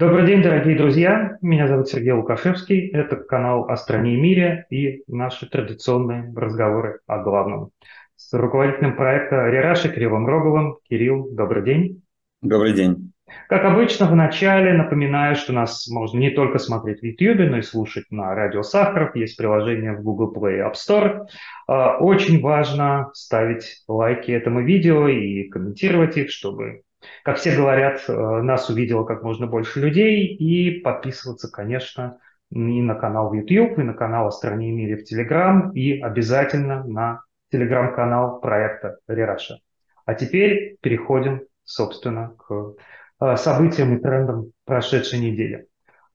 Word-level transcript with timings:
Добрый 0.00 0.26
день, 0.26 0.40
дорогие 0.40 0.78
друзья. 0.78 1.36
Меня 1.42 1.68
зовут 1.68 1.90
Сергей 1.90 2.12
Лукашевский. 2.12 2.88
Это 2.88 3.16
канал 3.16 3.68
«О 3.68 3.76
стране 3.76 4.14
и 4.14 4.18
мире» 4.18 4.64
и 4.70 5.02
наши 5.06 5.46
традиционные 5.46 6.32
разговоры 6.34 7.00
о 7.06 7.22
главном. 7.22 7.72
С 8.16 8.32
руководителем 8.32 8.96
проекта 8.96 9.46
Рераши 9.50 9.92
Кириллом 9.92 10.26
Роговым. 10.26 10.78
Кирилл, 10.88 11.28
добрый 11.32 11.62
день. 11.66 12.02
Добрый 12.40 12.72
день. 12.72 13.12
Как 13.46 13.66
обычно, 13.66 14.06
в 14.06 14.16
начале 14.16 14.72
напоминаю, 14.72 15.36
что 15.36 15.52
нас 15.52 15.86
можно 15.86 16.18
не 16.18 16.30
только 16.30 16.58
смотреть 16.58 17.00
в 17.00 17.04
YouTube, 17.04 17.50
но 17.50 17.58
и 17.58 17.62
слушать 17.62 18.06
на 18.10 18.34
радио 18.34 18.62
Сахаров. 18.62 19.14
Есть 19.14 19.36
приложение 19.36 19.92
в 19.92 20.02
Google 20.02 20.32
Play 20.34 20.56
и 20.56 20.60
App 20.62 20.76
Store. 20.76 21.26
А, 21.68 21.98
очень 21.98 22.40
важно 22.40 23.10
ставить 23.12 23.82
лайки 23.86 24.30
этому 24.30 24.62
видео 24.62 25.08
и 25.08 25.46
комментировать 25.50 26.16
их, 26.16 26.30
чтобы, 26.30 26.84
как 27.24 27.36
все 27.36 27.56
говорят, 27.56 28.02
э, 28.08 28.12
нас 28.12 28.68
увидело 28.68 29.04
как 29.04 29.22
можно 29.22 29.46
больше 29.46 29.80
людей. 29.80 30.26
И 30.26 30.80
подписываться, 30.80 31.50
конечно, 31.50 32.18
и 32.50 32.82
на 32.82 32.94
канал 32.94 33.30
в 33.30 33.34
YouTube, 33.34 33.78
и 33.78 33.82
на 33.82 33.94
канал 33.94 34.26
«О 34.26 34.30
стране 34.30 34.70
и 34.70 34.72
мире» 34.72 34.96
в 34.96 35.10
Telegram, 35.10 35.72
и 35.72 36.00
обязательно 36.00 36.84
на 36.84 37.22
телеграм-канал 37.50 38.40
проекта 38.40 38.98
Рераша. 39.08 39.58
А 40.04 40.14
теперь 40.14 40.76
переходим, 40.80 41.42
собственно, 41.64 42.34
к 42.36 42.74
Э, 43.20 43.36
событиям 43.36 43.96
и 43.96 44.00
трендам 44.00 44.52
прошедшей 44.64 45.18
недели. 45.18 45.66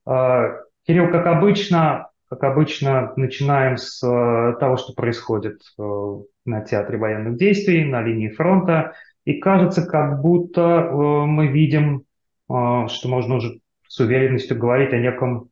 Э, 0.08 0.58
Кирилл, 0.88 1.12
как 1.12 1.28
обычно, 1.28 2.10
как 2.30 2.44
обычно, 2.44 3.14
начинаем 3.16 3.78
с 3.78 4.00
того, 4.00 4.78
что 4.78 4.94
происходит 4.94 5.62
на 5.78 6.62
театре 6.62 6.98
военных 6.98 7.38
действий, 7.38 7.86
на 7.86 8.02
линии 8.02 8.30
фронта. 8.30 8.94
И 9.26 9.34
кажется, 9.40 9.86
как 9.86 10.22
будто 10.22 10.90
мы 10.92 11.48
видим, 11.48 12.04
что 12.48 13.08
можно 13.08 13.36
уже 13.36 13.60
с 13.88 14.00
уверенностью 14.00 14.58
говорить 14.58 14.94
о 14.94 15.00
неком 15.00 15.50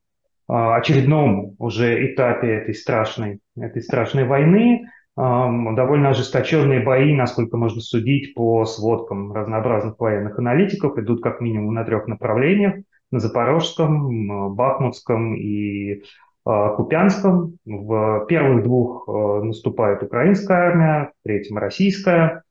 очередном 0.47 1.55
уже 1.57 2.13
этапе 2.13 2.47
этой 2.47 2.75
страшной, 2.75 3.39
этой 3.57 3.81
страшной 3.81 4.25
войны 4.25 4.85
довольно 5.15 6.09
ожесточенные 6.09 6.81
бои, 6.81 7.13
насколько 7.13 7.57
можно 7.57 7.81
судить 7.81 8.33
по 8.33 8.65
сводкам 8.65 9.31
разнообразных 9.33 9.99
военных 9.99 10.39
аналитиков, 10.39 10.97
идут 10.97 11.21
как 11.21 11.41
минимум 11.41 11.73
на 11.73 11.83
трех 11.83 12.07
направлениях. 12.07 12.75
На 13.11 13.19
Запорожском, 13.19 14.55
Бахмутском 14.55 15.35
и 15.35 16.01
Купянском. 16.43 17.57
В 17.63 18.25
первых 18.27 18.63
двух 18.63 19.07
наступает 19.07 20.01
украинская 20.01 20.57
армия, 20.57 21.11
в 21.19 21.23
третьем 21.23 21.57
российская. 21.59 22.42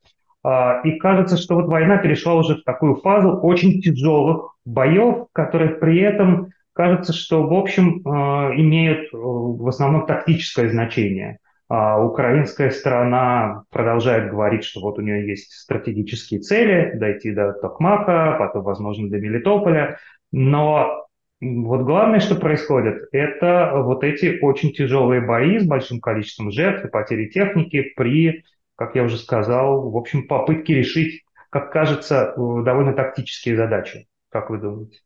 А, 0.43 0.81
и 0.85 0.99
кажется, 0.99 1.37
что 1.37 1.55
вот 1.55 1.67
война 1.67 1.99
перешла 1.99 2.35
уже 2.35 2.57
в 2.57 2.65
такую 2.65 2.97
фазу 2.97 3.39
очень 3.43 3.81
тяжелых 3.81 4.55
боев, 4.65 5.27
которые 5.33 5.71
при 5.71 6.01
этом 6.01 6.49
кажется, 6.73 7.13
что 7.13 7.47
в 7.47 7.53
общем 7.53 8.01
имеют 8.01 9.11
в 9.13 9.69
основном 9.69 10.07
тактическое 10.07 10.71
значение. 10.71 11.39
А 11.69 12.03
украинская 12.05 12.71
сторона 12.71 13.65
продолжает 13.71 14.31
говорить, 14.31 14.63
что 14.65 14.81
вот 14.81 14.99
у 14.99 15.03
нее 15.03 15.27
есть 15.27 15.53
стратегические 15.53 16.41
цели, 16.41 16.99
дойти 16.99 17.33
до 17.33 17.53
Токмака, 17.55 18.37
потом, 18.39 18.63
возможно, 18.65 19.09
до 19.09 19.19
Мелитополя. 19.19 19.99
Но 20.33 21.07
вот 21.41 21.83
главное, 21.83 22.21
что 22.21 22.35
происходит, 22.35 23.09
это 23.13 23.73
вот 23.75 24.05
эти 24.05 24.39
очень 24.43 24.73
тяжелые 24.73 25.23
бои 25.23 25.59
с 25.59 25.67
большим 25.67 26.01
количеством 26.01 26.51
жертв 26.51 26.85
и 26.85 26.89
потери 26.89 27.29
техники 27.29 27.93
при, 27.97 28.45
как 28.77 28.95
я 28.95 29.03
уже 29.05 29.19
сказал, 29.19 29.91
в 29.91 29.97
общем, 29.97 30.27
попытке 30.27 30.75
решить, 30.75 31.25
как 31.51 31.73
кажется, 31.73 32.35
довольно 32.37 32.95
тактические 32.95 33.57
задачи. 33.57 34.09
Как 34.31 34.51
вы 34.51 34.59
думаете? 34.59 35.01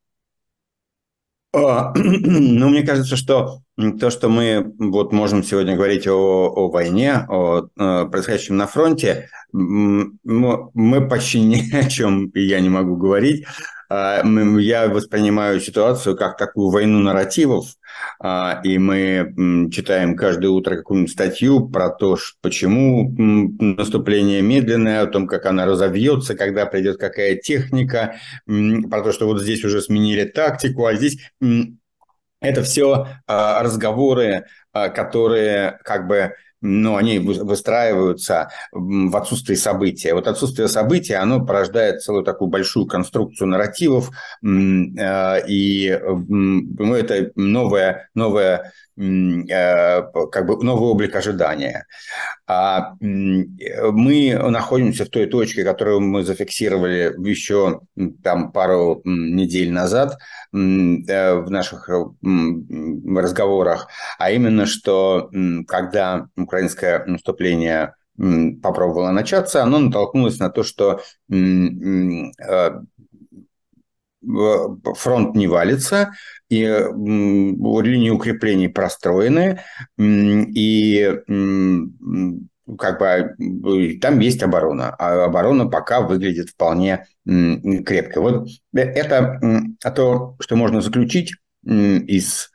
А, 1.52 1.92
ну, 1.94 2.68
мне 2.68 2.82
кажется, 2.84 3.16
что 3.16 3.60
то, 3.98 4.10
что 4.10 4.28
мы 4.28 4.74
вот 4.78 5.12
можем 5.12 5.42
сегодня 5.42 5.74
говорить 5.74 6.06
о, 6.06 6.12
о 6.14 6.70
войне, 6.70 7.24
о, 7.28 7.68
о 7.76 8.04
э, 8.04 8.08
происходящем 8.08 8.56
на 8.56 8.66
фронте, 8.66 9.28
мы 9.52 11.08
почти 11.08 11.40
ни 11.44 11.74
о 11.74 11.88
чем 11.88 12.30
я 12.34 12.60
не 12.60 12.68
могу 12.68 12.96
говорить. 12.96 13.46
А, 13.88 14.22
я 14.24 14.88
воспринимаю 14.88 15.60
ситуацию 15.60 16.16
как 16.16 16.36
такую 16.36 16.70
войну 16.70 16.98
нарративов, 16.98 17.66
а, 18.18 18.60
и 18.64 18.78
мы 18.78 19.68
читаем 19.72 20.16
каждое 20.16 20.48
утро 20.48 20.76
какую-нибудь 20.76 21.12
статью 21.12 21.68
про 21.68 21.90
то, 21.90 22.16
почему 22.40 23.10
наступление 23.58 24.42
медленное, 24.42 25.02
о 25.02 25.06
том, 25.06 25.26
как 25.26 25.46
оно 25.46 25.66
разовьется, 25.66 26.34
когда 26.34 26.66
придет 26.66 26.98
какая 26.98 27.36
техника, 27.36 28.16
про 28.46 29.02
то, 29.02 29.12
что 29.12 29.26
вот 29.26 29.40
здесь 29.40 29.64
уже 29.64 29.80
сменили 29.80 30.24
тактику, 30.24 30.86
а 30.86 30.94
здесь 30.94 31.18
это 32.40 32.62
все 32.62 33.08
а, 33.26 33.62
разговоры, 33.62 34.44
которые 34.72 35.78
как 35.84 36.06
бы 36.06 36.34
но 36.66 36.96
они 36.96 37.18
выстраиваются 37.18 38.50
в 38.72 39.16
отсутствии 39.16 39.54
события. 39.54 40.14
Вот 40.14 40.26
отсутствие 40.26 40.68
события, 40.68 41.16
оно 41.16 41.44
порождает 41.44 42.02
целую 42.02 42.24
такую 42.24 42.48
большую 42.48 42.86
конструкцию 42.86 43.48
нарративов, 43.48 44.10
э, 44.42 45.48
и 45.48 46.00
ну, 46.28 46.94
это 46.94 47.30
новое 47.34 48.10
Э, 48.46 48.58
как 48.96 50.46
бы 50.46 50.64
новый 50.64 50.88
облик 50.88 51.14
ожидания. 51.14 51.86
А 52.46 52.94
мы 53.00 54.38
находимся 54.50 55.04
в 55.04 55.10
той 55.10 55.26
точке, 55.26 55.64
которую 55.64 56.00
мы 56.00 56.24
зафиксировали 56.24 57.14
еще 57.28 57.80
там 58.22 58.52
пару 58.52 59.02
недель 59.04 59.70
назад 59.70 60.18
э, 60.52 60.56
в 60.56 61.50
наших 61.50 61.90
разговорах, 61.90 63.88
а 64.18 64.30
именно, 64.30 64.66
что 64.66 65.30
когда 65.66 66.28
украинское 66.36 67.04
наступление 67.04 67.94
попробовало 68.16 69.10
начаться, 69.10 69.62
оно 69.62 69.78
натолкнулось 69.78 70.38
на 70.38 70.48
то, 70.48 70.62
что 70.62 71.00
э, 71.30 71.34
фронт 74.96 75.34
не 75.36 75.46
валится, 75.46 76.12
и 76.48 76.62
линии 76.62 78.10
укреплений 78.10 78.68
простроены, 78.68 79.60
и 79.98 81.14
как 82.78 82.98
бы 82.98 83.98
там 84.00 84.18
есть 84.18 84.42
оборона, 84.42 84.94
а 84.98 85.24
оборона 85.24 85.66
пока 85.66 86.00
выглядит 86.00 86.50
вполне 86.50 87.06
крепко. 87.24 88.20
Вот 88.20 88.48
это 88.72 89.40
то, 89.94 90.36
что 90.40 90.56
можно 90.56 90.80
заключить 90.80 91.34
из 91.64 92.50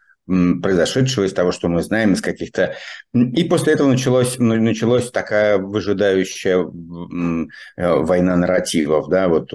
произошедшего, 0.62 1.26
из 1.26 1.34
того, 1.34 1.52
что 1.52 1.68
мы 1.68 1.82
знаем, 1.84 2.14
из 2.14 2.22
каких-то... 2.22 2.76
И 3.14 3.44
после 3.44 3.74
этого 3.74 3.90
началось, 3.90 4.38
ну, 4.38 4.56
началась 4.56 5.12
такая 5.12 5.58
выжидающая 5.58 6.58
э, 6.58 7.96
война 7.96 8.36
нарративов. 8.36 9.10
Да? 9.10 9.28
Вот, 9.28 9.54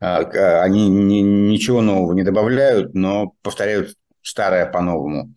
а, 0.00 0.62
они 0.62 0.88
ничего 0.88 1.82
нового 1.82 2.12
не 2.14 2.22
добавляют, 2.22 2.94
но 2.94 3.34
повторяют 3.42 3.94
старое 4.22 4.66
по-новому. 4.66 5.34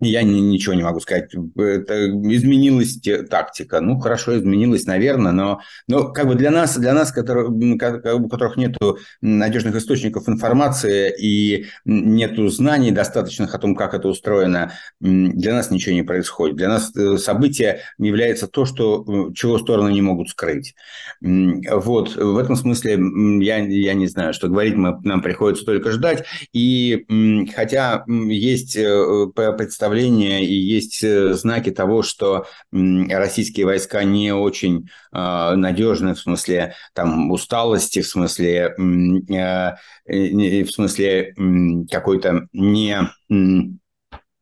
Я 0.00 0.22
ни, 0.22 0.40
ничего 0.40 0.74
не 0.74 0.82
могу 0.82 1.00
сказать. 1.00 1.32
Это 1.56 2.10
изменилась 2.10 2.98
тактика. 3.30 3.80
Ну, 3.80 3.98
хорошо, 4.00 4.36
изменилась, 4.36 4.86
наверное, 4.86 5.32
но, 5.32 5.60
но 5.86 6.12
как 6.12 6.26
бы 6.26 6.34
для 6.34 6.50
нас, 6.50 6.76
для 6.76 6.92
нас, 6.92 7.12
которые, 7.12 7.48
у 7.48 8.28
которых 8.28 8.56
нет 8.56 8.76
надежных 9.20 9.76
источников 9.76 10.28
информации 10.28 11.14
и 11.16 11.66
нет 11.84 12.32
знаний 12.50 12.90
достаточных 12.90 13.54
о 13.54 13.58
том, 13.58 13.76
как 13.76 13.94
это 13.94 14.08
устроено, 14.08 14.72
для 15.00 15.54
нас 15.54 15.70
ничего 15.70 15.94
не 15.94 16.02
происходит. 16.02 16.56
Для 16.56 16.68
нас 16.68 16.94
э, 16.96 17.16
событие 17.16 17.80
является 17.98 18.48
то, 18.48 18.64
что, 18.64 19.32
чего 19.34 19.58
стороны 19.58 19.90
не 19.90 20.02
могут 20.02 20.28
скрыть. 20.28 20.74
Вот, 21.20 22.16
в 22.16 22.36
этом 22.36 22.56
смысле 22.56 22.98
я, 23.44 23.58
я 23.58 23.94
не 23.94 24.08
знаю, 24.08 24.34
что 24.34 24.48
говорить, 24.48 24.74
мы, 24.74 25.00
нам 25.04 25.22
приходится 25.22 25.64
только 25.64 25.92
ждать. 25.92 26.24
И 26.52 27.06
хотя 27.54 28.04
есть 28.08 28.76
э, 28.76 29.26
представление 29.56 29.83
представление 29.84 30.44
и 30.44 30.54
есть 30.54 31.02
э, 31.04 31.34
знаки 31.34 31.70
того, 31.70 32.02
что 32.02 32.46
российские 32.72 33.66
войска 33.66 34.02
не 34.02 34.32
очень 34.32 34.88
а, 35.12 35.54
надежны 35.56 36.14
в 36.14 36.20
смысле 36.20 36.74
там 36.94 37.30
усталости, 37.30 38.00
в 38.00 38.06
смысле, 38.06 38.74
а, 39.30 39.76
в 40.06 40.66
смысле 40.70 41.34
какой-то 41.90 42.46
не 42.52 42.98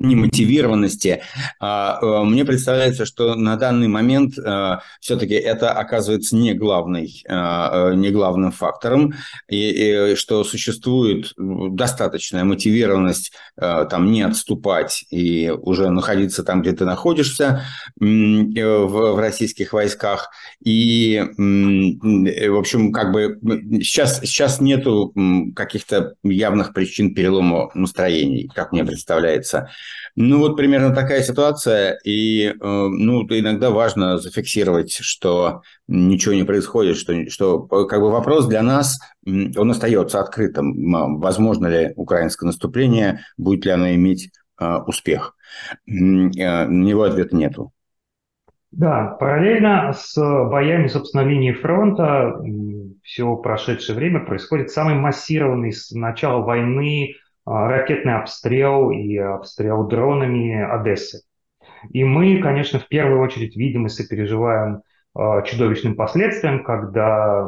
немотивированности. 0.03 1.23
А, 1.61 1.99
э, 2.01 2.25
мне 2.25 2.45
представляется, 2.45 3.07
что 3.07 3.35
на 3.35 3.57
данный 3.57 3.89
момент 3.89 4.39
э, 4.39 4.79
все-таки 5.01 5.35
это 5.35 5.73
оказывается 5.73 6.37
не, 6.37 6.55
главный, 6.55 7.23
э, 7.27 7.95
не 7.95 8.11
главным 8.11 8.53
фактором, 8.53 9.15
и, 9.49 10.13
и 10.13 10.15
что 10.17 10.45
существует 10.45 11.33
достаточная 11.37 12.45
мотивированность 12.45 13.33
там 13.57 14.11
не 14.11 14.23
отступать 14.23 15.05
и 15.11 15.51
уже 15.51 15.91
находиться 15.91 16.43
там, 16.43 16.63
где 16.63 16.73
ты 16.73 16.85
находишься 16.85 17.65
в, 17.97 18.87
в 18.87 19.19
российских 19.19 19.73
войсках. 19.73 20.31
И, 20.65 21.23
в 21.37 22.59
общем, 22.59 22.93
как 22.93 23.13
бы 23.13 23.39
сейчас, 23.83 24.21
сейчас 24.21 24.61
нету 24.61 25.13
каких-то 25.55 26.15
явных 26.23 26.73
причин 26.73 27.15
перелома 27.15 27.71
настроений, 27.75 28.51
как 28.55 28.73
мне 28.73 28.85
представляется. 28.85 29.71
Ну, 30.15 30.39
вот 30.39 30.57
примерно 30.57 30.95
такая 30.95 31.23
ситуация, 31.23 31.99
и 32.05 32.49
э, 32.49 32.55
ну, 32.61 33.23
иногда 33.23 33.71
важно 33.71 34.19
зафиксировать, 34.19 34.93
что 34.93 35.63
ничего 35.89 36.35
не 36.35 36.45
происходит, 36.45 36.97
что, 36.97 37.31
что 37.31 37.63
как 37.87 38.01
бы 38.01 38.11
вопрос 38.11 38.47
для 38.47 38.63
нас, 38.63 38.99
он 39.25 39.71
остается 39.71 40.21
открытым. 40.21 41.19
Возможно 41.19 41.67
ли 41.67 41.93
украинское 41.97 42.47
наступление, 42.47 43.21
будет 43.39 43.65
ли 43.65 43.71
оно 43.71 43.91
иметь 43.95 44.31
э, 44.61 44.77
успех? 44.87 45.35
Э, 45.87 45.93
на 45.93 46.67
него 46.67 47.05
ответа 47.05 47.35
нету. 47.35 47.73
Да, 48.71 49.17
параллельно 49.21 49.93
с 49.93 50.17
боями, 50.17 50.87
собственно, 50.87 51.23
линии 51.23 51.53
фронта 51.53 52.41
все 53.03 53.37
прошедшее 53.37 53.97
время 53.97 54.21
происходит 54.21 54.71
самый 54.71 54.95
массированный 54.95 55.73
с 55.73 55.91
начала 55.91 56.43
войны 56.43 57.17
ракетный 57.45 58.15
обстрел 58.15 58.91
и 58.91 59.17
обстрел 59.17 59.87
дронами 59.87 60.63
Одессы. 60.63 61.23
И 61.91 62.05
мы, 62.05 62.41
конечно, 62.41 62.79
в 62.79 62.89
первую 62.89 63.21
очередь 63.21 63.57
видим 63.57 63.87
и 63.87 63.89
сопереживаем 63.89 64.83
а, 65.15 65.43
чудовищным 65.43 65.97
последствиям, 65.97 66.65
когда 66.65 67.47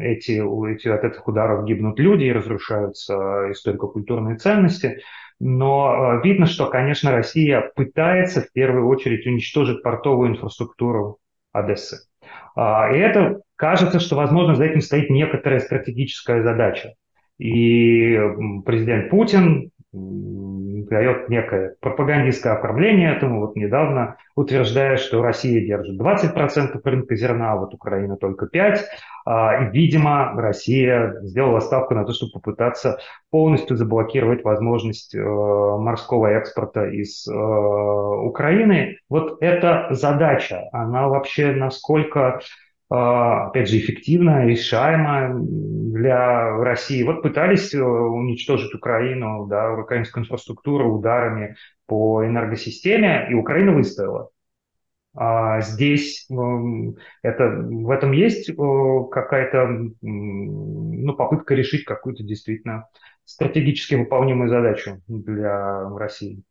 эти, 0.00 0.42
эти, 0.72 0.88
от 0.88 1.04
этих 1.04 1.26
ударов 1.26 1.64
гибнут 1.64 1.98
люди 1.98 2.24
и 2.24 2.32
разрушаются 2.32 3.50
историко-культурные 3.50 4.36
ценности. 4.36 5.00
Но 5.40 5.88
а, 5.88 6.20
видно, 6.22 6.46
что, 6.46 6.68
конечно, 6.68 7.10
Россия 7.10 7.72
пытается 7.74 8.42
в 8.42 8.52
первую 8.52 8.86
очередь 8.86 9.26
уничтожить 9.26 9.82
портовую 9.82 10.30
инфраструктуру 10.30 11.18
Одессы. 11.52 12.08
И 12.56 12.60
это 12.96 13.42
кажется, 13.54 14.00
что, 14.00 14.16
возможно, 14.16 14.56
за 14.56 14.64
этим 14.64 14.80
стоит 14.80 15.08
некоторая 15.10 15.60
стратегическая 15.60 16.42
задача. 16.42 16.94
И 17.38 18.18
президент 18.64 19.10
Путин 19.10 19.70
дает 19.92 21.28
некое 21.28 21.76
пропагандистское 21.80 22.54
оформление 22.54 23.14
этому. 23.14 23.40
Вот 23.40 23.56
недавно 23.56 24.16
утверждая, 24.34 24.96
что 24.96 25.22
Россия 25.22 25.64
держит 25.64 26.00
20% 26.00 26.80
рынка 26.84 27.16
зерна, 27.16 27.52
а 27.52 27.56
вот 27.56 27.74
Украина 27.74 28.16
только 28.16 28.46
5%. 28.46 28.78
А, 29.26 29.64
и, 29.64 29.70
видимо, 29.70 30.32
Россия 30.34 31.14
сделала 31.22 31.60
ставку 31.60 31.94
на 31.94 32.04
то, 32.04 32.12
чтобы 32.12 32.32
попытаться 32.32 32.98
полностью 33.30 33.76
заблокировать 33.76 34.44
возможность 34.44 35.14
э, 35.14 35.18
морского 35.18 36.26
экспорта 36.26 36.86
из 36.90 37.26
э, 37.26 37.32
Украины. 37.32 38.98
Вот 39.08 39.38
эта 39.40 39.88
задача, 39.90 40.68
она 40.72 41.08
вообще 41.08 41.52
насколько 41.52 42.40
опять 42.88 43.68
же, 43.68 43.78
эффективно, 43.78 44.46
решаемо 44.46 45.34
для 45.94 46.56
России. 46.58 47.02
Вот 47.02 47.22
пытались 47.22 47.72
э, 47.74 47.82
уничтожить 47.82 48.74
Украину, 48.74 49.46
да, 49.46 49.72
украинскую 49.72 50.24
инфраструктуру 50.24 50.92
ударами 50.98 51.56
по 51.86 52.24
энергосистеме, 52.26 53.28
и 53.30 53.34
Украина 53.34 53.72
выстояла. 53.72 54.30
А 55.16 55.60
здесь 55.60 56.26
это, 57.22 57.48
в 57.48 57.90
этом 57.90 58.12
есть 58.12 58.50
э, 58.50 58.54
какая-то 59.12 59.90
ну, 60.02 61.14
попытка 61.14 61.54
решить 61.54 61.84
какую-то 61.84 62.24
действительно 62.24 62.88
стратегически 63.24 63.94
выполнимую 63.94 64.48
задачу 64.48 65.00
для 65.06 65.88
России. 65.90 66.42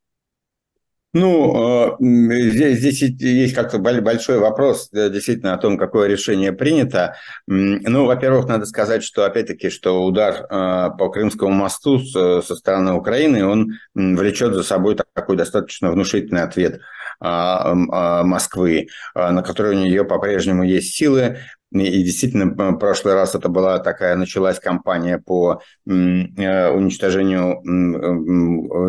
Ну, 1.16 1.94
э, 2.00 2.50
здесь, 2.50 2.80
здесь 2.80 3.02
есть 3.02 3.54
как-то 3.54 3.78
большой 3.78 4.40
вопрос 4.40 4.90
э, 4.94 5.12
действительно 5.12 5.54
о 5.54 5.60
том, 5.60 5.78
какое 5.78 6.08
решение 6.08 6.54
принято. 6.54 7.16
Ну, 7.46 8.06
во-первых, 8.06 8.48
надо 8.48 8.66
сказать, 8.66 9.04
что 9.04 9.24
опять-таки, 9.24 9.70
что 9.70 10.04
удар 10.04 10.48
э, 10.50 10.90
по 10.98 11.10
Крымскому 11.10 11.52
мосту 11.52 12.00
со 12.00 12.42
стороны 12.42 12.94
Украины, 12.94 13.46
он 13.46 13.74
влечет 13.94 14.56
за 14.56 14.64
собой 14.64 14.98
такой 15.14 15.38
достаточно 15.38 15.92
внушительный 15.92 16.42
ответ 16.42 16.82
а, 17.20 17.74
а, 17.92 18.24
Москвы, 18.24 18.88
на 19.14 19.44
который 19.44 19.76
у 19.76 19.80
нее 19.80 20.04
по-прежнему 20.04 20.64
есть 20.64 20.96
силы. 20.96 21.38
И 21.74 22.04
действительно, 22.04 22.46
в 22.46 22.78
прошлый 22.78 23.16
раз 23.16 23.34
это 23.34 23.50
была 23.50 23.80
такая, 23.80 24.16
началась 24.16 24.60
кампания 24.60 25.18
по 25.18 25.60
э, 25.88 25.90
уничтожению 25.90 27.62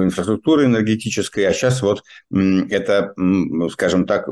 инфраструктуры 0.05 0.67
энергетической, 0.67 1.47
а 1.47 1.53
сейчас 1.55 1.81
вот 1.81 2.03
это, 2.31 3.15
скажем 3.71 4.07
так, 4.07 4.29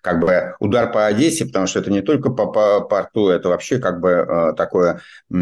как 0.00 0.20
бы 0.20 0.54
удар 0.60 0.92
по 0.92 1.06
Одессе, 1.06 1.44
потому 1.46 1.66
что 1.66 1.80
это 1.80 1.90
не 1.90 2.02
только 2.02 2.30
по, 2.30 2.46
по 2.46 2.80
порту, 2.82 3.28
это 3.30 3.48
вообще 3.48 3.78
как 3.78 4.00
бы 4.00 4.10
э, 4.10 4.52
такое, 4.56 5.00
э, 5.32 5.36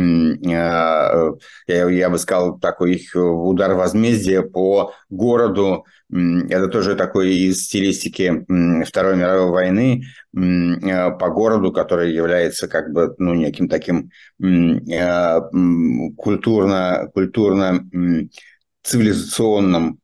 я, 1.66 2.10
бы 2.10 2.18
сказал, 2.18 2.58
такой 2.58 3.06
удар 3.14 3.74
возмездия 3.74 4.40
по 4.40 4.94
городу, 5.10 5.84
это 6.10 6.68
тоже 6.68 6.94
такой 6.94 7.34
из 7.34 7.64
стилистики 7.64 8.44
Второй 8.84 9.16
мировой 9.16 9.50
войны 9.50 10.04
по 10.32 11.30
городу, 11.30 11.72
который 11.72 12.14
является 12.14 12.68
как 12.68 12.92
бы 12.92 13.14
ну, 13.18 13.34
неким 13.34 13.68
таким 13.68 14.10
э, 14.40 15.40
культурно, 16.16 17.10
культурно 17.12 17.88
цивилизационным 18.86 19.98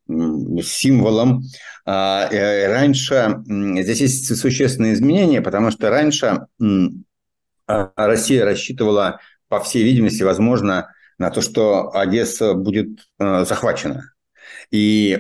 символом. 0.63 1.43
А, 1.87 2.29
э, 2.31 2.67
раньше 2.67 3.43
здесь 3.47 4.01
есть 4.01 4.37
существенные 4.37 4.95
изменения, 4.95 5.41
потому 5.41 5.71
что 5.71 5.89
раньше 5.89 6.47
а, 7.67 7.91
Россия 7.97 8.45
рассчитывала, 8.45 9.21
по 9.49 9.61
всей 9.61 9.85
видимости, 9.85 10.23
возможно, 10.23 10.93
на 11.19 11.31
то, 11.31 11.43
что 11.43 11.95
Одесса 11.95 12.55
будет 12.55 13.01
э, 13.19 13.45
захвачена. 13.45 14.12
И 14.71 15.19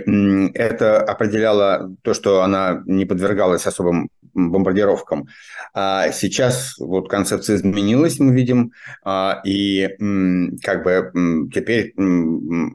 это 0.54 1.02
определяло 1.02 1.94
то, 2.02 2.14
что 2.14 2.42
она 2.42 2.82
не 2.86 3.04
подвергалась 3.04 3.66
особым 3.66 4.08
бомбардировкам. 4.34 5.28
А 5.74 6.10
сейчас 6.12 6.78
вот 6.78 7.08
концепция 7.08 7.56
изменилась, 7.56 8.18
мы 8.18 8.34
видим, 8.34 8.72
а, 9.04 9.40
и 9.44 9.88
как 10.62 10.84
бы 10.84 11.50
теперь 11.52 11.94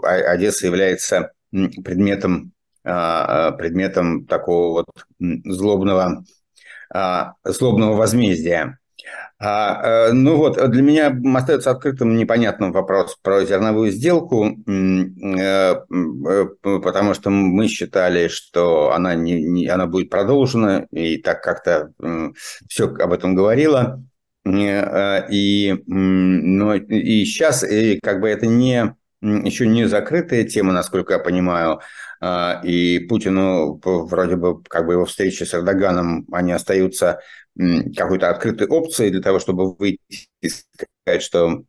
Одесса 0.04 0.68
является 0.68 1.32
предметом, 1.52 2.52
а, 2.84 3.52
предметом 3.52 4.26
такого 4.26 4.84
вот 4.84 5.06
злобного, 5.20 6.24
а, 6.94 7.34
злобного 7.44 7.96
возмездия. 7.96 8.78
А, 9.40 10.10
э, 10.10 10.14
ну 10.14 10.38
вот, 10.38 10.58
для 10.72 10.82
меня 10.82 11.16
остается 11.36 11.70
открытым 11.70 12.16
непонятным 12.16 12.72
вопрос 12.72 13.18
про 13.22 13.46
зерновую 13.46 13.92
сделку, 13.92 14.46
э, 14.46 15.76
э, 15.88 16.46
потому 16.64 17.14
что 17.14 17.30
мы 17.30 17.68
считали, 17.68 18.30
что 18.30 18.92
она, 18.94 19.14
не, 19.14 19.42
не, 19.44 19.68
она 19.68 19.86
будет 19.86 20.10
продолжена, 20.10 20.88
и 20.92 21.18
так 21.18 21.44
как-то 21.44 21.92
все 22.68 22.88
об 22.88 23.14
этом 23.14 23.36
говорило. 23.36 24.04
И, 24.46 25.84
но, 25.86 26.76
и 26.76 27.26
сейчас 27.26 27.64
и 27.70 28.00
как 28.02 28.22
бы 28.22 28.30
это 28.30 28.48
не 28.48 28.96
еще 29.22 29.68
не 29.68 29.86
закрытая 29.86 30.44
тема, 30.44 30.74
насколько 30.74 31.14
я 31.14 31.20
понимаю, 31.20 31.82
а, 32.20 32.62
и 32.64 33.00
Путину 33.00 33.80
вроде 33.84 34.36
бы 34.36 34.64
как 34.64 34.86
бы 34.86 34.94
его 34.94 35.06
встречи 35.06 35.44
с 35.44 35.54
Эрдоганом, 35.54 36.26
они 36.32 36.52
остаются 36.52 37.20
какой-то 37.96 38.30
открытой 38.30 38.68
опцией 38.68 39.12
для 39.12 39.22
того, 39.22 39.40
чтобы 39.40 39.74
выйти 39.74 40.28
и 40.42 40.50
сказать, 40.50 41.24
что 41.24 41.64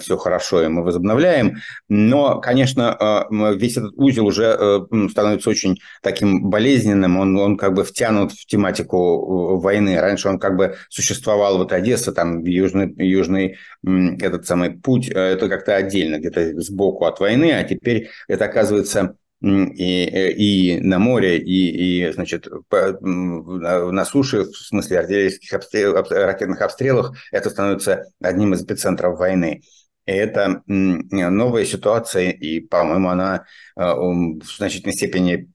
все 0.00 0.16
хорошо, 0.16 0.62
и 0.62 0.68
мы 0.68 0.82
возобновляем. 0.82 1.56
Но, 1.88 2.40
конечно, 2.40 2.92
а, 2.92 3.26
весь 3.54 3.76
этот 3.76 3.92
узел 3.96 4.26
уже 4.26 4.56
э, 4.58 5.08
становится 5.10 5.50
очень 5.50 5.78
таким 6.02 6.50
болезненным, 6.50 7.16
он, 7.16 7.36
он 7.38 7.56
как 7.56 7.72
бы 7.74 7.84
втянут 7.84 8.32
в 8.32 8.46
тематику 8.46 9.58
войны. 9.58 9.98
Раньше 9.98 10.28
он 10.28 10.38
как 10.38 10.56
бы 10.56 10.76
существовал, 10.88 11.58
вот 11.58 11.72
Одесса, 11.72 12.12
там 12.12 12.44
южный, 12.44 12.92
южный 12.96 13.56
этот 13.82 14.46
самый 14.46 14.70
путь, 14.70 15.08
э, 15.08 15.14
это 15.14 15.48
как-то 15.48 15.76
отдельно, 15.76 16.18
где-то 16.18 16.60
сбоку 16.60 17.06
от 17.06 17.20
войны, 17.20 17.52
а 17.52 17.64
теперь 17.64 18.10
это 18.28 18.44
оказывается 18.44 19.16
и, 19.40 20.04
э, 20.06 20.32
и 20.32 20.80
на 20.80 20.98
море, 20.98 21.38
и, 21.38 22.06
и 22.06 22.12
значит, 22.12 22.48
по, 22.68 22.96
на 23.00 24.04
суше, 24.04 24.44
в 24.44 24.56
смысле 24.56 25.00
артиллерийских 25.00 25.52
обстрел, 25.52 25.94
ракетных 25.94 26.62
обстрелах, 26.62 27.16
это 27.30 27.50
становится 27.50 28.04
одним 28.22 28.54
из 28.54 28.62
эпицентров 28.62 29.18
войны. 29.18 29.62
это 30.06 30.62
новая 30.66 31.64
ситуация, 31.64 32.30
и, 32.30 32.60
по-моему, 32.60 33.08
она 33.08 33.44
в 33.76 34.42
значительной 34.44 34.92
степени 34.92 35.48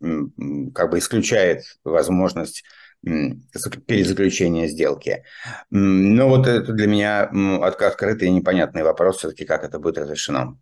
как 0.73 0.91
бы 0.91 0.97
исключает 0.97 1.63
возможность 1.83 2.63
перезаключения 3.01 4.67
сделки. 4.67 5.23
Но 5.69 6.29
вот 6.29 6.47
это 6.47 6.73
для 6.73 6.87
меня 6.87 7.29
открытый 7.61 8.27
и 8.27 8.31
непонятный 8.31 8.83
вопрос 8.83 9.17
все-таки, 9.17 9.45
как 9.45 9.63
это 9.63 9.79
будет 9.79 9.97
разрешено. 9.99 10.57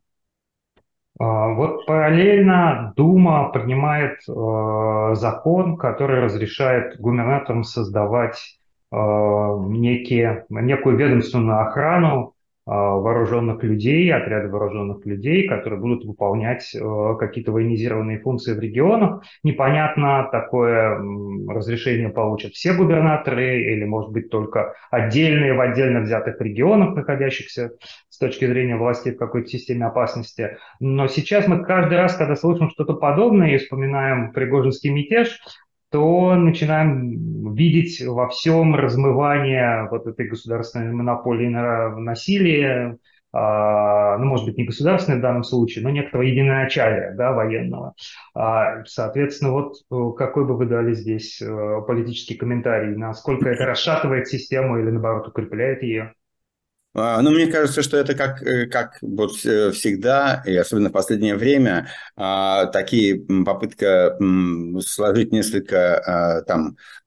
А, 1.20 1.54
вот 1.54 1.86
параллельно 1.86 2.94
Дума 2.96 3.50
принимает 3.50 4.20
э, 4.28 5.16
закон, 5.16 5.78
который 5.78 6.22
разрешает 6.22 7.00
губернаторам 7.00 7.64
создавать 7.64 8.60
э, 8.92 8.96
некие, 8.96 10.46
некую 10.50 10.98
ведомственную 10.98 11.62
охрану 11.62 12.34
вооруженных 12.68 13.64
людей, 13.64 14.12
отряды 14.14 14.50
вооруженных 14.50 15.06
людей, 15.06 15.48
которые 15.48 15.80
будут 15.80 16.04
выполнять 16.04 16.76
э, 16.76 17.16
какие-то 17.18 17.54
военизированные 17.54 18.20
функции 18.20 18.54
в 18.54 18.60
регионах. 18.60 19.24
Непонятно, 19.44 20.28
такое 20.32 21.00
разрешение 21.48 22.10
получат 22.10 22.54
все 22.54 22.74
губернаторы 22.74 23.62
или, 23.62 23.86
может 23.86 24.12
быть, 24.12 24.30
только 24.30 24.74
отдельные 24.92 25.54
в 25.54 25.62
отдельно 25.62 26.02
взятых 26.02 26.42
регионах, 26.42 26.94
находящихся 26.94 27.72
с 28.10 28.18
точки 28.18 28.46
зрения 28.46 28.76
власти 28.76 29.12
в 29.12 29.18
какой-то 29.18 29.48
системе 29.48 29.86
опасности. 29.86 30.58
Но 30.82 31.08
сейчас 31.08 31.48
мы 31.48 31.64
каждый 31.64 31.98
раз, 31.98 32.18
когда 32.18 32.36
слышим 32.36 32.70
что-то 32.70 32.96
подобное 32.96 33.56
и 33.56 33.58
вспоминаем 33.58 34.34
Пригожинский 34.34 34.90
мятеж, 34.90 35.40
то 35.89 36.36
начинаем 36.36 37.53
видеть 37.53 38.01
во 38.06 38.29
всем 38.29 38.75
размывание 38.75 39.88
вот 39.89 40.08
этой 40.08 40.27
государственной 40.27 40.91
монополии 40.94 41.48
на 41.48 41.96
насилие, 41.98 42.98
ну, 43.34 44.25
может 44.25 44.46
быть, 44.46 44.58
не 44.58 44.65
государственной 44.65 45.20
в 45.20 45.22
данном 45.22 45.44
случае, 45.44 45.84
но 45.84 45.89
некоторого 45.89 46.25
единоначалия 46.25 47.13
да, 47.13 47.34
военного. 47.34 47.94
А, 48.34 48.84
соответственно, 48.86 49.51
вот 49.51 49.75
э, 49.91 50.17
какой 50.17 50.46
бы 50.46 50.58
вы 50.58 50.65
дали 50.65 50.94
здесь 50.94 51.41
э, 51.41 51.82
политический 51.86 52.36
комментарий, 52.36 52.96
насколько 52.96 53.50
это 53.50 53.65
расшатывает 53.65 54.27
систему 54.27 54.79
или, 54.79 54.89
наоборот, 54.89 55.27
укрепляет 55.27 55.84
ее? 55.84 56.13
А, 57.00 57.22
ну, 57.22 57.30
мне 57.30 57.46
кажется, 57.46 57.84
что 57.84 57.96
это 57.96 58.16
как, 58.16 58.42
э, 58.42 58.66
как 58.66 58.98
вот 59.01 59.36
всегда, 59.36 60.42
и 60.46 60.56
особенно 60.56 60.89
в 60.89 60.94
последнее 60.94 61.36
время, 61.36 61.89
а, 62.16 62.66
такие 62.66 63.24
попытка 63.46 64.18
сложить 64.82 65.32
несколько 65.32 66.00
а, 66.00 66.42
там 66.42 66.75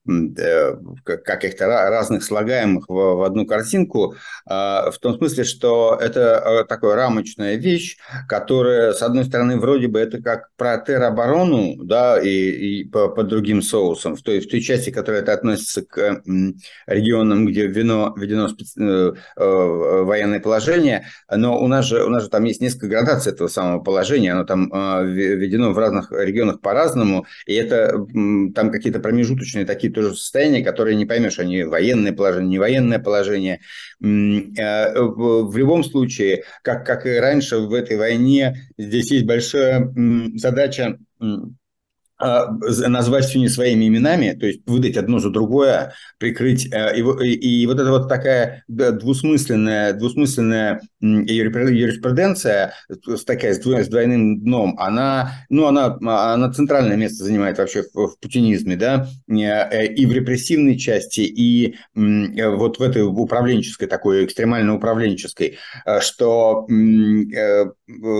каких-то 1.03 1.67
разных 1.67 2.23
слагаемых 2.23 2.85
в 2.87 3.23
одну 3.23 3.45
картинку, 3.45 4.15
а, 4.47 4.89
в 4.89 4.97
том 4.97 5.15
смысле, 5.15 5.43
что 5.43 5.97
это 6.01 6.41
э, 6.43 6.63
такая 6.65 6.95
рамочная 6.95 7.55
вещь, 7.55 7.97
которая, 8.27 8.93
с 8.93 9.03
одной 9.03 9.25
стороны, 9.25 9.59
вроде 9.59 9.87
бы 9.87 9.99
это 9.99 10.19
как 10.21 10.49
про 10.57 10.77
тероборону, 10.79 11.83
да, 11.83 12.19
и, 12.19 12.29
и 12.29 12.83
по, 12.83 13.09
по 13.09 13.23
другим 13.23 13.61
соусам, 13.61 14.15
в 14.15 14.23
той, 14.23 14.39
в 14.39 14.49
той 14.49 14.61
части, 14.61 14.89
которая 14.89 15.21
это 15.21 15.33
относится 15.33 15.83
к 15.83 16.23
регионам, 16.87 17.45
где 17.45 17.67
введено, 17.67 18.13
введено 18.17 18.47
специ... 18.47 18.81
Э, 18.81 19.11
военное 20.01 20.39
положение, 20.39 21.05
но 21.29 21.61
у 21.61 21.67
нас, 21.67 21.85
же, 21.85 22.03
у 22.03 22.09
нас 22.09 22.23
же 22.23 22.29
там 22.29 22.43
есть 22.43 22.61
несколько 22.61 22.87
градаций 22.87 23.31
этого 23.31 23.47
самого 23.47 23.83
положения, 23.83 24.33
оно 24.33 24.45
там 24.45 24.69
введено 25.05 25.73
в 25.73 25.77
разных 25.77 26.11
регионах 26.11 26.59
по-разному, 26.61 27.25
и 27.45 27.53
это 27.53 27.91
там 28.55 28.71
какие-то 28.71 28.99
промежуточные 28.99 29.65
такие 29.65 29.90
тоже 29.91 30.15
состояния, 30.15 30.63
которые 30.63 30.95
не 30.95 31.05
поймешь, 31.05 31.39
они 31.39 31.63
военное 31.63 32.13
положение, 32.13 32.49
не 32.49 32.59
военное 32.59 32.99
положение. 32.99 33.59
Э, 34.01 34.99
в 34.99 35.55
любом 35.55 35.83
случае, 35.83 36.43
как, 36.63 36.85
как 36.85 37.05
и 37.05 37.17
раньше 37.17 37.59
в 37.59 37.73
этой 37.73 37.97
войне, 37.97 38.69
здесь 38.77 39.11
есть 39.11 39.25
большая 39.25 39.93
задача 40.35 40.97
назвать 42.21 43.25
все 43.25 43.39
не 43.39 43.49
своими 43.49 43.87
именами, 43.87 44.37
то 44.39 44.45
есть 44.45 44.61
выдать 44.65 44.97
одно 44.97 45.19
за 45.19 45.29
другое, 45.29 45.93
прикрыть. 46.17 46.71
Э, 46.71 46.95
и, 46.95 47.01
и, 47.01 47.63
и 47.63 47.67
вот 47.67 47.79
это 47.79 47.89
вот 47.89 48.07
такая 48.07 48.63
двусмысленная, 48.67 49.93
двусмысленная 49.93 50.81
юриспруденция, 51.01 52.73
такая 53.25 53.53
с 53.53 53.87
двойным 53.87 54.39
дном, 54.41 54.75
она, 54.77 55.31
ну, 55.49 55.65
она, 55.65 55.97
она 56.01 56.51
центральное 56.51 56.95
место 56.95 57.23
занимает 57.23 57.57
вообще 57.57 57.83
в, 57.83 58.07
в 58.07 58.19
путинизме, 58.19 58.75
да, 58.75 59.07
э, 59.27 59.87
и 59.87 60.05
в 60.05 60.11
репрессивной 60.11 60.77
части, 60.77 61.21
и 61.21 61.75
вот 61.95 62.79
в 62.79 62.81
этой 62.81 63.03
управленческой, 63.03 63.87
такой 63.87 64.25
экстремально 64.25 64.75
управленческой, 64.75 65.57
э, 65.85 65.99
что 66.01 66.67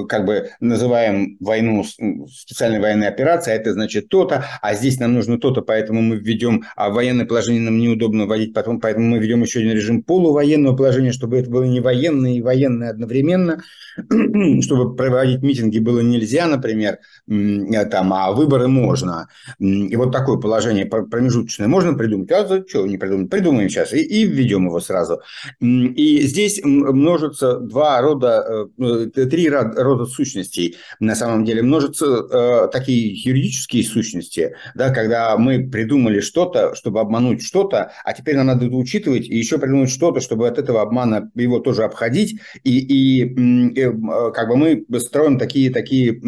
как 0.10 0.26
бы 0.26 0.50
называем 0.60 1.38
войну 1.40 1.84
специальной 1.84 2.80
военной 2.80 3.08
операцией, 3.08 3.56
а 3.56 3.60
это 3.60 3.74
значит 3.74 3.91
значит 3.92 4.10
то-то, 4.10 4.46
а 4.62 4.74
здесь 4.74 5.00
нам 5.00 5.14
нужно 5.14 5.38
то-то, 5.38 5.62
поэтому 5.62 6.02
мы 6.02 6.18
введем, 6.18 6.64
а 6.76 6.90
военное 6.90 7.26
положение 7.26 7.62
нам 7.62 7.78
неудобно 7.78 8.26
вводить, 8.26 8.54
потом, 8.54 8.80
поэтому 8.80 9.08
мы 9.08 9.20
введем 9.20 9.42
еще 9.42 9.60
один 9.60 9.74
режим 9.74 10.04
полувоенного 10.04 10.76
положения, 10.76 11.12
чтобы 11.12 11.38
это 11.38 11.50
было 11.50 11.64
не 11.64 11.82
военное 11.82 12.34
и 12.34 12.42
военное 12.42 12.90
одновременно, 12.90 13.62
чтобы 14.62 14.96
проводить 14.96 15.42
митинги 15.42 15.80
было 15.80 16.00
нельзя, 16.00 16.48
например, 16.48 17.00
там, 17.28 18.14
а 18.14 18.32
выборы 18.32 18.68
можно. 18.68 19.28
И 19.60 19.96
вот 19.96 20.12
такое 20.12 20.38
положение 20.38 20.86
промежуточное 20.86 21.68
можно 21.68 21.94
придумать, 21.94 22.32
а 22.32 22.48
за 22.48 22.66
что 22.68 22.86
не 22.88 22.98
придумать? 22.98 23.30
Придумаем 23.30 23.70
сейчас 23.70 23.94
и, 23.94 24.02
и 24.02 24.24
введем 24.24 24.68
его 24.68 24.80
сразу. 24.80 25.22
И 25.60 26.22
здесь 26.22 26.62
множится 26.64 27.58
два 27.58 28.02
рода, 28.02 28.68
э, 28.78 29.08
три 29.08 29.50
рода 29.50 30.06
сущностей. 30.06 30.78
На 31.00 31.16
самом 31.16 31.46
деле 31.46 31.62
множатся 31.62 32.06
э, 32.06 32.68
такие 32.72 33.14
юридические 33.14 33.81
такие 33.82 33.84
сущности, 33.84 34.56
да, 34.76 34.90
когда 34.90 35.38
мы 35.38 35.68
придумали 35.68 36.20
что-то, 36.20 36.76
чтобы 36.76 37.00
обмануть 37.00 37.42
что-то, 37.42 37.92
а 38.04 38.14
теперь 38.14 38.36
нам 38.38 38.48
надо 38.48 38.66
это 38.66 38.76
учитывать 38.76 39.28
и 39.28 39.38
еще 39.38 39.58
придумать 39.58 39.90
что-то, 39.90 40.20
чтобы 40.20 40.48
от 40.48 40.58
этого 40.58 40.82
обмана 40.82 41.32
его 41.36 41.60
тоже 41.60 41.84
обходить, 41.84 42.40
и, 42.64 42.80
и, 42.80 43.24
и 43.24 43.82
э, 43.82 44.32
как 44.34 44.48
бы 44.48 44.58
мы 44.58 45.00
строим 45.00 45.38
такие, 45.38 45.72
такие 45.72 46.20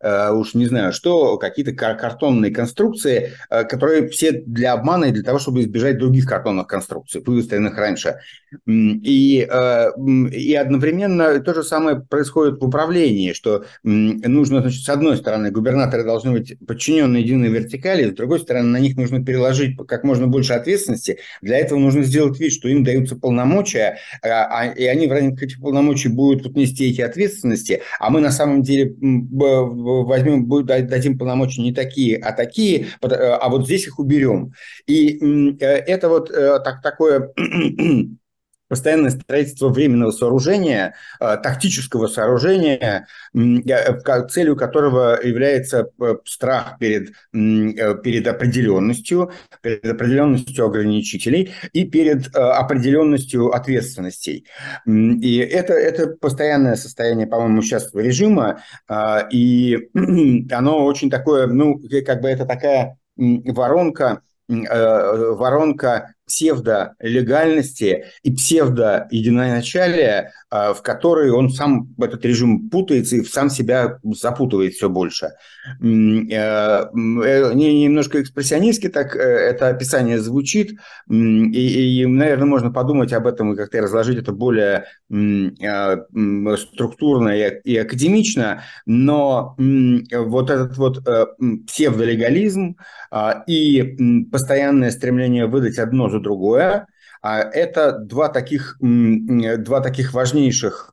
э, 0.00 0.32
уж 0.32 0.54
не 0.54 0.66
знаю 0.66 0.92
что, 0.92 1.38
какие-то 1.38 1.72
картонные 1.72 2.52
конструкции, 2.52 3.32
э, 3.50 3.64
которые 3.64 4.08
все 4.08 4.32
для 4.32 4.72
обмана 4.72 5.06
и 5.06 5.12
для 5.12 5.22
того, 5.22 5.38
чтобы 5.38 5.60
избежать 5.60 5.98
других 5.98 6.26
картонных 6.26 6.66
конструкций, 6.66 7.22
выстроенных 7.24 7.76
раньше. 7.76 8.16
И, 8.66 9.46
и 10.32 10.54
одновременно 10.54 11.40
то 11.40 11.54
же 11.54 11.62
самое 11.62 12.00
происходит 12.00 12.60
в 12.60 12.64
управлении, 12.64 13.32
что 13.32 13.64
нужно, 13.82 14.60
значит, 14.60 14.82
с 14.82 14.88
одной 14.88 15.16
стороны, 15.16 15.50
губернаторы 15.50 16.04
должны 16.04 16.32
быть 16.32 16.56
подчинены 16.66 16.87
подчиненные 16.88 17.22
единой 17.22 17.48
вертикали, 17.48 18.10
с 18.10 18.14
другой 18.14 18.40
стороны, 18.40 18.68
на 18.68 18.78
них 18.78 18.96
нужно 18.96 19.22
переложить 19.22 19.76
как 19.86 20.04
можно 20.04 20.26
больше 20.26 20.54
ответственности. 20.54 21.18
Для 21.42 21.58
этого 21.58 21.78
нужно 21.78 22.02
сделать 22.02 22.40
вид, 22.40 22.52
что 22.52 22.68
им 22.68 22.82
даются 22.82 23.14
полномочия, 23.14 23.98
а, 24.22 24.46
а 24.50 24.66
и 24.72 24.86
они 24.86 25.06
в 25.06 25.12
рамках 25.12 25.42
этих 25.42 25.60
полномочий 25.60 26.08
будут 26.08 26.46
вот 26.46 26.56
нести 26.56 26.90
эти 26.90 27.02
ответственности, 27.02 27.82
а 28.00 28.08
мы 28.08 28.20
на 28.20 28.30
самом 28.30 28.62
деле 28.62 28.94
возьмем, 28.98 30.48
дадим 30.66 31.18
полномочия 31.18 31.60
не 31.60 31.74
такие, 31.74 32.16
а 32.16 32.32
такие, 32.32 32.86
а 33.02 33.48
вот 33.50 33.66
здесь 33.66 33.86
их 33.86 33.98
уберем. 33.98 34.54
И 34.86 35.18
э, 35.60 35.66
это 35.66 36.08
вот 36.08 36.30
э, 36.30 36.58
так, 36.64 36.80
такое 36.82 37.32
постоянное 38.68 39.10
строительство 39.10 39.68
временного 39.68 40.10
сооружения, 40.10 40.94
э, 41.20 41.36
тактического 41.42 42.06
сооружения, 42.06 43.06
э, 43.34 44.28
целью 44.28 44.56
которого 44.56 45.18
является 45.22 45.88
э, 46.00 46.16
страх 46.24 46.78
перед, 46.78 47.12
перед 47.32 48.26
определенностью, 48.26 49.32
перед 49.62 49.84
определенностью 49.84 50.66
ограничителей 50.66 51.52
и 51.72 51.84
перед 51.84 52.34
определенностью 52.34 53.50
ответственностей. 53.50 54.46
И 54.86 55.38
это, 55.38 55.72
это 55.72 56.08
постоянное 56.08 56.76
состояние, 56.76 57.26
по-моему, 57.26 57.62
сейчас 57.62 57.90
режима, 57.94 58.62
и 59.30 59.88
оно 60.52 60.84
очень 60.84 61.10
такое, 61.10 61.46
ну, 61.46 61.80
как 62.06 62.20
бы 62.20 62.28
это 62.28 62.44
такая 62.44 62.98
воронка, 63.16 64.22
воронка 64.48 66.14
псевдолегальности 66.28 68.04
и 68.22 68.32
псевдоединоначалия, 68.32 70.32
а, 70.50 70.72
в 70.72 70.82
который 70.82 71.30
он 71.30 71.50
сам, 71.50 71.88
этот 71.98 72.24
режим 72.24 72.70
путается 72.70 73.16
и 73.16 73.24
сам 73.24 73.50
себя 73.50 73.98
запутывает 74.04 74.74
все 74.74 74.88
больше. 74.88 75.30
Э, 75.80 75.82
э, 75.82 77.54
немножко 77.54 78.22
экспрессионистски 78.22 78.88
так 78.88 79.16
э, 79.16 79.18
это 79.18 79.68
описание 79.68 80.18
звучит, 80.18 80.78
и, 81.10 82.02
и, 82.02 82.06
наверное, 82.06 82.46
можно 82.46 82.70
подумать 82.70 83.12
об 83.12 83.26
этом 83.26 83.52
и 83.52 83.56
как-то 83.56 83.80
разложить 83.80 84.18
это 84.18 84.32
более 84.32 84.84
структурно 86.56 87.30
и 87.30 87.76
академично, 87.76 88.62
но 88.86 89.56
вот 89.58 90.50
этот 90.50 90.76
вот 90.76 91.04
псевдолегализм 91.66 92.76
а, 93.10 93.42
и 93.46 94.24
постоянное 94.30 94.90
стремление 94.90 95.46
выдать 95.46 95.78
одно 95.78 96.08
за 96.08 96.17
другое, 96.20 96.86
А 97.22 97.40
это 97.40 97.98
два 97.98 98.28
таких, 98.28 98.76
два 98.80 99.80
таких 99.80 100.12
важнейших 100.12 100.92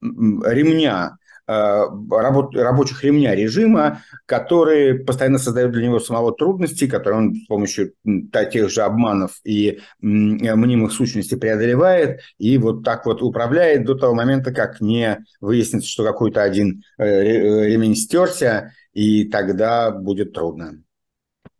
ремня 0.00 1.18
Э, 1.50 1.88
работ, 2.10 2.54
рабочих 2.54 3.02
ремня 3.02 3.34
режима, 3.34 4.02
которые 4.24 5.00
постоянно 5.00 5.38
создают 5.38 5.72
для 5.72 5.82
него 5.82 5.98
самого 5.98 6.32
трудности, 6.32 6.86
которые 6.86 7.18
он 7.18 7.34
с 7.34 7.46
помощью 7.48 7.94
тех 8.32 8.70
же 8.70 8.82
обманов 8.82 9.40
и 9.42 9.80
мнимых 10.00 10.92
сущностей 10.92 11.36
преодолевает, 11.36 12.20
и 12.38 12.56
вот 12.56 12.84
так 12.84 13.04
вот 13.04 13.20
управляет 13.20 13.84
до 13.84 13.96
того 13.96 14.14
момента, 14.14 14.52
как 14.52 14.80
не 14.80 15.24
выяснится, 15.40 15.88
что 15.88 16.04
какой-то 16.04 16.40
один 16.40 16.84
э, 16.98 17.04
э, 17.04 17.66
ремень 17.66 17.96
стерся, 17.96 18.72
и 18.92 19.24
тогда 19.24 19.90
будет 19.90 20.32
трудно. 20.32 20.84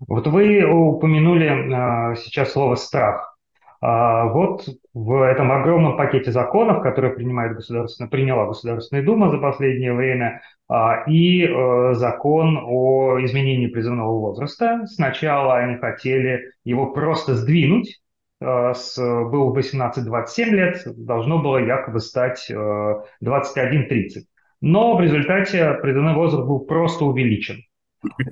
Вот 0.07 0.27
вы 0.27 0.65
упомянули 0.65 2.15
сейчас 2.17 2.53
слово 2.53 2.75
«страх». 2.77 3.31
А 3.83 4.27
вот 4.27 4.69
в 4.93 5.23
этом 5.23 5.51
огромном 5.53 5.97
пакете 5.97 6.33
законов, 6.33 6.83
которые 6.83 7.15
принимает 7.15 7.55
государственная, 7.57 8.11
приняла 8.11 8.47
Государственная 8.47 9.03
Дума 9.03 9.31
за 9.31 9.39
последнее 9.39 9.95
время, 9.95 10.43
а, 10.69 11.05
и 11.09 11.47
э, 11.47 11.95
закон 11.95 12.59
о 12.63 13.19
изменении 13.25 13.69
призывного 13.69 14.13
возраста. 14.19 14.83
Сначала 14.87 15.57
они 15.57 15.79
хотели 15.79 16.53
его 16.63 16.93
просто 16.93 17.35
сдвинуть, 17.35 18.03
э, 18.43 18.73
с, 18.75 18.99
был 18.99 19.57
18-27 19.57 20.45
лет, 20.51 20.83
должно 20.97 21.39
было 21.39 21.57
якобы 21.57 22.01
стать 22.01 22.51
21-30. 22.51 22.51
Э, 23.23 24.21
Но 24.61 24.95
в 24.95 25.01
результате 25.01 25.73
призывной 25.81 26.15
возраст 26.15 26.47
был 26.47 26.61
просто 26.61 27.07
увеличен. 27.07 27.63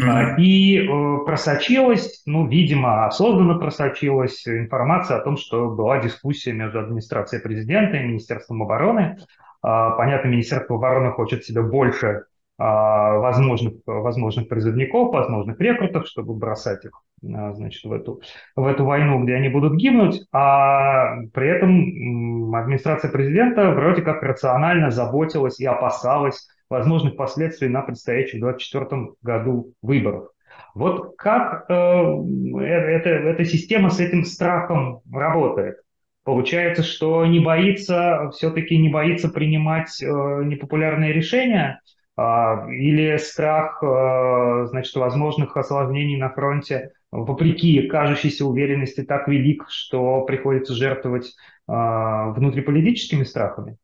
А, 0.01 0.35
и 0.39 0.79
э, 0.79 1.25
просочилась, 1.27 2.23
ну, 2.27 2.47
видимо, 2.47 3.07
осознанно 3.07 3.59
просочилась 3.59 4.47
информация 4.47 5.19
о 5.19 5.23
том, 5.23 5.37
что 5.37 5.71
была 5.71 6.01
дискуссия 6.01 6.53
между 6.53 6.81
администрацией 6.81 7.43
президента 7.43 7.97
и 7.97 8.05
Министерством 8.05 8.63
обороны. 8.63 9.19
А, 9.61 9.91
понятно, 9.91 10.29
Министерство 10.29 10.77
обороны 10.77 11.11
хочет 11.13 11.45
себе 11.45 11.63
больше 11.63 12.25
а, 12.57 13.19
возможных, 13.19 13.75
возможных 13.85 14.49
призывников, 14.49 15.13
возможных 15.13 15.61
рекрутов, 15.61 16.07
чтобы 16.07 16.35
бросать 16.35 16.85
их 16.85 17.03
значит, 17.21 17.85
в, 17.85 17.93
эту, 17.93 18.23
в 18.55 18.65
эту 18.65 18.85
войну, 18.85 19.23
где 19.25 19.35
они 19.35 19.49
будут 19.49 19.75
гибнуть, 19.75 20.23
а 20.33 21.17
при 21.35 21.49
этом 21.49 22.55
администрация 22.55 23.11
президента 23.11 23.73
вроде 23.73 24.03
как 24.03 24.23
рационально 24.23 24.93
заботилась 24.93 25.59
и 25.59 25.67
опасалась 25.67 26.47
возможных 26.71 27.17
последствий 27.17 27.69
на 27.69 27.83
предстоящих 27.83 28.41
2024 28.41 29.13
году 29.23 29.75
выборах. 29.83 30.33
Вот 30.75 31.17
как 31.17 31.67
э, 31.69 31.75
э, 31.75 32.59
эта, 32.61 33.11
эта 33.11 33.45
система 33.45 33.91
с 33.91 34.01
этим 34.01 34.25
страхом 34.25 35.01
работает? 35.13 35.77
Получается, 36.25 36.83
что 36.83 37.25
не 37.25 37.41
боится, 37.41 38.31
все-таки 38.35 38.77
не 38.77 38.91
боится 38.91 39.29
принимать 39.29 40.03
э, 40.03 40.07
непопулярные 40.07 41.13
решения, 41.13 41.81
э, 42.17 42.23
или 42.71 43.17
страх, 43.17 43.83
э, 43.83 44.67
значит, 44.69 44.95
возможных 44.97 45.57
осложнений 45.57 46.19
на 46.19 46.29
фронте, 46.31 46.93
вопреки 47.11 47.89
кажущейся 47.89 48.45
уверенности, 48.45 49.03
так 49.03 49.27
велик, 49.29 49.65
что 49.69 50.23
приходится 50.23 50.75
жертвовать 50.75 51.35
э, 51.67 51.73
внутриполитическими 51.73 53.25
страхами? 53.25 53.79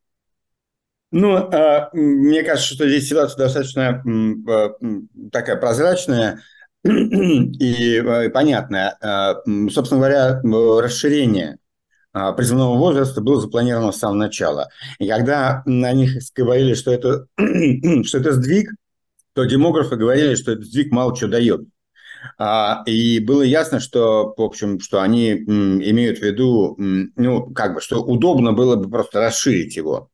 Ну, 1.16 1.37
а, 1.37 1.90
мне 1.92 2.42
кажется, 2.42 2.75
что 2.75 2.88
здесь 2.88 3.09
ситуация 3.09 3.38
достаточно 3.38 4.02
а, 4.49 4.75
такая 5.30 5.54
прозрачная 5.54 6.40
и 6.85 7.99
а, 7.99 8.28
понятная. 8.30 8.99
Собственно 9.71 10.00
говоря, 10.00 10.40
расширение 10.42 11.59
призывного 12.12 12.76
возраста 12.76 13.21
было 13.21 13.40
запланировано 13.40 13.92
с 13.92 13.99
самого 13.99 14.16
начала. 14.16 14.71
И 14.99 15.06
когда 15.06 15.62
на 15.66 15.92
них 15.92 16.16
говорили, 16.35 16.75
что 16.75 16.92
это, 16.92 17.26
что 18.04 18.18
это 18.18 18.33
сдвиг, 18.33 18.71
то 19.35 19.44
демографы 19.44 19.94
говорили, 19.94 20.35
что 20.35 20.50
этот 20.50 20.64
сдвиг 20.64 20.90
мало 20.90 21.14
что 21.14 21.28
дает. 21.28 21.61
И 22.88 23.21
было 23.21 23.42
ясно, 23.42 23.78
что, 23.78 24.35
в 24.37 24.42
общем, 24.42 24.80
что 24.80 25.00
они 25.00 25.33
имеют 25.33 26.18
в 26.18 26.23
виду, 26.23 26.75
ну, 26.76 27.52
как 27.52 27.75
бы, 27.75 27.80
что 27.80 28.02
удобно 28.02 28.52
было 28.52 28.75
бы 28.75 28.90
просто 28.90 29.21
расширить 29.21 29.76
его. 29.76 30.11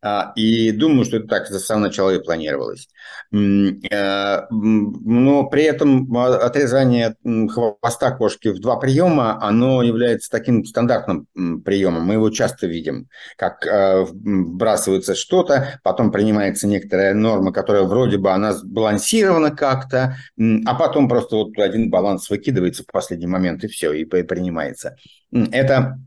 А, 0.00 0.32
и 0.36 0.70
думаю, 0.70 1.04
что 1.04 1.16
это 1.16 1.26
так 1.26 1.46
с 1.48 1.64
самого 1.64 1.86
начала 1.86 2.10
и 2.10 2.22
планировалось. 2.22 2.88
Э, 3.32 4.46
но 4.50 5.48
при 5.48 5.64
этом 5.64 6.16
отрезание 6.16 7.16
хвоста 7.24 8.12
кошки 8.12 8.48
в 8.48 8.60
два 8.60 8.76
приема, 8.76 9.42
оно 9.42 9.82
является 9.82 10.30
таким 10.30 10.64
стандартным 10.64 11.26
приемом. 11.64 12.04
Мы 12.04 12.14
его 12.14 12.30
часто 12.30 12.68
видим, 12.68 13.08
как 13.36 13.66
э, 13.66 14.04
вбрасывается 14.04 15.14
что-то, 15.16 15.80
потом 15.82 16.12
принимается 16.12 16.68
некоторая 16.68 17.14
норма, 17.14 17.52
которая 17.52 17.82
вроде 17.82 18.18
бы 18.18 18.30
она 18.30 18.52
сбалансирована 18.52 19.50
как-то, 19.50 20.16
а 20.38 20.74
потом 20.74 21.08
просто 21.08 21.36
вот 21.36 21.58
один 21.58 21.90
баланс 21.90 22.30
выкидывается 22.30 22.84
в 22.84 22.92
последний 22.92 23.26
момент, 23.26 23.64
и 23.64 23.68
все, 23.68 23.92
и 23.92 24.04
принимается. 24.04 24.96
Это 25.32 25.98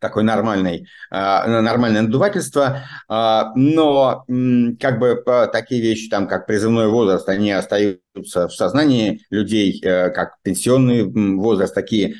такое 0.00 0.24
нормальное, 0.24 0.86
нормальное 1.10 2.02
надувательство, 2.02 2.82
а, 3.08 3.52
но 3.54 4.24
как 4.80 4.98
бы 4.98 5.22
такие 5.52 5.80
вещи, 5.80 6.08
там, 6.08 6.26
как 6.26 6.46
призывной 6.46 6.88
возраст, 6.88 7.28
они 7.28 7.52
остаются 7.52 8.48
в 8.48 8.52
сознании 8.52 9.22
людей, 9.30 9.80
э, 9.84 10.10
как 10.10 10.36
пенсионный 10.42 11.04
возраст, 11.36 11.74
такие 11.74 12.16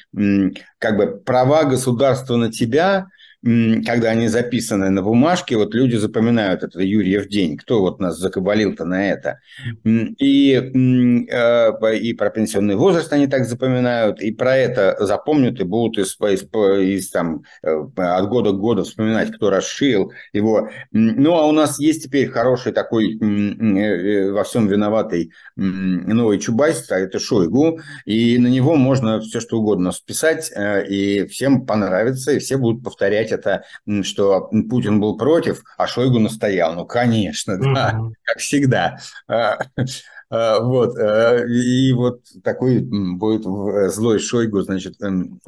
как 0.78 0.96
бы 0.96 1.20
права 1.24 1.64
государства 1.64 2.36
на 2.36 2.52
тебя– 2.52 3.06
когда 3.42 4.10
они 4.10 4.28
записаны 4.28 4.90
на 4.90 5.02
бумажке, 5.02 5.56
вот 5.56 5.74
люди 5.74 5.96
запоминают 5.96 6.62
это 6.62 6.80
Юрьев 6.82 7.26
день, 7.28 7.56
кто 7.56 7.80
вот 7.80 7.98
нас 7.98 8.18
закабалил-то 8.18 8.84
на 8.84 9.10
это. 9.10 9.40
И, 9.84 10.52
э, 10.52 11.96
и 11.96 12.12
про 12.12 12.30
пенсионный 12.30 12.76
возраст 12.76 13.10
они 13.12 13.26
так 13.28 13.46
запоминают, 13.46 14.20
и 14.20 14.30
про 14.30 14.56
это 14.56 14.96
запомнят 15.00 15.58
и 15.58 15.64
будут 15.64 15.98
из, 15.98 16.18
из, 16.20 16.42
из, 16.42 17.10
там, 17.10 17.44
э, 17.62 17.70
от 17.96 18.28
года 18.28 18.50
к 18.50 18.60
году 18.60 18.82
вспоминать, 18.82 19.32
кто 19.32 19.48
расширил 19.48 20.12
его. 20.34 20.68
Ну, 20.92 21.34
а 21.34 21.46
у 21.46 21.52
нас 21.52 21.78
есть 21.80 22.04
теперь 22.04 22.28
хороший 22.28 22.72
такой 22.72 23.16
э, 23.16 24.30
во 24.32 24.44
всем 24.44 24.68
виноватый 24.68 25.32
новый 25.56 26.38
Чубайс, 26.38 26.90
а 26.90 26.98
это 26.98 27.18
Шойгу, 27.18 27.80
и 28.04 28.36
на 28.38 28.48
него 28.48 28.76
можно 28.76 29.20
все 29.20 29.40
что 29.40 29.58
угодно 29.58 29.92
списать, 29.92 30.50
и 30.88 31.26
всем 31.30 31.64
понравится, 31.64 32.32
и 32.32 32.38
все 32.38 32.58
будут 32.58 32.84
повторять 32.84 33.29
повторять 33.30 33.32
это, 33.32 33.64
что 34.02 34.50
Путин 34.68 35.00
был 35.00 35.16
против, 35.16 35.62
а 35.76 35.86
Шойгу 35.86 36.18
настоял. 36.18 36.74
Ну, 36.74 36.86
конечно, 36.86 37.58
да, 37.58 37.94
mm-hmm. 37.94 38.12
как 38.22 38.38
всегда. 38.38 38.98
А, 39.28 39.58
а, 40.30 40.60
вот, 40.60 40.96
э, 40.98 41.48
и 41.48 41.92
вот 41.92 42.20
такой 42.42 42.80
будет 42.80 43.44
злой 43.92 44.18
Шойгу, 44.18 44.62
значит, 44.62 44.94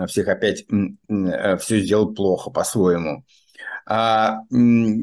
всех 0.06 0.28
опять 0.28 0.64
э, 1.08 1.56
все 1.58 1.80
сделал 1.80 2.14
плохо 2.14 2.50
по-своему. 2.50 3.24
А, 3.84 4.38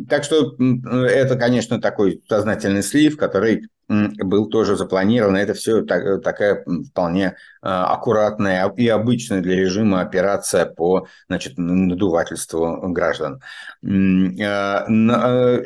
так 0.09 0.23
что 0.23 0.55
это, 0.57 1.35
конечно, 1.35 1.81
такой 1.81 2.21
сознательный 2.29 2.83
слив, 2.83 3.17
который 3.17 3.67
был 3.89 4.47
тоже 4.49 4.75
запланирован. 4.75 5.35
Это 5.35 5.53
все 5.53 5.81
так, 5.81 6.21
такая 6.23 6.63
вполне 6.89 7.35
а, 7.61 7.93
аккуратная 7.93 8.71
и 8.77 8.87
обычная 8.87 9.41
для 9.41 9.55
режима 9.55 10.01
операция 10.01 10.65
по 10.65 11.07
значит, 11.27 11.57
надувательству 11.57 12.79
граждан. 12.89 13.41
А, 13.83 14.85
но 14.87 15.63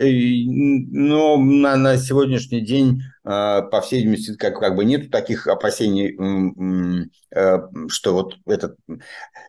на, 1.38 1.76
на 1.76 1.98
сегодняшний 1.98 2.62
день 2.62 3.04
по 3.24 3.82
всей 3.82 4.00
видимости, 4.00 4.36
как, 4.36 4.60
как 4.60 4.76
бы 4.76 4.84
нет 4.84 5.10
таких 5.10 5.48
опасений, 5.48 6.18
что 7.90 8.14
вот 8.14 8.36
этот... 8.46 8.76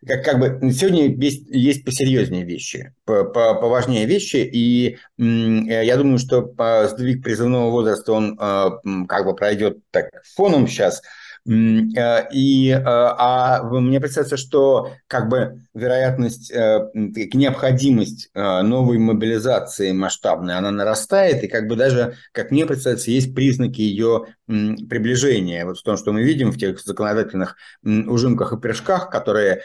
Как, 0.07 0.25
как 0.25 0.39
бы 0.39 0.71
сегодня 0.73 1.13
есть, 1.13 1.49
есть 1.49 1.85
посерьезнее 1.85 2.45
вещи, 2.45 2.95
поважнее 3.05 4.07
вещи, 4.07 4.37
и 4.37 4.99
я 5.19 5.97
думаю, 5.97 6.19
что 6.19 6.55
сдвиг 6.89 7.25
призывного 7.25 7.71
возраста, 7.71 8.13
он 8.13 8.37
как 8.37 9.25
бы 9.25 9.35
пройдет 9.35 9.79
так 9.91 10.11
фоном 10.37 10.69
сейчас, 10.69 11.03
Э, 11.03 11.24
и, 11.47 12.71
э, 12.71 12.83
а 12.85 13.63
мне 13.65 14.01
представляется, 14.01 14.37
что 14.37 14.93
как 15.07 15.29
бы 15.29 15.61
вероятность, 15.75 16.51
э, 16.51 16.91
необходимость 16.95 18.31
новой 18.35 18.99
мобилизации 18.99 19.93
масштабной, 19.93 20.55
она 20.57 20.71
нарастает, 20.71 21.45
и 21.45 21.49
как 21.49 21.69
бы 21.69 21.77
даже, 21.77 22.17
как 22.33 22.51
мне 22.51 22.65
представляется, 22.65 23.11
есть 23.11 23.35
признаки 23.35 23.81
ее 23.81 24.27
приближение 24.47 25.65
вот 25.65 25.79
в 25.79 25.83
том, 25.83 25.97
что 25.97 26.13
мы 26.13 26.23
видим 26.23 26.51
в 26.51 26.59
тех 26.59 26.81
законодательных 26.81 27.57
ужимках 27.83 28.53
и 28.53 28.59
прыжках, 28.59 29.11
которые, 29.11 29.63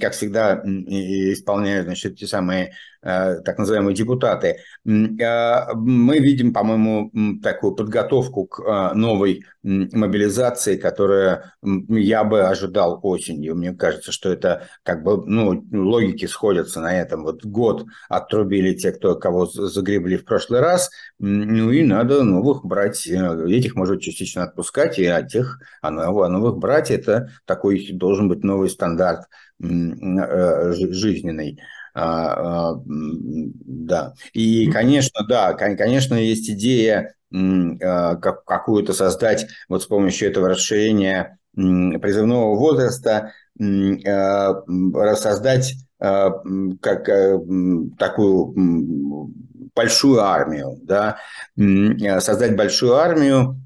как 0.00 0.12
всегда, 0.12 0.62
исполняют 0.64 1.86
значит, 1.86 2.18
те 2.18 2.26
самые 2.26 2.72
Э, 2.72 2.91
так 3.02 3.58
называемые 3.58 3.96
депутаты, 3.96 4.58
э, 4.86 5.74
мы 5.74 6.18
видим, 6.18 6.52
по-моему, 6.52 7.10
такую 7.42 7.74
подготовку 7.74 8.46
к 8.46 8.60
э, 8.60 8.94
новой 8.94 9.44
мобилизации, 9.62 10.76
которая 10.76 11.54
я 11.62 12.24
бы 12.24 12.42
ожидал 12.42 13.00
осенью. 13.02 13.56
Мне 13.56 13.74
кажется, 13.74 14.12
что 14.12 14.32
это 14.32 14.68
как 14.82 15.02
бы, 15.02 15.24
ну, 15.26 15.64
логики 15.72 16.26
сходятся 16.26 16.80
на 16.80 17.00
этом. 17.00 17.24
Вот 17.24 17.44
год 17.44 17.84
отрубили 18.08 18.74
те, 18.74 18.92
кто 18.92 19.16
кого 19.16 19.46
загребли 19.46 20.16
в 20.16 20.24
прошлый 20.24 20.60
раз, 20.60 20.90
ну 21.18 21.70
и 21.70 21.84
надо 21.84 22.22
новых 22.22 22.64
брать. 22.64 23.06
Этих 23.06 23.76
может 23.76 24.00
частично 24.00 24.44
отпускать, 24.44 24.98
и 24.98 25.06
от 25.06 25.28
тех, 25.28 25.60
а 25.80 25.90
новых 25.90 26.58
брать, 26.58 26.90
это 26.90 27.30
такой 27.46 27.90
должен 27.92 28.28
быть 28.28 28.44
новый 28.44 28.68
стандарт 28.68 29.26
жизненный. 29.60 31.60
А, 31.94 32.72
а, 32.72 32.82
да. 32.86 34.14
И, 34.32 34.70
конечно, 34.70 35.26
да, 35.28 35.52
конечно, 35.54 36.14
есть 36.14 36.48
идея 36.50 37.14
а, 37.32 38.16
как, 38.16 38.44
какую-то 38.44 38.92
создать 38.92 39.46
вот 39.68 39.82
с 39.82 39.86
помощью 39.86 40.30
этого 40.30 40.48
расширения 40.48 41.38
призывного 41.54 42.56
возраста, 42.56 43.32
создать 43.58 45.74
как 45.98 47.04
такую 47.98 49.32
большую 49.74 50.20
армию, 50.20 50.78
да, 50.82 51.18
создать 52.20 52.56
большую 52.56 52.94
армию, 52.94 53.60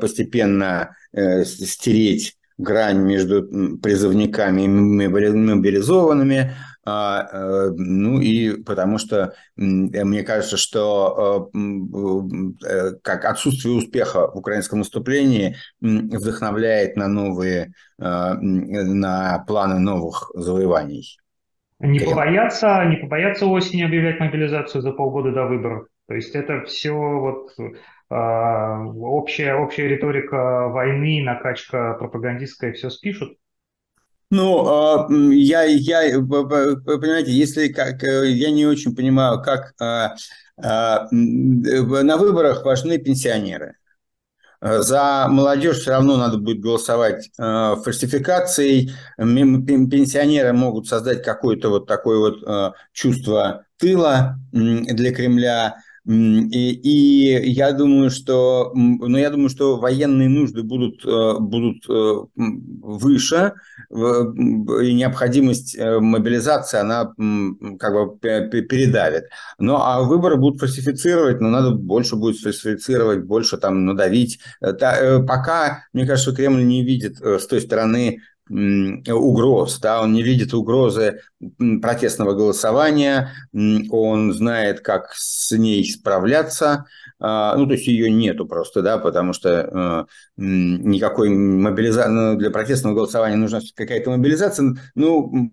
постепенно 0.00 0.96
э, 1.12 1.44
стереть 1.44 2.36
грань 2.58 2.98
между 2.98 3.78
призывниками 3.78 4.62
и 4.62 4.68
мобилизованными, 4.68 6.38
а, 6.38 6.69
ну 6.84 8.20
и 8.20 8.62
потому 8.62 8.98
что 8.98 9.34
мне 9.56 10.22
кажется, 10.22 10.56
что 10.56 11.50
э, 11.54 11.58
э, 12.66 12.90
как 13.02 13.24
отсутствие 13.24 13.74
успеха 13.74 14.30
в 14.30 14.36
украинском 14.36 14.78
наступлении 14.78 15.56
вдохновляет 15.80 16.96
на 16.96 17.08
новые, 17.08 17.72
на 17.98 19.44
планы 19.46 19.78
новых 19.78 20.30
завоеваний. 20.34 21.18
Не 21.80 22.00
побояться, 22.00 22.84
не 22.86 22.96
побояться 22.96 23.46
осенью 23.46 23.86
объявлять 23.86 24.20
мобилизацию 24.20 24.82
за 24.82 24.92
полгода 24.92 25.32
до 25.32 25.46
выборов. 25.46 25.86
То 26.08 26.14
есть 26.14 26.34
это 26.34 26.62
все 26.64 26.92
вот 26.92 27.50
а, 28.10 28.82
общая, 28.84 29.54
общая 29.54 29.86
риторика 29.86 30.68
войны, 30.68 31.22
накачка 31.22 31.94
пропагандистская, 31.94 32.72
все 32.72 32.90
спишут. 32.90 33.38
Ну, 34.30 34.64
а, 34.64 35.08
я, 35.10 35.64
я, 35.64 36.20
понимаете, 36.20 37.32
если 37.32 37.66
как, 37.68 38.04
э, 38.04 38.30
я 38.30 38.52
не 38.52 38.64
очень 38.64 38.94
понимаю, 38.94 39.42
как 39.42 39.74
а, 39.80 40.14
а, 40.56 41.08
на 41.10 42.16
выборах 42.16 42.64
важны 42.64 42.98
пенсионеры. 42.98 43.74
За 44.62 45.26
молодежь 45.30 45.78
все 45.78 45.92
равно 45.92 46.18
надо 46.18 46.36
будет 46.36 46.60
голосовать 46.60 47.30
фальсификацией. 47.38 48.92
Пенсионеры 49.16 50.52
могут 50.52 50.86
создать 50.86 51.22
какое-то 51.22 51.70
вот 51.70 51.86
такое 51.86 52.18
вот 52.18 52.74
чувство 52.92 53.64
тыла 53.78 54.36
для 54.52 55.14
Кремля. 55.14 55.76
И, 56.10 56.72
и 56.72 57.50
я 57.52 57.72
думаю, 57.72 58.10
что, 58.10 58.72
ну, 58.74 59.16
я 59.16 59.30
думаю, 59.30 59.48
что 59.48 59.76
военные 59.76 60.28
нужды 60.28 60.64
будут, 60.64 61.04
э, 61.04 61.38
будут 61.38 61.88
э, 61.88 62.14
выше, 62.34 63.52
и 63.90 64.94
необходимость 64.94 65.76
э, 65.78 66.00
мобилизации, 66.00 66.80
она 66.80 67.12
как 67.78 67.92
бы 67.94 68.18
передавит. 68.18 69.26
Ну, 69.58 69.76
а 69.76 70.02
выборы 70.02 70.36
будут 70.36 70.58
фальсифицировать, 70.58 71.40
но 71.40 71.48
надо 71.48 71.70
больше 71.70 72.16
будет 72.16 72.40
фальсифицировать, 72.40 73.22
больше 73.22 73.56
там 73.56 73.84
надавить. 73.84 74.40
Пока, 74.60 75.84
мне 75.92 76.06
кажется, 76.06 76.34
Кремль 76.34 76.64
не 76.64 76.84
видит 76.84 77.20
с 77.20 77.46
той 77.46 77.60
стороны 77.60 78.18
угроз, 78.48 79.78
да, 79.78 80.02
он 80.02 80.12
не 80.12 80.24
видит 80.24 80.54
угрозы 80.54 81.20
протестного 81.80 82.34
голосования, 82.34 83.30
он 83.90 84.32
знает, 84.32 84.80
как 84.80 85.12
с 85.14 85.56
ней 85.56 85.84
справляться, 85.84 86.86
а, 87.18 87.56
ну, 87.56 87.66
то 87.66 87.72
есть 87.72 87.86
ее 87.86 88.10
нету 88.10 88.46
просто, 88.46 88.82
да, 88.82 88.98
потому 88.98 89.32
что 89.32 90.06
э, 90.38 90.42
никакой 90.42 91.30
мобилизации, 91.30 92.10
ну, 92.10 92.36
для 92.36 92.50
протестного 92.50 92.94
голосования 92.94 93.36
нужна 93.36 93.60
какая-то 93.74 94.10
мобилизация, 94.10 94.74
ну, 94.94 95.52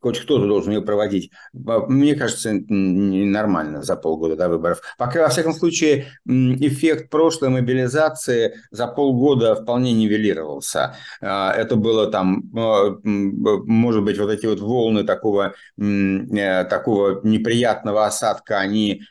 хоть 0.00 0.20
кто-то 0.20 0.46
должен 0.46 0.72
ее 0.72 0.82
проводить. 0.82 1.30
Мне 1.52 2.14
кажется, 2.14 2.52
нормально 2.68 3.82
за 3.82 3.96
полгода 3.96 4.36
до 4.36 4.48
выборов. 4.48 4.80
Пока, 4.98 5.22
во 5.22 5.28
всяком 5.28 5.52
случае, 5.52 6.06
эффект 6.26 7.10
прошлой 7.10 7.50
мобилизации 7.50 8.54
за 8.70 8.86
полгода 8.88 9.54
вполне 9.54 9.92
нивелировался. 9.92 10.96
А, 11.20 11.52
это 11.52 11.76
было 11.76 12.08
там, 12.10 12.50
а, 12.56 12.96
может 13.04 14.02
быть, 14.02 14.18
вот 14.18 14.30
эти 14.30 14.46
вот 14.46 14.60
волны 14.60 15.04
такого, 15.06 15.54
э, 15.78 16.64
такого 16.64 17.20
неприятного 17.22 18.06
осадка, 18.06 18.58
они 18.58 19.02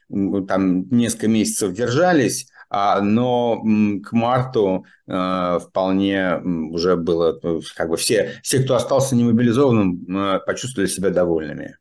там 0.47 0.87
несколько 0.89 1.27
месяцев 1.27 1.73
держались, 1.73 2.47
а, 2.69 3.01
но 3.01 3.61
к 4.03 4.11
марту 4.11 4.85
э, 5.07 5.59
вполне 5.59 6.37
уже 6.71 6.95
было, 6.95 7.39
э, 7.41 7.59
как 7.75 7.89
бы 7.89 7.97
все, 7.97 8.33
все, 8.43 8.63
кто 8.63 8.75
остался 8.75 9.15
немобилизованным, 9.15 10.41
почувствовали 10.45 10.87
себя 10.87 11.09
довольными. 11.09 11.77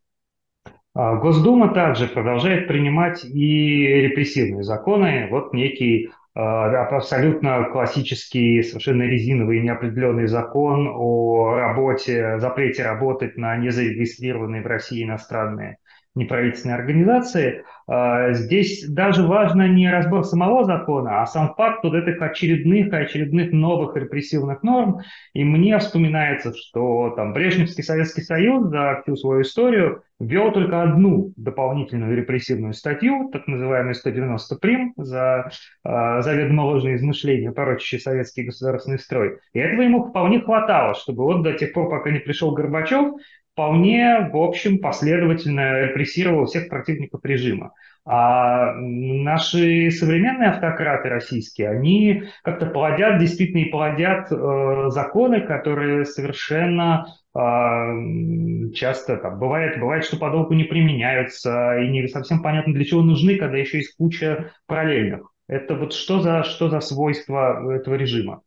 А, 0.95 1.17
Госдума 1.17 1.75
также 1.75 2.07
продолжает 2.07 2.69
принимать 2.69 3.25
и 3.25 3.87
репрессивные 3.87 4.63
законы. 4.63 5.27
Вот 5.31 5.53
некий 5.53 6.11
абсолютно 6.35 7.65
классический, 7.71 8.63
совершенно 8.63 9.03
резиновый 9.03 9.61
неопределенный 9.61 10.27
закон 10.27 10.89
о 10.89 11.55
работе, 11.55 12.39
запрете 12.41 12.83
работать 12.83 13.37
на 13.37 13.57
незарегистрированные 13.57 14.63
в 14.63 14.67
России 14.67 15.05
иностранные 15.05 15.79
неправительственные 16.15 16.77
организации. 16.77 17.65
А, 17.87 18.33
здесь 18.33 18.87
даже 18.89 19.27
важно 19.27 19.69
не 19.69 19.91
разбор 19.91 20.25
самого 20.25 20.65
закона, 20.65 21.23
а 21.23 21.27
сам 21.27 21.55
факт 21.55 21.85
вот 21.85 21.95
этих 21.95 22.21
очередных 22.23 22.93
очередных 22.93 23.53
новых 23.53 23.97
репрессивных 23.97 24.63
норм. 24.63 25.01
И 25.33 25.45
мне 25.45 25.79
вспоминается, 25.79 26.55
что 26.55 27.11
там 27.11 27.33
Брежневский 27.33 27.85
Советский 27.85 28.23
Союз 28.23 28.69
за 28.69 29.03
всю 29.03 29.17
свою 29.17 29.43
историю 29.43 30.03
ввел 30.21 30.53
только 30.53 30.83
одну 30.83 31.33
дополнительную 31.37 32.17
репрессивную 32.17 32.73
статью, 32.73 33.31
так 33.33 33.47
называемую 33.47 33.95
190 33.95 34.57
прим, 34.57 34.93
за 34.97 35.51
э, 35.85 36.23
заведомо 36.23 36.63
ложные 36.63 36.97
измышления, 36.97 37.51
порочащие 37.51 38.01
советский 38.01 38.45
государственный 38.45 38.99
строй. 38.99 39.39
И 39.53 39.59
этого 39.59 39.83
ему 39.83 40.09
вполне 40.09 40.41
хватало, 40.41 40.95
чтобы 40.95 41.25
вот 41.25 41.43
до 41.43 41.53
тех 41.55 41.73
пор, 41.73 41.91
пока 41.91 42.11
не 42.11 42.21
пришел 42.21 42.53
Горбачев, 42.53 43.15
вполне, 43.55 44.29
в 44.33 44.37
общем, 44.37 44.79
последовательно 44.79 45.81
репрессировал 45.81 46.47
всех 46.47 46.69
противников 46.69 47.25
режима. 47.25 47.73
А 48.07 48.75
наши 48.75 49.91
современные 49.91 50.51
автократы 50.51 51.09
российские, 51.09 51.71
они 51.71 52.25
как-то 52.43 52.67
плодят, 52.67 53.19
действительно 53.19 53.61
и 53.61 53.71
плодят 53.71 54.31
э, 54.31 54.91
законы, 54.91 55.41
которые 55.41 56.05
совершенно 56.05 57.07
э, 57.35 58.73
часто 58.75 59.17
там, 59.17 59.39
бывает, 59.39 59.81
бывает, 59.81 60.05
что 60.05 60.19
подолгу 60.19 60.53
не 60.53 60.65
применяются, 60.65 61.79
и 61.79 61.89
не 61.89 62.07
совсем 62.09 62.43
понятно, 62.43 62.75
для 62.75 62.85
чего 62.85 63.03
нужны, 63.03 63.37
когда 63.39 63.57
еще 63.57 63.79
есть 63.79 63.97
куча 63.97 64.51
параллельных. 64.67 65.31
Это 65.49 65.75
вот 65.75 65.95
что 65.95 66.21
за, 66.21 66.43
что 66.43 66.69
за 66.69 66.81
свойство 66.81 67.73
этого 67.73 67.95
режима? 67.95 68.43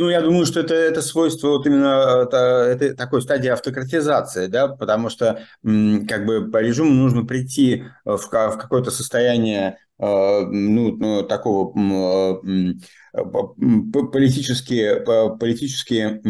Ну, 0.00 0.08
я 0.08 0.22
думаю, 0.22 0.46
что 0.46 0.60
это, 0.60 0.72
это 0.72 1.02
свойство 1.02 1.48
вот 1.48 1.66
именно 1.66 2.22
это, 2.22 2.38
это 2.38 2.96
такой 2.96 3.20
стадии 3.20 3.48
автократизации, 3.50 4.46
да, 4.46 4.68
потому 4.68 5.10
что 5.10 5.42
как 5.62 6.24
бы 6.24 6.50
по 6.50 6.56
режиму 6.62 6.90
нужно 6.90 7.26
прийти 7.26 7.84
в, 8.06 8.16
в 8.16 8.28
какое-то 8.30 8.90
состояние 8.90 9.76
э, 9.98 10.40
ну, 10.46 10.96
ну, 10.96 11.22
такого 11.22 11.78
э, 12.42 12.72
политически, 14.10 15.04
политически 15.38 16.22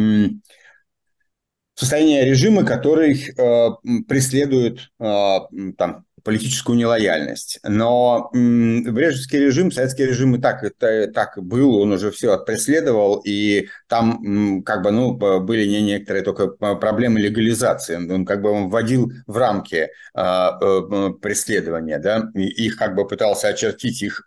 состояние 1.76 2.24
режима, 2.24 2.64
который 2.64 3.22
э, 3.22 3.70
преследует 4.08 4.90
там, 4.98 6.04
политическую 6.22 6.76
нелояльность. 6.76 7.60
Но 7.62 8.30
Брежневский 8.32 9.38
режим, 9.38 9.70
советский 9.70 10.06
режим 10.06 10.36
и 10.36 10.40
так, 10.40 10.62
это, 10.64 11.10
так 11.12 11.42
был, 11.42 11.76
он 11.76 11.92
уже 11.92 12.10
все 12.10 12.38
преследовал, 12.38 13.20
и 13.24 13.68
там 13.88 14.62
как 14.62 14.82
бы, 14.82 14.90
ну, 14.90 15.14
были 15.14 15.66
не 15.66 15.80
некоторые 15.80 16.24
только 16.24 16.48
проблемы 16.48 17.20
легализации. 17.20 17.96
Он 17.96 18.24
как 18.24 18.42
бы 18.42 18.50
он 18.50 18.68
вводил 18.70 19.12
в 19.26 19.36
рамки 19.36 19.88
э, 20.14 21.10
преследования, 21.20 21.98
да, 21.98 22.30
и 22.34 22.46
их 22.66 22.76
как 22.76 22.94
бы 22.94 23.06
пытался 23.06 23.48
очертить 23.48 24.02
их 24.02 24.26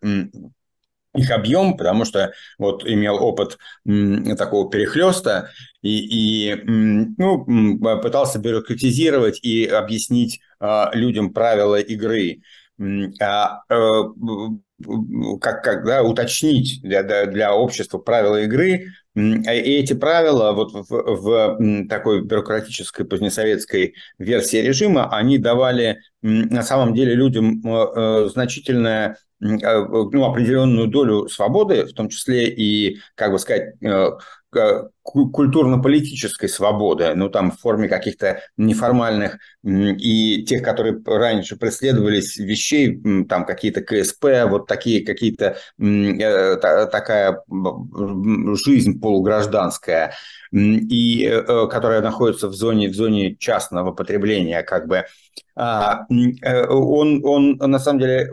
их 1.15 1.31
объем, 1.31 1.77
потому 1.77 2.05
что 2.05 2.33
вот 2.57 2.85
имел 2.87 3.15
опыт 3.15 3.57
такого 4.37 4.69
перехлеста 4.69 5.49
и, 5.81 6.51
и 6.51 6.63
ну, 6.65 7.45
пытался 8.01 8.39
бюрократизировать 8.39 9.39
и 9.43 9.65
объяснить 9.65 10.41
а, 10.59 10.91
людям 10.93 11.33
правила 11.33 11.79
игры, 11.79 12.41
а, 13.21 13.59
э, 13.69 14.03
как, 15.39 15.63
как 15.63 15.85
да, 15.85 16.03
уточнить 16.03 16.81
для, 16.81 17.03
для 17.25 17.53
общества 17.53 17.99
правила 17.99 18.41
игры, 18.41 18.87
и 19.15 19.19
эти 19.19 19.93
правила 19.93 20.53
вот 20.53 20.71
в, 20.73 20.87
в 20.89 21.87
такой 21.87 22.23
бюрократической 22.23 23.05
позднесоветской 23.05 23.93
версии 24.17 24.57
режима, 24.57 25.15
они 25.15 25.37
давали 25.37 25.99
на 26.23 26.63
самом 26.63 26.95
деле 26.95 27.13
людям 27.13 27.61
э, 27.63 27.85
э, 27.95 28.29
значительное 28.33 29.17
ну, 29.43 30.25
определенную 30.25 30.87
долю 30.87 31.27
свободы, 31.27 31.85
в 31.85 31.93
том 31.93 32.09
числе 32.09 32.49
и, 32.49 32.99
как 33.15 33.31
бы 33.31 33.39
сказать, 33.39 33.75
культурно-политической 35.03 36.47
свободы, 36.47 37.13
ну, 37.13 37.29
там, 37.29 37.51
в 37.51 37.59
форме 37.59 37.89
каких-то 37.89 38.41
неформальных 38.57 39.37
и 39.63 40.43
тех, 40.43 40.63
которые 40.63 40.99
раньше 41.05 41.57
преследовались 41.57 42.37
вещей, 42.37 43.01
там, 43.27 43.45
какие-то 43.45 43.81
КСП, 43.81 44.49
вот 44.49 44.67
такие 44.67 45.05
какие-то, 45.05 45.57
э, 45.79 46.55
такая 46.87 47.43
жизнь 48.55 48.99
полугражданская, 48.99 50.13
и 50.53 51.25
э, 51.25 51.67
которая 51.67 52.01
находится 52.01 52.47
в 52.47 52.53
зоне, 52.53 52.87
в 52.87 52.93
зоне 52.93 53.35
частного 53.35 53.91
потребления, 53.91 54.61
как 54.61 54.87
бы, 54.87 55.05
а, 55.55 56.05
э, 56.11 56.67
он, 56.67 57.21
он 57.25 57.57
на 57.57 57.79
самом 57.79 57.99
деле 57.99 58.29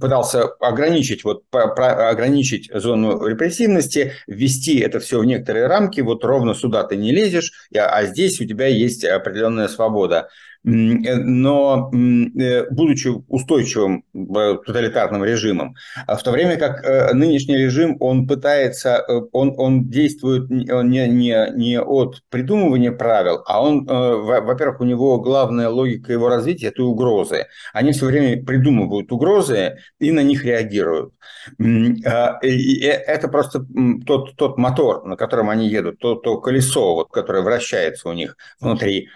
пытался 0.00 0.44
ограничить, 0.60 1.22
вот, 1.24 1.42
ограничить 1.52 2.70
зону 2.72 3.26
репрессивности, 3.26 4.12
ввести 4.26 4.78
это 4.78 5.00
все 5.00 5.20
в 5.20 5.24
некоторые 5.26 5.66
рамки, 5.66 5.83
вот 6.02 6.24
ровно 6.24 6.54
сюда 6.54 6.84
ты 6.84 6.96
не 6.96 7.12
лезешь, 7.12 7.52
а 7.74 8.04
здесь 8.04 8.40
у 8.40 8.46
тебя 8.46 8.66
есть 8.66 9.04
определенная 9.04 9.68
свобода. 9.68 10.28
Э, 10.64 11.16
но 11.16 11.90
э, 11.92 12.70
будучи 12.70 13.08
устойчивым 13.28 14.04
э, 14.14 14.56
тоталитарным 14.64 15.22
режимом, 15.22 15.74
а 16.06 16.16
в 16.16 16.22
то 16.22 16.30
время 16.30 16.56
как 16.56 17.14
нынешний 17.14 17.56
режим, 17.56 17.96
он 18.00 18.26
пытается, 18.26 19.04
он, 19.32 19.54
он 19.58 19.88
действует 19.88 20.48
не, 20.50 21.08
не, 21.08 21.52
не 21.54 21.80
от 21.80 22.22
придумывания 22.30 22.92
правил, 22.92 23.42
а 23.46 23.62
он, 23.62 23.84
во-первых, 23.84 24.80
у 24.80 24.84
него 24.84 25.20
главная 25.20 25.68
логика 25.68 26.12
его 26.12 26.28
развития– 26.28 26.66
это 26.68 26.82
угрозы. 26.82 27.46
Они 27.72 27.92
все 27.92 28.06
время 28.06 28.42
придумывают 28.44 29.12
угрозы 29.12 29.76
и 29.98 30.10
на 30.12 30.22
них 30.22 30.44
реагируют. 30.44 31.12
А, 32.06 32.38
и 32.42 32.80
это 32.80 33.28
просто 33.28 33.66
тот, 34.06 34.36
тот 34.36 34.58
мотор, 34.58 35.04
на 35.04 35.16
котором 35.16 35.50
они 35.50 35.68
едут, 35.68 35.98
то, 35.98 36.14
то 36.14 36.40
колесо, 36.40 36.94
вот, 36.94 37.10
которое 37.10 37.42
вращается 37.42 38.08
у 38.08 38.12
них 38.12 38.36
внутри. 38.60 39.08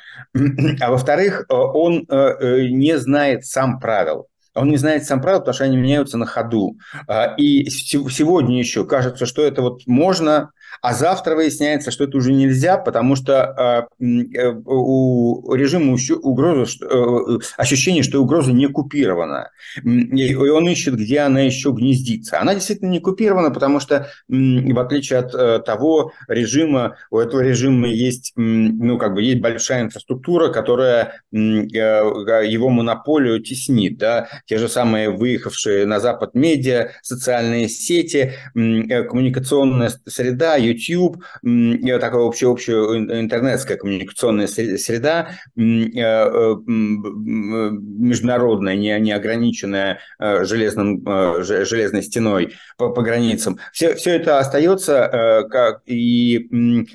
А 0.80 0.90
во-вторых, 0.90 1.37
э, 1.40 1.54
он 1.54 2.06
э, 2.08 2.14
э, 2.14 2.68
не 2.68 2.98
знает 2.98 3.44
сам 3.46 3.80
правил. 3.80 4.26
Он 4.54 4.68
не 4.68 4.76
знает 4.76 5.04
сам 5.04 5.20
правил, 5.20 5.40
потому 5.40 5.54
что 5.54 5.64
они 5.64 5.76
меняются 5.76 6.18
на 6.18 6.26
ходу. 6.26 6.78
А, 7.06 7.34
и 7.36 7.68
сегодня 7.70 8.58
еще 8.58 8.84
кажется, 8.84 9.24
что 9.24 9.42
это 9.42 9.62
вот 9.62 9.86
можно, 9.86 10.50
а 10.80 10.94
завтра 10.94 11.34
выясняется, 11.34 11.90
что 11.90 12.04
это 12.04 12.16
уже 12.16 12.32
нельзя, 12.32 12.76
потому 12.76 13.16
что 13.16 13.44
а, 13.44 13.86
э, 14.00 14.52
у 14.64 15.54
режима 15.54 15.96
угроза, 16.22 16.72
э, 16.84 17.38
ощущение, 17.56 18.02
что 18.02 18.20
угроза 18.20 18.52
не 18.52 18.68
купирована. 18.68 19.50
И 19.82 20.34
он 20.34 20.68
ищет, 20.68 20.94
где 20.94 21.20
она 21.20 21.40
еще 21.40 21.72
гнездится. 21.72 22.40
Она 22.40 22.54
действительно 22.54 22.90
не 22.90 23.00
купирована, 23.00 23.50
потому 23.50 23.80
что, 23.80 24.08
в 24.28 24.78
отличие 24.78 25.18
от 25.20 25.34
э, 25.34 25.60
того 25.64 26.12
режима, 26.28 26.96
у 27.10 27.18
этого 27.18 27.40
режима 27.40 27.88
есть, 27.88 28.32
ну, 28.36 28.98
как 28.98 29.14
бы, 29.14 29.22
есть 29.22 29.40
большая 29.40 29.82
инфраструктура, 29.82 30.52
которая 30.52 31.22
его 31.32 32.68
монополию 32.68 33.40
теснит. 33.40 33.98
Да? 33.98 34.28
Те 34.46 34.58
же 34.58 34.68
самые 34.68 35.10
выехавшие 35.10 35.86
на 35.86 36.00
Запад 36.00 36.34
медиа, 36.34 36.90
социальные 37.02 37.68
сети, 37.68 38.34
коммуникационная 38.54 39.90
среда, 40.06 40.56
YouTube, 40.58 41.22
такая 41.42 42.20
общая, 42.20 42.46
общая 42.46 42.74
интернетская 42.74 43.76
коммуникационная 43.76 44.46
среда, 44.46 45.30
э, 45.56 45.62
э, 45.62 46.56
международная, 46.66 48.76
не, 48.76 48.98
не 49.00 49.12
ограниченная 49.12 50.00
э, 50.18 50.44
железным, 50.44 51.04
железной 51.42 52.02
стеной 52.02 52.54
по, 52.76 52.90
по 52.90 53.02
границам. 53.02 53.58
Все, 53.72 53.94
все 53.94 54.16
это 54.16 54.38
остается, 54.38 55.46
как, 55.50 55.82
и 55.86 56.86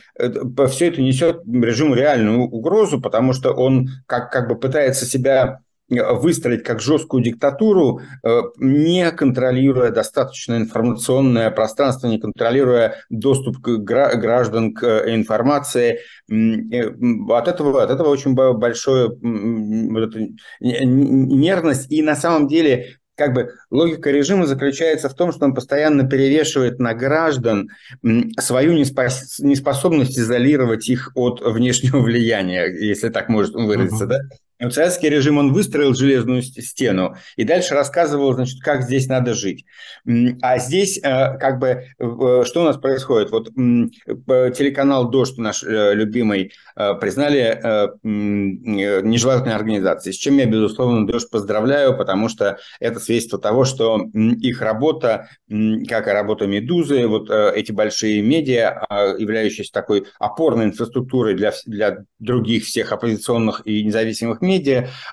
все 0.68 0.88
это 0.88 1.02
несет 1.02 1.42
режиму 1.46 1.96
реальную 1.96 2.42
угрозу, 2.42 3.02
потому 3.02 3.34
что 3.34 3.54
он 3.54 3.90
как, 4.08 4.32
как 4.32 4.48
бы 4.48 4.56
пытается 4.56 5.06
себя 5.06 5.60
выстроить 5.94 6.64
как 6.64 6.82
жесткую 6.82 7.24
диктатуру, 7.24 8.02
э, 8.24 8.42
не 8.58 9.12
контролируя 9.12 9.92
достаточно 9.92 10.56
информационное 10.56 11.52
пространство, 11.52 12.08
не 12.08 12.20
контролируя 12.20 12.96
доступ 13.10 13.58
к 13.60 13.78
граждан 13.78 14.74
к 14.74 14.84
э, 14.84 15.16
информации. 15.16 16.00
Э, 16.30 16.92
от 17.30 17.48
этого, 17.48 17.84
от 17.84 17.90
этого 17.90 18.10
очень 18.10 18.34
большая 18.34 19.10
нервность. 20.60 21.92
И 21.92 22.02
на 22.02 22.16
самом 22.16 22.48
деле 22.48 22.98
как 23.16 23.34
бы 23.34 23.52
логика 23.70 24.12
режима 24.12 24.48
заключается 24.48 25.10
в 25.10 25.14
том, 25.14 25.32
что 25.32 25.46
он 25.46 25.54
постоянно 25.54 26.08
перевешивает 26.08 26.80
на 26.80 26.94
граждан 26.94 27.70
свою 28.40 28.74
неспособность 28.74 30.18
изолировать 30.18 30.90
их 30.90 31.12
от 31.16 31.42
внешнего 31.42 31.98
влияния, 32.02 32.66
если 32.66 33.10
так 33.10 33.30
может 33.30 33.54
выразиться, 33.54 34.06
uh-huh. 34.06 34.08
да? 34.08 34.20
Советский 34.72 35.10
режим, 35.10 35.38
он 35.38 35.54
выстроил 35.54 35.94
железную 35.94 36.42
стену 36.42 37.16
и 37.36 37.44
дальше 37.44 37.74
рассказывал, 37.74 38.34
значит, 38.34 38.62
как 38.62 38.84
здесь 38.84 39.08
надо 39.08 39.34
жить. 39.34 39.66
А 40.42 40.60
здесь, 40.60 40.98
э, 40.98 41.38
как 41.38 41.60
бы, 41.60 41.68
э, 41.68 42.44
что 42.46 42.62
у 42.62 42.64
нас 42.64 42.78
происходит? 42.78 43.32
Вот 43.32 43.50
телеканал 44.56 45.10
«Дождь», 45.10 45.38
наш 45.38 45.64
э, 45.64 45.94
любимый, 45.94 46.52
признали 46.76 47.60
нежелательной 48.04 49.56
организацией, 49.56 50.14
с 50.14 50.18
чем 50.18 50.38
я, 50.38 50.46
безусловно, 50.46 51.08
«Дождь» 51.08 51.30
поздравляю, 51.30 51.96
потому 51.98 52.30
что 52.30 52.58
это 52.80 53.00
свидетельство 53.00 53.40
того, 53.40 53.66
что 53.66 54.08
их 54.14 54.62
работа, 54.62 55.30
как 55.88 56.08
и 56.08 56.12
работа 56.12 56.48
«Медузы», 56.48 57.08
вот 57.08 57.30
эти 57.30 57.72
большие 57.72 58.22
медиа, 58.22 58.86
а, 58.90 59.16
являющиеся 59.18 59.72
такой 59.72 60.06
опорной 60.20 60.66
инфраструктурой 60.66 61.36
для, 61.36 61.54
для 61.66 62.06
других 62.20 62.66
всех 62.66 62.92
оппозиционных 62.92 63.62
и 63.66 63.84
независимых 63.84 64.42
медиа, 64.42 64.53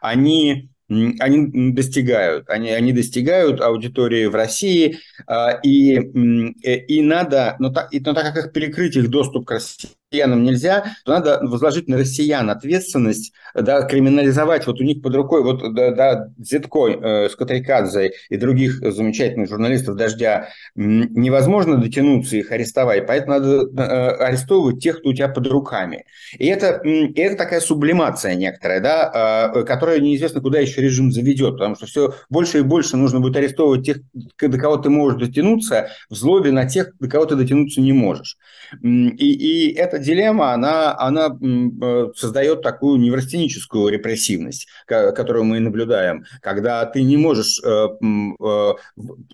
они 0.01 0.71
они 0.91 1.71
достигают, 1.71 2.51
они, 2.51 2.71
они 2.71 2.93
достигают 2.93 3.61
аудитории 3.61 4.27
в 4.27 4.35
России, 4.35 4.99
а, 5.25 5.53
и, 5.63 5.95
и 5.95 7.03
надо, 7.03 7.55
но 7.61 7.71
так, 7.71 7.93
но 7.93 8.13
так 8.13 8.35
как 8.35 8.45
их 8.47 8.53
перекрыть 8.53 8.97
их 8.97 9.09
доступ 9.09 9.47
к 9.47 9.53
России 9.53 9.91
россиянам 10.11 10.43
нельзя, 10.43 10.85
то 11.05 11.13
надо 11.13 11.39
возложить 11.43 11.89
на 11.89 11.97
россиян 11.97 12.51
ответственность, 12.51 13.33
да, 13.55 13.83
криминализовать 13.83 14.67
вот 14.67 14.81
у 14.81 14.85
них 14.85 15.03
под 15.03 15.15
рукой, 15.15 15.43
вот, 15.43 15.75
да, 15.75 15.91
да 15.93 16.29
Зитко, 16.39 16.89
э, 16.89 17.29
Скотрикадзе 17.29 18.13
и 18.29 18.37
других 18.37 18.81
замечательных 18.93 19.49
журналистов 19.49 19.97
«Дождя» 19.97 20.49
невозможно 20.75 21.77
дотянуться 21.77 22.37
их 22.37 22.51
арестовать, 22.51 23.07
поэтому 23.07 23.39
надо 23.39 23.83
э, 23.83 24.25
арестовывать 24.25 24.83
тех, 24.83 24.99
кто 24.99 25.11
у 25.11 25.15
тебя 25.15 25.29
под 25.29 25.47
руками. 25.47 26.05
И 26.39 26.47
это, 26.47 26.81
и 26.85 27.21
это 27.21 27.37
такая 27.37 27.61
сублимация 27.61 28.35
некоторая, 28.35 28.81
да, 28.81 29.53
э, 29.55 29.65
которая 29.65 30.01
неизвестно, 30.01 30.41
куда 30.41 30.59
еще 30.59 30.81
режим 30.81 31.13
заведет, 31.13 31.53
потому 31.53 31.77
что 31.77 31.87
все 31.87 32.15
больше 32.29 32.59
и 32.59 32.63
больше 32.63 32.97
нужно 32.97 33.21
будет 33.21 33.37
арестовывать 33.37 33.87
тех, 33.87 33.99
до 34.41 34.59
кого 34.59 34.77
ты 34.77 34.91
можешь 34.91 35.21
дотянуться, 35.21 35.91
в 36.09 36.15
злобе 36.17 36.51
на 36.51 36.67
тех, 36.67 36.93
до 36.99 37.09
кого 37.09 37.27
ты 37.27 37.37
дотянуться 37.37 37.81
не 37.81 37.93
можешь. 37.93 38.37
И, 38.83 39.69
и 39.69 39.73
это 39.75 40.00
дилемма, 40.01 40.53
она, 40.53 40.99
она 40.99 41.29
э, 41.29 42.07
создает 42.17 42.63
такую 42.63 42.99
неврастеническую 42.99 43.89
репрессивность, 43.89 44.67
которую 44.87 45.45
мы 45.45 45.61
наблюдаем, 45.61 46.25
когда 46.41 46.85
ты 46.87 47.03
не 47.03 47.17
можешь, 47.17 47.61
э, 47.65 47.89
э, 48.01 48.73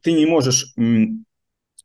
ты 0.02 0.12
не 0.12 0.26
можешь 0.26 0.74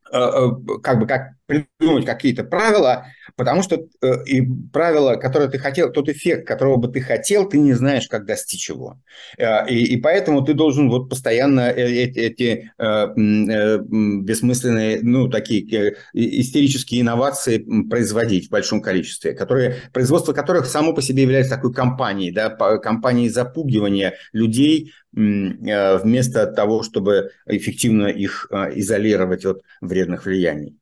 как 0.10 1.00
бы 1.00 1.08
как 1.08 1.34
придумать 1.52 2.06
какие-то 2.06 2.44
правила, 2.44 3.06
потому 3.36 3.62
что 3.64 3.76
э, 3.76 4.26
и 4.26 4.42
правила, 4.72 5.16
которые 5.16 5.50
ты 5.50 5.58
хотел, 5.58 5.92
тот 5.92 6.10
эффект, 6.10 6.48
которого 6.48 6.78
бы 6.78 6.88
ты 6.88 7.02
хотел, 7.02 7.48
ты 7.48 7.60
не 7.60 7.74
знаешь, 7.74 8.08
как 8.08 8.26
достичь 8.26 8.70
его. 8.70 9.00
Э, 9.38 9.68
и, 9.68 9.94
и 9.94 9.98
поэтому 9.98 10.44
ты 10.44 10.54
должен 10.54 10.90
вот 10.90 11.10
постоянно 11.10 11.70
эти, 11.70 12.20
эти 12.20 12.72
э, 12.78 13.08
бессмысленные, 13.16 15.00
ну, 15.02 15.28
такие 15.28 15.96
истерические 16.14 17.02
инновации 17.02 17.66
производить 17.90 18.48
в 18.48 18.52
большом 18.52 18.82
количестве, 18.82 19.34
которые, 19.34 19.76
производство 19.94 20.34
которых 20.34 20.66
само 20.66 20.94
по 20.94 21.02
себе 21.02 21.24
является 21.24 21.56
такой 21.56 21.74
компанией, 21.74 22.32
да, 22.32 22.50
компанией 22.78 23.30
запугивания 23.30 24.16
людей 24.34 24.94
вместо 25.14 26.48
того, 26.48 26.84
чтобы 26.84 27.32
эффективно 27.46 28.08
их 28.08 28.50
изолировать 28.76 29.46
от 29.46 29.62
вредных 29.91 30.25
влияний. 30.25 30.82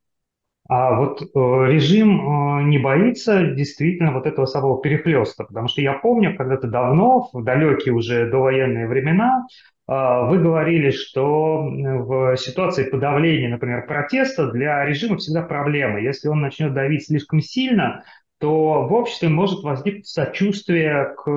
А 0.69 0.99
вот 0.99 1.21
э, 1.23 1.25
режим 1.33 2.19
э, 2.19 2.63
не 2.65 2.77
боится 2.77 3.43
действительно 3.43 4.13
вот 4.13 4.27
этого 4.27 4.45
самого 4.45 4.79
перехлеста, 4.83 5.43
потому 5.43 5.67
что 5.67 5.81
я 5.81 5.93
помню, 5.93 6.37
когда-то 6.37 6.67
давно, 6.67 7.27
в 7.33 7.43
далекие 7.43 7.95
уже 7.95 8.29
довоенные 8.29 8.87
времена, 8.87 9.47
э, 9.87 9.91
вы 9.91 10.37
говорили, 10.37 10.91
что 10.91 11.63
в 11.63 12.37
ситуации 12.37 12.83
подавления, 12.83 13.49
например, 13.49 13.87
протеста 13.87 14.51
для 14.51 14.85
режима 14.85 15.17
всегда 15.17 15.41
проблема. 15.41 16.01
Если 16.01 16.27
он 16.27 16.39
начнет 16.39 16.75
давить 16.75 17.07
слишком 17.07 17.41
сильно, 17.41 18.03
то 18.39 18.87
в 18.87 18.93
обществе 18.93 19.27
может 19.27 19.63
возникнуть 19.63 20.07
сочувствие 20.07 21.15
к 21.17 21.27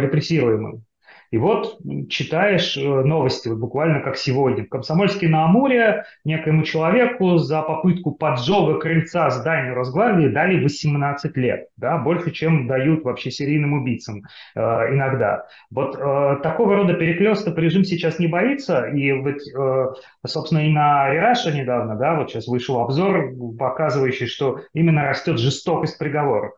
репрессируемым. 0.00 0.84
И 1.30 1.38
вот 1.38 1.78
читаешь 2.08 2.76
э, 2.76 2.80
новости, 2.80 3.48
вот 3.48 3.58
буквально 3.58 4.00
как 4.00 4.16
сегодня. 4.16 4.64
В 4.64 4.68
Комсомольске 4.68 5.28
на 5.28 5.44
Амуре 5.44 6.04
некоему 6.24 6.64
человеку 6.64 7.38
за 7.38 7.62
попытку 7.62 8.10
поджога 8.10 8.80
крыльца 8.80 9.30
здания 9.30 9.72
Росгвардии 9.72 10.28
дали 10.28 10.60
18 10.60 11.36
лет. 11.36 11.68
Да, 11.76 11.98
больше, 11.98 12.32
чем 12.32 12.66
дают 12.66 13.04
вообще 13.04 13.30
серийным 13.30 13.74
убийцам 13.74 14.24
э, 14.56 14.60
иногда. 14.60 15.46
Вот 15.70 15.96
э, 15.96 16.40
такого 16.42 16.74
рода 16.74 16.94
переклеста 16.94 17.54
режим 17.54 17.84
сейчас 17.84 18.18
не 18.18 18.26
боится. 18.26 18.86
И 18.86 19.12
вот, 19.12 19.36
э, 19.36 19.86
собственно, 20.26 20.66
и 20.66 20.70
на 20.70 21.10
Рераша 21.10 21.52
недавно, 21.52 21.94
да, 21.94 22.16
вот 22.16 22.30
сейчас 22.30 22.48
вышел 22.48 22.80
обзор, 22.80 23.34
показывающий, 23.56 24.26
что 24.26 24.60
именно 24.74 25.08
растет 25.08 25.38
жестокость 25.38 25.96
приговоров. 25.96 26.54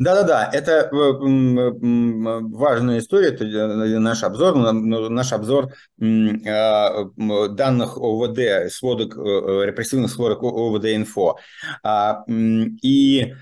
Да-да-да, 0.00 0.50
это 0.50 0.72
э, 0.72 0.88
важная 0.90 2.98
история, 3.00 3.28
это 3.28 3.44
э, 3.44 3.98
наш 3.98 4.22
обзор, 4.22 4.72
наш 4.72 5.32
обзор 5.34 5.74
данных 5.98 7.98
ОВД, 7.98 8.72
сводок, 8.72 9.18
э, 9.18 9.66
репрессивных 9.66 10.10
сводок 10.10 10.42
ОВД-инфо. 10.42 11.36
А, 11.82 12.24
и 12.26 13.34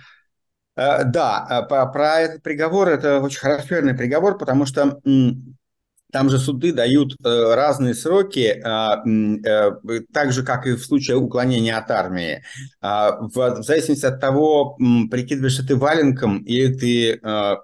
да, 0.75 1.67
про 1.69 2.21
этот 2.21 2.43
приговор, 2.43 2.89
это 2.89 3.21
очень 3.21 3.39
характерный 3.39 3.95
приговор, 3.95 4.37
потому 4.37 4.67
что 4.67 4.99
там 6.11 6.31
же 6.31 6.39
суды 6.39 6.73
дают 6.73 7.15
э, 7.23 7.55
разные 7.55 7.95
сроки, 7.95 8.61
а, 8.65 9.03
э, 9.07 9.71
так 10.13 10.33
же, 10.33 10.43
как 10.43 10.67
и 10.67 10.73
в 10.73 10.85
случае 10.85 11.19
уклонения 11.19 11.77
от 11.77 11.91
армии. 11.91 12.43
А, 12.81 13.19
в 13.21 13.63
зависимости 13.63 14.07
от 14.07 14.21
того, 14.21 14.77
прикидываешься 15.11 15.67
ты 15.67 15.77
валенком 15.77 16.39
или 16.45 16.73
ты 16.75 17.21
а, 17.23 17.57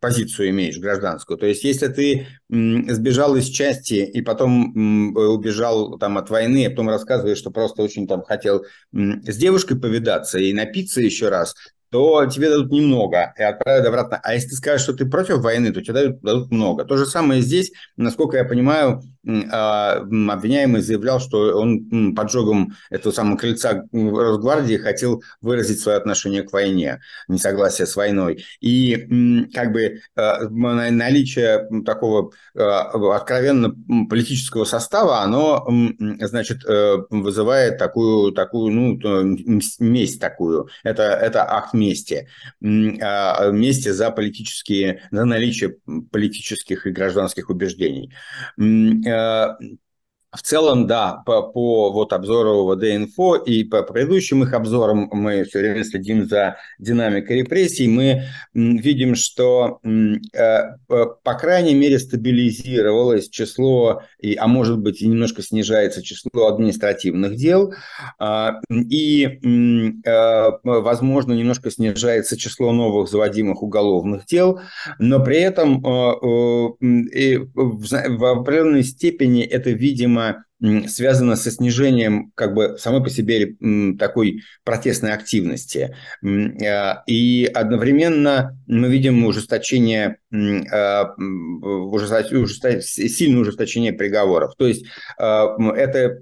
позицию 0.00 0.50
имеешь 0.50 0.78
гражданскую. 0.78 1.38
То 1.38 1.46
есть, 1.46 1.64
если 1.64 1.88
ты 1.88 2.26
сбежал 2.50 3.34
из 3.36 3.46
части 3.46 3.94
и 3.94 4.20
потом 4.20 5.16
убежал 5.16 5.98
там 5.98 6.18
от 6.18 6.28
войны, 6.28 6.66
а 6.66 6.70
потом 6.70 6.90
рассказываешь, 6.90 7.38
что 7.38 7.50
просто 7.50 7.82
очень 7.82 8.06
там 8.06 8.22
хотел 8.22 8.64
с 8.92 9.36
девушкой 9.36 9.78
повидаться 9.78 10.38
и 10.38 10.52
напиться 10.52 11.00
еще 11.00 11.30
раз, 11.30 11.54
то 11.92 12.24
тебе 12.24 12.48
дадут 12.48 12.72
немного 12.72 13.34
и 13.38 13.42
отправят 13.42 13.86
обратно. 13.86 14.18
А 14.22 14.32
если 14.32 14.48
ты 14.48 14.56
скажешь, 14.56 14.80
что 14.80 14.94
ты 14.94 15.04
против 15.04 15.40
войны, 15.40 15.72
то 15.72 15.82
тебе 15.82 15.92
дадут, 15.92 16.20
дадут 16.22 16.50
много. 16.50 16.84
То 16.86 16.96
же 16.96 17.04
самое 17.04 17.42
здесь, 17.42 17.70
насколько 17.98 18.38
я 18.38 18.44
понимаю, 18.46 19.02
а, 19.52 19.98
обвиняемый 19.98 20.80
заявлял, 20.80 21.20
что 21.20 21.58
он 21.58 22.14
поджогом 22.14 22.74
этого 22.90 23.12
самого 23.12 23.36
крыльца 23.36 23.84
Росгвардии 23.92 24.76
хотел 24.78 25.22
выразить 25.42 25.80
свое 25.80 25.98
отношение 25.98 26.42
к 26.42 26.52
войне, 26.52 27.00
несогласие 27.28 27.86
с 27.86 27.94
войной. 27.94 28.44
И 28.60 29.46
как 29.52 29.72
бы 29.72 30.00
а, 30.16 30.48
наличие 30.48 31.68
такого 31.84 32.32
а, 32.56 33.14
откровенно 33.14 33.74
политического 34.08 34.64
состава, 34.64 35.20
оно, 35.20 35.68
значит, 36.20 36.64
э, 36.64 36.96
вызывает 37.10 37.78
такую, 37.78 38.32
такую 38.32 38.72
ну, 38.72 38.98
месть 39.78 40.20
такую. 40.20 40.68
Это, 40.84 41.02
это 41.02 41.44
акт 41.48 41.74
мести. 41.82 42.28
Мести 42.60 43.90
за 43.90 44.10
политические, 44.10 45.02
за 45.10 45.24
наличие 45.24 45.76
политических 46.10 46.86
и 46.86 46.90
гражданских 46.90 47.50
убеждений. 47.50 48.10
Э, 50.32 50.36
в 50.36 50.42
целом, 50.42 50.86
да, 50.86 51.22
по, 51.26 51.42
по 51.42 51.90
вот 51.92 52.12
обзору 52.12 52.64
ВД-инфо 52.74 53.36
и 53.36 53.64
по 53.64 53.82
предыдущим 53.82 54.42
их 54.42 54.52
обзорам 54.54 55.08
мы 55.12 55.44
все 55.44 55.60
время 55.60 55.84
следим 55.84 56.26
за 56.26 56.56
динамикой 56.78 57.38
репрессий. 57.40 57.88
Мы 57.88 58.24
видим, 58.54 59.14
что, 59.14 59.80
э, 59.82 60.62
по 60.88 61.34
крайней 61.34 61.74
мере, 61.74 61.98
стабилизировалось 61.98 63.28
число, 63.28 64.02
и, 64.20 64.34
а 64.34 64.46
может 64.46 64.78
быть 64.78 65.02
и 65.02 65.06
немножко 65.06 65.42
снижается 65.42 66.02
число 66.02 66.46
административных 66.46 67.36
дел, 67.36 67.74
а, 68.18 68.60
и, 68.70 69.24
э, 70.04 70.50
возможно, 70.62 71.32
немножко 71.32 71.70
снижается 71.70 72.36
число 72.36 72.72
новых 72.72 73.08
заводимых 73.08 73.62
уголовных 73.62 74.26
дел, 74.26 74.60
но 74.98 75.22
при 75.22 75.38
этом 75.38 75.82
в 75.82 76.76
определенной 78.40 78.84
степени 78.84 79.42
это, 79.42 79.70
видимо, 79.70 80.21
самое 80.22 80.44
связано 80.86 81.36
со 81.36 81.50
снижением 81.50 82.32
как 82.34 82.54
бы 82.54 82.76
самой 82.78 83.02
по 83.02 83.10
себе 83.10 83.56
такой 83.98 84.42
протестной 84.64 85.12
активности. 85.12 85.96
А, 86.24 87.02
и 87.06 87.50
одновременно 87.52 88.58
мы 88.66 88.88
видим 88.88 89.24
ужесточение, 89.24 90.18
а, 90.32 91.14
ужесточение 91.16 92.80
сильное 92.82 93.42
ужесточение 93.42 93.92
приговоров. 93.92 94.54
То 94.56 94.66
есть 94.66 94.86
а, 95.18 95.56
это 95.74 96.18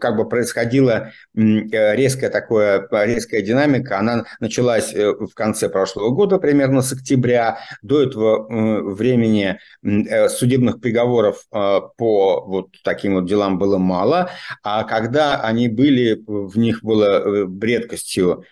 как 0.00 0.16
бы 0.16 0.28
происходило 0.28 1.12
резкая 1.34 2.30
такое, 2.30 2.86
резкая 2.90 3.42
динамика. 3.42 3.98
Она 3.98 4.24
началась 4.40 4.92
э, 4.92 5.12
в 5.12 5.34
конце 5.34 5.68
прошлого 5.68 6.10
года, 6.10 6.38
примерно 6.38 6.82
с 6.82 6.92
октября. 6.92 7.58
До 7.82 8.02
этого 8.02 8.92
времени 8.94 9.58
э, 9.82 10.28
судебных 10.28 10.80
приговоров 10.80 11.46
по 11.50 12.44
вот 12.46 12.68
таким 12.84 13.14
вот 13.14 13.26
делам 13.26 13.58
было 13.58 13.77
мало, 13.78 14.30
а 14.62 14.84
когда 14.84 15.40
они 15.40 15.68
были, 15.68 16.22
в 16.26 16.58
них 16.58 16.82
было 16.82 17.22
э, 17.44 17.46
редкостью 17.60 18.44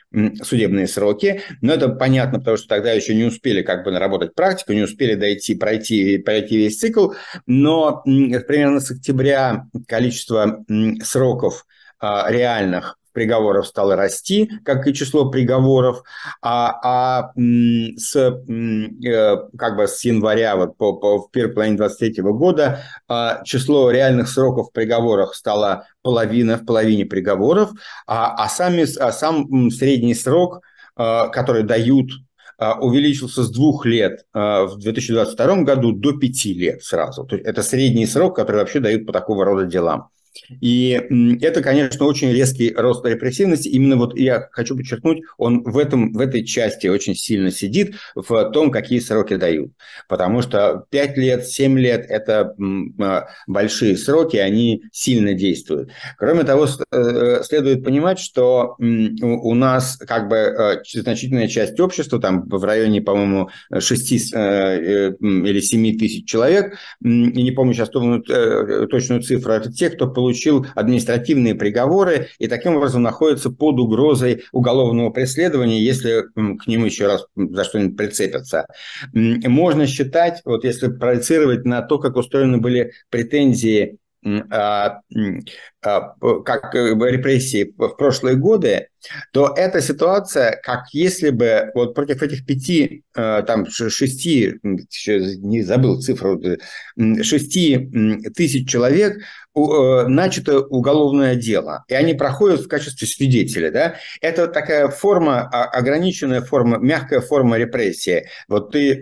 судебные 0.42 0.88
сроки, 0.88 1.42
но 1.60 1.74
это 1.74 1.88
понятно, 1.88 2.38
потому 2.38 2.56
что 2.56 2.68
тогда 2.68 2.92
еще 2.92 3.14
не 3.14 3.24
успели 3.24 3.62
как 3.62 3.84
бы 3.84 3.90
наработать 3.90 4.34
практику, 4.34 4.72
не 4.72 4.82
успели 4.82 5.14
дойти, 5.14 5.54
пройти, 5.54 6.18
пройти 6.18 6.56
весь 6.56 6.78
цикл, 6.78 7.12
но 7.46 8.02
примерно 8.04 8.80
с 8.80 8.90
октября 8.90 9.66
количество 9.86 10.64
сроков 11.02 11.66
а, 11.98 12.30
реальных 12.30 12.98
приговоров 13.16 13.66
стало 13.66 13.96
расти, 13.96 14.50
как 14.62 14.87
и 14.87 14.92
число 14.92 15.31
приговоров, 15.31 16.02
а, 16.42 16.74
а 16.85 17.33
с, 17.35 18.14
э, 18.14 19.37
как 19.57 19.76
бы 19.76 19.88
с 19.88 20.05
января 20.05 20.55
вот 20.57 20.76
по, 20.76 20.92
по, 20.92 21.22
в 21.22 21.31
первой 21.31 21.55
половине 21.55 21.79
23 21.79 22.22
года 22.24 22.83
а, 23.09 23.42
число 23.42 23.90
реальных 23.90 24.29
сроков 24.29 24.68
в 24.68 24.72
приговорах 24.72 25.35
стало 25.35 25.87
половина 26.02 26.59
в 26.59 26.66
половине 26.66 27.07
приговоров, 27.07 27.70
а, 28.07 28.35
а, 28.35 28.50
сами, 28.50 28.85
а 29.00 29.11
сам 29.12 29.70
средний 29.70 30.14
срок, 30.14 30.61
а, 30.94 31.29
который 31.29 31.62
дают 31.62 32.11
а, 32.59 32.79
увеличился 32.79 33.44
с 33.44 33.50
двух 33.50 33.87
лет 33.87 34.26
в 34.35 34.76
2022 34.76 35.62
году 35.62 35.92
до 35.92 36.12
пяти 36.12 36.52
лет 36.52 36.83
сразу. 36.83 37.24
То 37.24 37.37
есть 37.37 37.48
это 37.48 37.62
средний 37.62 38.05
срок, 38.05 38.37
который 38.37 38.57
вообще 38.57 38.81
дают 38.81 39.07
по 39.07 39.14
такого 39.14 39.46
рода 39.46 39.64
делам. 39.64 40.11
И 40.61 41.01
это, 41.40 41.62
конечно, 41.62 42.05
очень 42.07 42.33
резкий 42.33 42.72
рост 42.75 43.05
репрессивности. 43.05 43.68
Именно 43.68 43.96
вот 43.96 44.18
я 44.18 44.49
хочу 44.53 44.77
подчеркнуть, 44.77 45.22
он 45.38 45.62
в, 45.62 45.79
этом, 45.79 46.12
в 46.12 46.20
этой 46.20 46.44
части 46.44 46.87
очень 46.87 47.14
сильно 47.14 47.51
сидит 47.51 47.94
в 48.14 48.51
том, 48.51 48.70
какие 48.70 48.99
сроки 48.99 49.37
дают. 49.37 49.72
Потому 50.09 50.42
что 50.42 50.85
5 50.90 51.16
лет, 51.16 51.46
7 51.46 51.79
лет– 51.79 52.07
это 52.09 52.55
а, 53.01 53.27
большие 53.46 53.96
сроки, 53.96 54.37
они 54.37 54.83
сильно 54.92 55.35
действуют. 55.35 55.90
Кроме 56.18 56.44
того, 56.44 56.66
э, 56.66 57.42
следует 57.42 57.85
понимать, 57.85 58.18
что 58.18 58.77
у 58.79 59.55
нас 59.55 59.96
как 59.96 60.29
бы 60.29 60.37
э, 60.37 60.83
значительная 60.92 61.49
часть 61.49 61.79
общества, 61.81 62.20
там 62.20 62.49
в 62.49 62.62
районе, 62.64 63.01
по-моему, 63.01 63.51
6 63.77 64.35
э, 64.35 65.14
или 65.20 65.61
7 65.61 65.99
тысяч 65.99 66.29
человек, 66.29 66.77
не 67.01 67.51
помню 67.53 67.75
сейчас 67.75 67.90
точную 67.90 69.22
цифру, 69.22 69.53
это 69.53 69.72
те, 69.72 69.90
кто 69.90 70.09
получил 70.09 70.25
получил 70.26 70.66
административные 70.74 71.54
приговоры 71.54 72.30
и 72.40 72.48
таким 72.48 72.74
образом 72.74 73.02
находится 73.02 73.48
под 73.48 73.78
угрозой 73.78 74.42
уголовного 74.50 75.10
преследования, 75.10 75.80
если 75.80 76.24
к 76.34 76.66
ним 76.66 76.84
еще 76.84 77.06
раз 77.06 77.26
за 77.36 77.62
что-нибудь 77.62 77.96
прицепятся. 77.96 78.66
Можно 79.12 79.86
считать, 79.86 80.42
вот 80.44 80.64
если 80.64 80.88
проецировать 80.88 81.64
на 81.64 81.80
то, 81.82 81.98
как 82.00 82.16
устроены 82.16 82.58
были 82.58 82.92
претензии 83.08 83.98
как 85.80 86.74
э, 86.74 86.94
репрессии 87.10 87.72
в 87.76 87.90
прошлые 87.90 88.36
годы, 88.36 88.88
то 89.32 89.54
эта 89.56 89.80
ситуация, 89.80 90.58
как 90.62 90.86
если 90.92 91.30
бы 91.30 91.70
вот 91.74 91.94
против 91.94 92.22
этих 92.22 92.44
пяти, 92.44 93.04
э, 93.14 93.42
там 93.46 93.66
шести, 93.66 94.54
не 94.62 95.62
забыл 95.62 96.00
цифру, 96.00 96.40
шести 97.22 97.88
тысяч 98.34 98.68
человек 98.68 99.18
э, 99.54 100.06
начато 100.08 100.60
уголовное 100.60 101.37
дело, 101.37 101.85
и 101.87 101.94
они 101.94 102.14
проходят 102.14 102.62
в 102.62 102.68
качестве 102.68 103.06
свидетеля, 103.06 103.70
да, 103.70 103.94
это 104.20 104.48
такая 104.48 104.88
форма, 104.88 105.42
ограниченная 105.42 106.40
форма, 106.40 106.79
мягкая 106.79 107.20
форма 107.20 107.58
репрессии. 107.58 108.27
Вот 108.48 108.72
ты, 108.72 109.00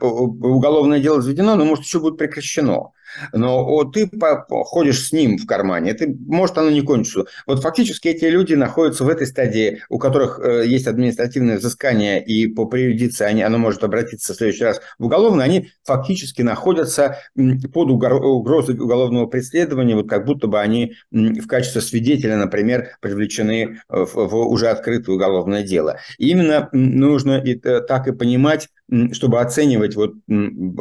уголовное 0.00 1.00
дело 1.00 1.22
заведено, 1.22 1.56
но, 1.56 1.64
может, 1.64 1.84
еще 1.84 1.98
будет 1.98 2.18
прекращено 2.18 2.92
но 3.32 3.64
вот 3.64 3.94
ты 3.94 4.10
ходишь 4.48 5.06
с 5.06 5.12
ним 5.12 5.38
в 5.38 5.46
кармане, 5.46 5.90
это, 5.92 6.06
может 6.26 6.58
оно 6.58 6.70
не 6.70 6.82
кончится. 6.82 7.24
Вот 7.46 7.62
фактически 7.62 8.08
эти 8.08 8.24
люди 8.24 8.54
находятся 8.54 9.04
в 9.04 9.08
этой 9.08 9.26
стадии, 9.26 9.82
у 9.88 9.98
которых 9.98 10.40
э, 10.42 10.66
есть 10.66 10.86
административное 10.86 11.58
взыскание, 11.58 12.24
и 12.24 12.46
по 12.46 12.66
преюдиции 12.66 13.24
они, 13.24 13.42
оно 13.42 13.58
может 13.58 13.84
обратиться 13.84 14.32
в 14.32 14.36
следующий 14.36 14.64
раз 14.64 14.80
в 14.98 15.04
уголовное, 15.04 15.44
они 15.44 15.70
фактически 15.84 16.42
находятся 16.42 17.18
под 17.34 17.90
угрозой 17.90 18.78
уголовного 18.78 19.26
преследования, 19.26 19.94
вот 19.94 20.08
как 20.08 20.24
будто 20.24 20.46
бы 20.46 20.60
они 20.60 20.94
в 21.10 21.46
качестве 21.46 21.80
свидетеля, 21.80 22.36
например, 22.36 22.96
привлечены 23.00 23.80
в, 23.88 24.14
в 24.14 24.34
уже 24.48 24.68
открытое 24.68 25.12
уголовное 25.12 25.62
дело. 25.62 25.98
И 26.18 26.30
именно 26.30 26.68
нужно 26.72 27.38
и, 27.38 27.58
э, 27.62 27.80
так 27.80 28.08
и 28.08 28.12
понимать, 28.12 28.68
чтобы 29.12 29.40
оценивать 29.40 29.96
вот 29.96 30.14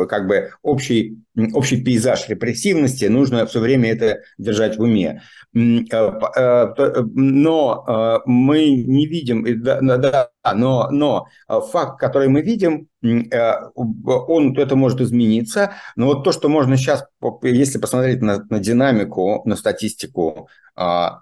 как 0.08 0.28
бы 0.28 0.52
общий, 0.62 1.18
общий 1.54 1.84
пейзаж 1.84 2.30
репрессивности, 2.30 3.06
нужно 3.06 3.46
все 3.46 3.60
время 3.60 3.92
это 3.92 4.22
держать 4.38 4.78
в 4.78 4.82
уме. 4.82 5.22
Э, 5.54 5.80
э, 5.92 7.04
но 7.14 7.86
э, 7.88 8.20
мы 8.26 8.70
не 8.70 9.08
видим, 9.08 9.46
да, 9.62 9.82
да, 9.82 10.30
но, 10.54 10.90
но 10.92 11.28
факт, 11.48 12.00
который 12.00 12.30
мы 12.30 12.42
видим, 12.42 12.88
он, 13.04 14.58
это 14.58 14.76
может 14.76 15.02
измениться, 15.02 15.74
но 15.96 16.08
вот 16.08 16.24
то, 16.24 16.32
что 16.32 16.50
можно 16.50 16.78
сейчас, 16.78 17.06
если 17.42 17.80
посмотреть 17.80 18.22
на, 18.22 18.46
на 18.50 18.60
динамику, 18.60 19.42
на 19.46 19.56
статистику 19.56 20.50
а, 20.76 21.20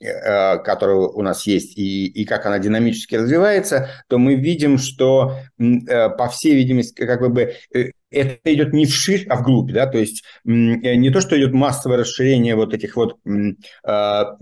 которая 0.00 0.96
у 0.96 1.20
нас 1.22 1.46
есть, 1.46 1.76
и, 1.76 2.06
и 2.06 2.24
как 2.24 2.46
она 2.46 2.58
динамически 2.58 3.16
развивается, 3.16 3.90
то 4.08 4.18
мы 4.18 4.34
видим, 4.34 4.78
что, 4.78 5.36
э, 5.58 6.08
по 6.10 6.28
всей 6.28 6.54
видимости, 6.54 7.04
как 7.04 7.20
бы 7.20 7.54
э, 7.74 7.90
это 8.10 8.38
идет 8.52 8.72
не 8.72 8.86
вширь, 8.86 9.26
а 9.28 9.36
вглубь, 9.36 9.72
да, 9.72 9.86
то 9.86 9.98
есть 9.98 10.24
не 10.44 11.10
то, 11.10 11.20
что 11.20 11.38
идет 11.38 11.52
массовое 11.52 11.98
расширение 11.98 12.56
вот 12.56 12.74
этих 12.74 12.96
вот 12.96 13.18
а, 13.84 14.36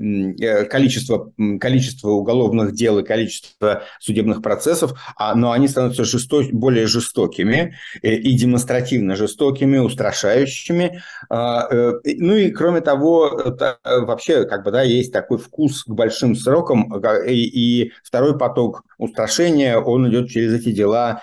количества, 0.71 1.33
количества 1.61 2.11
уголовных 2.11 2.73
дел 2.73 2.99
и 2.99 3.05
количества 3.05 3.83
судебных 4.01 4.43
процессов, 4.43 4.99
а, 5.17 5.35
но 5.35 5.53
они 5.53 5.69
становятся 5.69 6.05
жесток, 6.05 6.47
более 6.53 6.87
жестокими 6.87 7.75
и 8.03 8.37
демонстративно 8.37 9.17
жестокими, 9.17 9.79
устрашающими. 9.79 11.03
А, 11.29 11.69
ну 11.71 12.37
и 12.37 12.51
кроме 12.51 12.81
того, 12.81 13.55
вообще 13.85 14.45
как 14.47 14.65
бы, 14.65 14.71
да, 14.71 14.83
есть 14.83 15.13
такой 15.13 15.39
вкус 15.39 15.85
к 15.85 15.91
большим 15.91 16.35
срокам, 16.35 16.93
и, 17.27 17.33
и 17.33 17.93
второй 18.03 18.39
поток 18.39 18.83
устрашения, 18.97 19.79
он 19.79 20.09
идет 20.09 20.31
через 20.31 20.55
эти 20.55 20.73
дела 20.73 21.23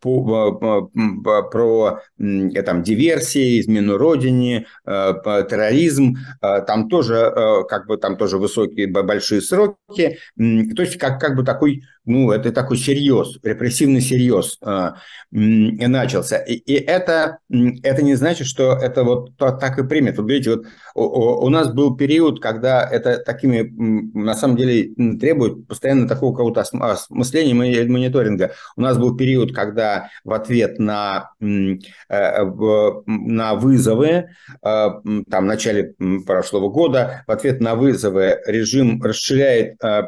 по, 0.00 0.90
про 1.50 2.00
там, 2.18 2.82
диверсии, 2.82 3.60
измену 3.60 3.98
родине, 3.98 4.66
э, 4.86 5.14
терроризм, 5.50 6.16
э, 6.40 6.62
там 6.62 6.88
тоже, 6.88 7.14
э, 7.14 7.64
как 7.68 7.86
бы, 7.86 7.98
там 7.98 8.16
тоже 8.16 8.38
высокие, 8.38 8.86
большие 8.86 9.42
сроки, 9.42 10.18
то 10.36 10.82
есть 10.82 10.96
как, 10.98 11.20
как 11.20 11.36
бы 11.36 11.44
такой 11.44 11.82
ну, 12.08 12.30
это 12.32 12.52
такой 12.52 12.78
серьез, 12.78 13.38
репрессивный 13.42 14.00
серьез 14.00 14.58
э, 14.64 14.92
начался. 15.30 16.38
И, 16.38 16.54
и 16.54 16.74
это, 16.74 17.38
это 17.48 18.02
не 18.02 18.14
значит, 18.14 18.46
что 18.46 18.72
это 18.72 19.04
вот 19.04 19.36
так 19.36 19.78
и 19.78 19.86
примет. 19.86 20.18
Вот 20.18 20.28
видите, 20.28 20.56
вот 20.56 20.66
у, 20.94 21.46
у 21.46 21.48
нас 21.50 21.72
был 21.72 21.96
период, 21.96 22.40
когда 22.40 22.88
это 22.88 23.18
такими, 23.18 23.70
на 24.18 24.34
самом 24.34 24.56
деле, 24.56 24.94
требует 25.18 25.66
постоянно 25.66 26.08
такого 26.08 26.32
какого-то 26.32 26.62
осмысления 26.62 27.82
и 27.82 27.88
мониторинга. 27.88 28.52
У 28.76 28.80
нас 28.80 28.96
был 28.96 29.16
период, 29.16 29.54
когда 29.54 30.08
в 30.24 30.32
ответ 30.32 30.78
на, 30.78 31.30
э, 31.40 31.76
на 32.08 33.54
вызовы, 33.54 34.08
э, 34.08 34.24
там, 34.62 35.44
в 35.44 35.46
начале 35.46 35.94
прошлого 36.26 36.70
года, 36.70 37.24
в 37.26 37.30
ответ 37.30 37.60
на 37.60 37.74
вызовы 37.74 38.40
режим 38.46 39.02
расширяет 39.02 39.82
э, 39.84 40.04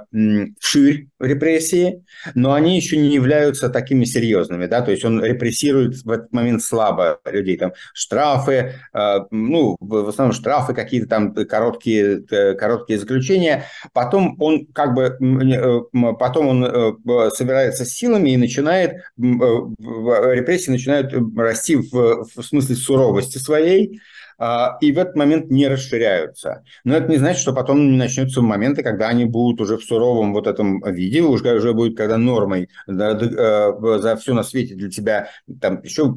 ширь 0.60 1.08
репрессии, 1.18 1.89
но 2.34 2.52
они 2.52 2.76
еще 2.76 2.96
не 2.96 3.14
являются 3.14 3.68
такими 3.68 4.04
серьезными, 4.04 4.66
да, 4.66 4.82
то 4.82 4.90
есть 4.90 5.04
он 5.04 5.22
репрессирует 5.24 6.02
в 6.04 6.10
этот 6.10 6.32
момент 6.32 6.62
слабо 6.62 7.20
людей, 7.24 7.56
там 7.56 7.72
штрафы, 7.94 8.74
э, 8.92 9.18
ну, 9.30 9.76
в 9.80 10.08
основном 10.08 10.34
штрафы, 10.34 10.74
какие-то 10.74 11.08
там 11.08 11.34
короткие, 11.34 12.22
э, 12.30 12.54
короткие 12.54 12.98
заключения, 12.98 13.64
потом 13.92 14.36
он 14.40 14.66
как 14.66 14.94
бы, 14.94 15.16
э, 15.20 16.12
потом 16.18 16.48
он 16.48 16.64
э, 16.64 17.30
собирается 17.34 17.84
с 17.84 17.90
силами 17.90 18.30
и 18.30 18.36
начинает, 18.36 18.92
репрессии 19.18 20.70
начинают 20.70 21.12
расти 21.36 21.76
в, 21.76 22.24
в 22.34 22.42
смысле 22.42 22.76
суровости 22.76 23.38
своей, 23.38 24.00
и 24.80 24.92
в 24.92 24.98
этот 24.98 25.16
момент 25.16 25.50
не 25.50 25.68
расширяются. 25.68 26.64
Но 26.84 26.96
это 26.96 27.08
не 27.08 27.18
значит, 27.18 27.42
что 27.42 27.52
потом 27.52 27.90
не 27.90 27.96
начнутся 27.96 28.40
моменты, 28.40 28.82
когда 28.82 29.08
они 29.08 29.26
будут 29.26 29.60
уже 29.60 29.76
в 29.76 29.84
суровом 29.84 30.32
вот 30.32 30.46
этом 30.46 30.82
виде, 30.82 31.20
уже, 31.20 31.54
уже 31.54 31.74
будет 31.74 31.96
когда 31.96 32.16
нормой 32.16 32.68
э, 32.88 33.98
за 33.98 34.16
все 34.16 34.34
на 34.34 34.42
свете 34.42 34.74
для 34.74 34.90
тебя. 34.90 35.28
Там 35.60 35.82
еще 35.82 36.16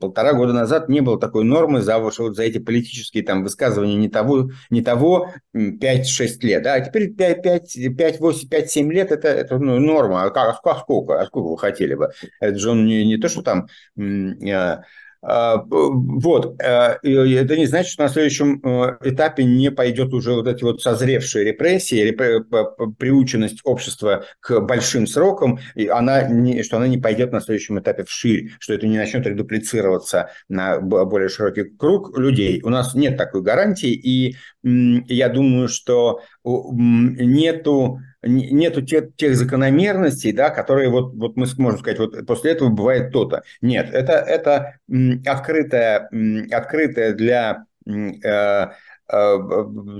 полтора 0.00 0.32
года 0.32 0.52
назад 0.52 0.88
не 0.88 1.00
было 1.00 1.20
такой 1.20 1.44
нормы 1.44 1.82
за, 1.82 1.98
вот, 1.98 2.14
за 2.14 2.42
эти 2.42 2.58
политические 2.58 3.22
там 3.22 3.42
высказывания 3.42 3.96
не 3.96 4.08
того, 4.08 4.50
не 4.70 4.82
того 4.82 5.30
5-6 5.54 6.02
лет. 6.40 6.62
Да? 6.62 6.74
А 6.74 6.80
теперь 6.80 7.12
5, 7.14 7.42
5, 7.42 7.96
5, 7.96 8.20
8, 8.20 8.48
5, 8.48 8.70
7 8.70 8.92
лет 8.92 9.12
это, 9.12 9.28
это 9.28 9.58
ну, 9.58 9.78
норма. 9.78 10.24
А, 10.24 10.30
как, 10.30 10.58
а 10.64 10.78
сколько? 10.78 11.20
А 11.20 11.26
сколько 11.26 11.48
вы 11.48 11.58
хотели 11.58 11.94
бы? 11.94 12.10
Это 12.40 12.58
же 12.58 12.70
он 12.70 12.86
не, 12.86 13.04
не 13.04 13.18
то, 13.18 13.28
что 13.28 13.42
там 13.42 13.66
э, 13.98 14.50
а, 14.52 14.82
вот, 15.22 16.60
э, 16.60 16.98
это 17.04 17.56
не 17.56 17.66
значит, 17.66 17.92
что 17.92 18.02
на 18.02 18.08
следующем 18.08 18.60
э, 18.64 18.96
этапе 19.02 19.44
не 19.44 19.70
пойдет 19.70 20.12
уже 20.12 20.32
вот 20.32 20.48
эти 20.48 20.64
вот 20.64 20.82
созревшие 20.82 21.44
репрессии, 21.44 22.10
приученность 22.98 23.60
общества 23.62 24.24
к 24.40 24.60
большим 24.60 25.06
срокам, 25.06 25.60
и 25.76 25.86
она 25.86 26.22
не, 26.22 26.64
что 26.64 26.78
она 26.78 26.88
не 26.88 26.98
пойдет 26.98 27.30
на 27.30 27.40
следующем 27.40 27.78
этапе 27.78 28.02
вширь, 28.04 28.50
что 28.58 28.74
это 28.74 28.88
не 28.88 28.98
начнет 28.98 29.24
редуплицироваться 29.24 30.30
на 30.48 30.80
более 30.80 31.28
широкий 31.28 31.64
круг 31.64 32.18
людей. 32.18 32.60
У 32.64 32.68
нас 32.68 32.94
нет 32.94 33.16
такой 33.16 33.42
гарантии, 33.42 33.92
и 33.92 34.36
я 34.64 35.28
думаю, 35.28 35.68
что 35.68 36.20
нету 36.44 38.00
нету 38.22 38.82
тех, 38.82 39.14
тех 39.16 39.36
закономерностей, 39.36 40.32
да, 40.32 40.50
которые 40.50 40.88
вот, 40.88 41.14
вот 41.14 41.36
мы 41.36 41.46
можем 41.58 41.80
сказать, 41.80 41.98
вот 41.98 42.26
после 42.26 42.52
этого 42.52 42.68
бывает 42.68 43.12
то-то. 43.12 43.42
Нет, 43.60 43.90
это, 43.92 44.12
это 44.12 44.76
открытая, 45.26 46.08
открытая 46.50 47.14
для 47.14 47.64
э, 47.86 48.68
э, 49.08 49.38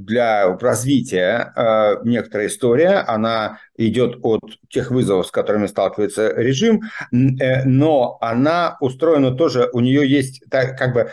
для 0.01 0.57
развития 0.57 1.53
э, 1.55 1.97
некоторая 2.05 2.47
история, 2.47 3.05
она 3.07 3.59
идет 3.77 4.18
от 4.23 4.41
тех 4.68 4.91
вызовов, 4.93 5.27
с 5.27 5.31
которыми 5.31 5.66
сталкивается 5.66 6.33
режим, 6.35 6.83
но 7.11 8.18
она 8.20 8.77
устроена 8.81 9.33
тоже, 9.33 9.68
у 9.73 9.81
нее 9.81 10.09
есть, 10.09 10.45
так, 10.49 10.79
как 10.79 10.95
бы, 10.95 11.11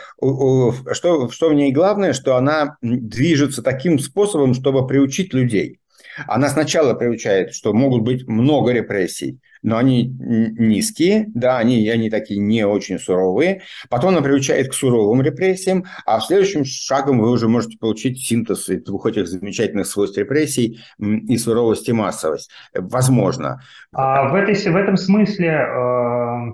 что, 0.94 1.30
что 1.30 1.50
в 1.50 1.54
ней 1.54 1.72
главное, 1.72 2.14
что 2.14 2.36
она 2.36 2.78
движется 2.82 3.64
таким 3.64 3.98
способом, 3.98 4.54
чтобы 4.54 4.86
приучить 4.86 5.34
людей. 5.34 5.80
Она 6.28 6.50
сначала 6.50 6.94
приучает, 6.94 7.54
что 7.54 7.74
могут 7.74 8.04
быть 8.04 8.28
много 8.28 8.72
репрессий, 8.72 9.40
но 9.62 9.78
они 9.78 10.06
низкие, 10.08 11.26
да, 11.34 11.58
они, 11.58 11.88
они 11.90 12.10
такие 12.10 12.40
не 12.40 12.66
очень 12.66 13.00
суровые. 13.00 13.62
Потом 13.90 14.10
она 14.10 14.22
приучает 14.22 14.70
к 14.70 14.74
суровым 14.74 15.22
репрессиям, 15.22 15.86
а 16.06 16.20
в 16.20 16.26
следующем 16.26 16.64
шагом 16.66 17.20
вы 17.20 17.30
уже 17.30 17.48
можете 17.48 17.78
получить 17.78 18.20
синтез 18.20 18.68
двух 18.86 19.06
этих 19.06 19.28
замечательных 19.28 19.88
свойств 19.88 20.18
репрессий 20.18 20.80
и 21.00 21.38
суровость 21.38 21.90
и 21.90 21.94
массовость. 21.94 22.52
Возможно. 22.74 23.62
А 23.92 24.30
в, 24.30 24.36
этой, 24.36 24.56
в 24.56 24.76
этом 24.76 24.96
смысле 24.98 25.48
э, 25.48 26.52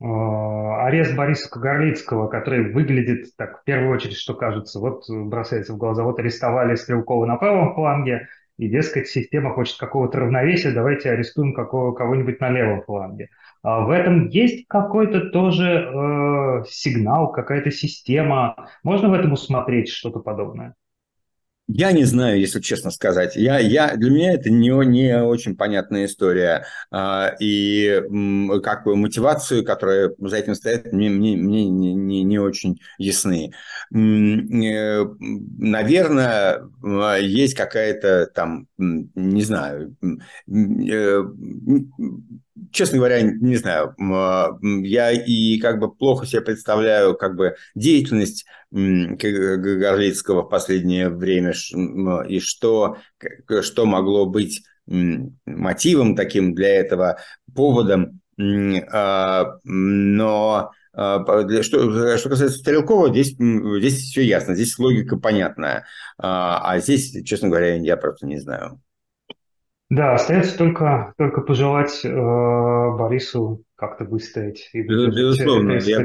арест 0.00 1.16
Бориса 1.16 1.50
Кагарлицкого, 1.50 2.28
который 2.28 2.72
выглядит, 2.72 3.36
так, 3.36 3.60
в 3.60 3.64
первую 3.64 3.94
очередь, 3.94 4.16
что 4.16 4.34
кажется, 4.34 4.78
вот 4.78 5.04
бросается 5.08 5.72
в 5.72 5.76
глаза, 5.76 6.04
вот 6.04 6.18
арестовали 6.20 6.76
Стрелкова 6.76 7.26
на 7.26 7.36
правом 7.36 7.74
фланге, 7.74 8.28
и, 8.58 8.68
дескать, 8.68 9.08
система 9.08 9.54
хочет 9.54 9.78
какого-то 9.78 10.18
равновесия, 10.18 10.72
давайте 10.72 11.10
арестуем 11.10 11.54
какого, 11.54 11.92
кого-нибудь 11.92 12.40
на 12.40 12.50
левом 12.50 12.82
фланге. 12.82 13.28
А 13.62 13.80
в 13.80 13.90
этом 13.90 14.28
есть 14.28 14.66
какой-то 14.68 15.30
тоже 15.30 15.64
э, 15.64 16.64
сигнал, 16.68 17.30
какая-то 17.30 17.70
система. 17.70 18.68
Можно 18.82 19.08
в 19.08 19.14
этом 19.14 19.32
усмотреть 19.32 19.88
что-то 19.88 20.20
подобное? 20.20 20.74
Я 21.70 21.92
не 21.92 22.04
знаю, 22.04 22.40
если 22.40 22.60
честно 22.60 22.90
сказать. 22.90 23.36
Я, 23.36 23.58
я, 23.58 23.94
для 23.94 24.10
меня 24.10 24.32
это 24.32 24.48
не, 24.48 24.70
не 24.86 25.22
очень 25.22 25.54
понятная 25.54 26.06
история. 26.06 26.64
А, 26.90 27.34
и 27.40 28.02
как 28.62 28.84
бы 28.84 28.96
мотивацию, 28.96 29.62
которая 29.64 30.14
за 30.18 30.36
этим 30.38 30.54
стоит, 30.54 30.90
мне, 30.94 31.10
мне, 31.10 31.36
мне 31.36 31.68
не, 31.68 31.92
не, 31.92 32.22
не 32.22 32.38
очень 32.38 32.80
ясны. 32.96 33.52
Э, 33.92 35.04
наверное, 35.58 36.62
есть 37.20 37.54
какая-то 37.54 38.30
там, 38.34 38.66
не 38.78 39.42
знаю, 39.42 39.94
э, 40.00 41.22
честно 42.72 42.98
говоря, 42.98 43.22
не 43.22 43.56
знаю, 43.56 43.94
а, 44.00 44.50
я 44.62 45.10
и 45.12 45.58
как 45.58 45.78
бы 45.78 45.92
плохо 45.92 46.26
себе 46.26 46.42
представляю 46.42 47.16
как 47.16 47.36
бы 47.36 47.56
деятельность 47.74 48.44
Горлицкого 48.70 50.42
в 50.42 50.48
последнее 50.48 51.08
время 51.08 51.54
и 52.28 52.40
что, 52.40 52.98
что 53.62 53.86
могло 53.86 54.26
быть 54.26 54.62
мотивом 54.86 56.16
таким 56.16 56.54
для 56.54 56.74
этого, 56.76 57.18
поводом. 57.54 58.20
А, 58.40 59.54
но 59.64 60.70
а, 60.92 61.62
что, 61.62 62.16
что 62.18 62.28
касается 62.28 62.58
Стрелкова, 62.58 63.10
здесь, 63.10 63.34
здесь 63.38 64.10
все 64.10 64.22
ясно, 64.22 64.54
здесь 64.54 64.78
логика 64.78 65.16
понятная. 65.16 65.86
А 66.18 66.78
здесь, 66.78 67.16
честно 67.24 67.48
говоря, 67.48 67.74
я 67.76 67.96
просто 67.96 68.26
не 68.26 68.38
знаю. 68.38 68.80
Да, 69.90 70.14
остается 70.14 70.58
только, 70.58 71.14
только 71.16 71.40
пожелать 71.40 72.04
э, 72.04 72.10
Борису 72.10 73.64
как-то 73.74 74.04
выстоять. 74.04 74.68
И 74.74 74.82
Безусловно, 74.82 75.78
я 75.78 76.04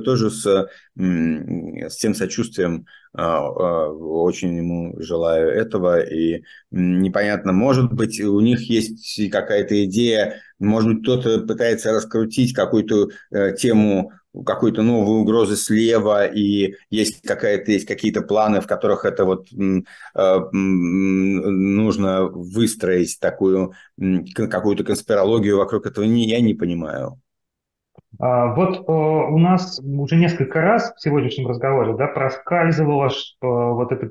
тоже 0.00 0.30
с, 0.30 0.68
с 0.96 1.96
тем 1.96 2.14
сочувствием 2.14 2.86
а, 3.12 3.38
а, 3.38 3.88
очень 3.90 4.56
ему 4.56 4.94
желаю 5.00 5.50
этого. 5.50 6.00
И 6.00 6.44
непонятно, 6.70 7.52
может 7.52 7.92
быть, 7.92 8.20
у 8.20 8.40
них 8.40 8.60
есть 8.70 9.30
какая-то 9.30 9.84
идея, 9.84 10.40
может 10.58 10.94
быть, 10.94 11.02
кто-то 11.02 11.40
пытается 11.40 11.92
раскрутить 11.92 12.54
какую-то 12.54 13.08
э, 13.30 13.56
тему 13.56 14.12
какой-то 14.44 14.82
новой 14.82 15.20
угрозы 15.20 15.56
слева, 15.56 16.26
и 16.26 16.74
есть 16.90 17.22
какая-то 17.22 17.72
есть 17.72 17.86
какие-то 17.86 18.22
планы, 18.22 18.60
в 18.60 18.66
которых 18.66 19.04
это 19.04 19.24
вот 19.24 19.48
э, 19.52 20.48
нужно 20.52 22.24
выстроить 22.24 23.18
такую 23.20 23.72
какую-то 24.34 24.84
конспирологию 24.84 25.58
вокруг 25.58 25.86
этого, 25.86 26.04
не, 26.04 26.28
я 26.28 26.40
не 26.40 26.54
понимаю. 26.54 27.20
А, 28.18 28.54
вот 28.54 28.76
э, 28.76 28.92
у 28.92 29.38
нас 29.38 29.80
уже 29.80 30.16
несколько 30.16 30.60
раз 30.60 30.94
в 30.94 31.00
сегодняшнем 31.00 31.48
разговоре 31.48 31.94
да, 31.94 32.06
проскальзывало 32.06 33.10
что 33.10 33.74
вот 33.74 33.92
это 33.92 34.10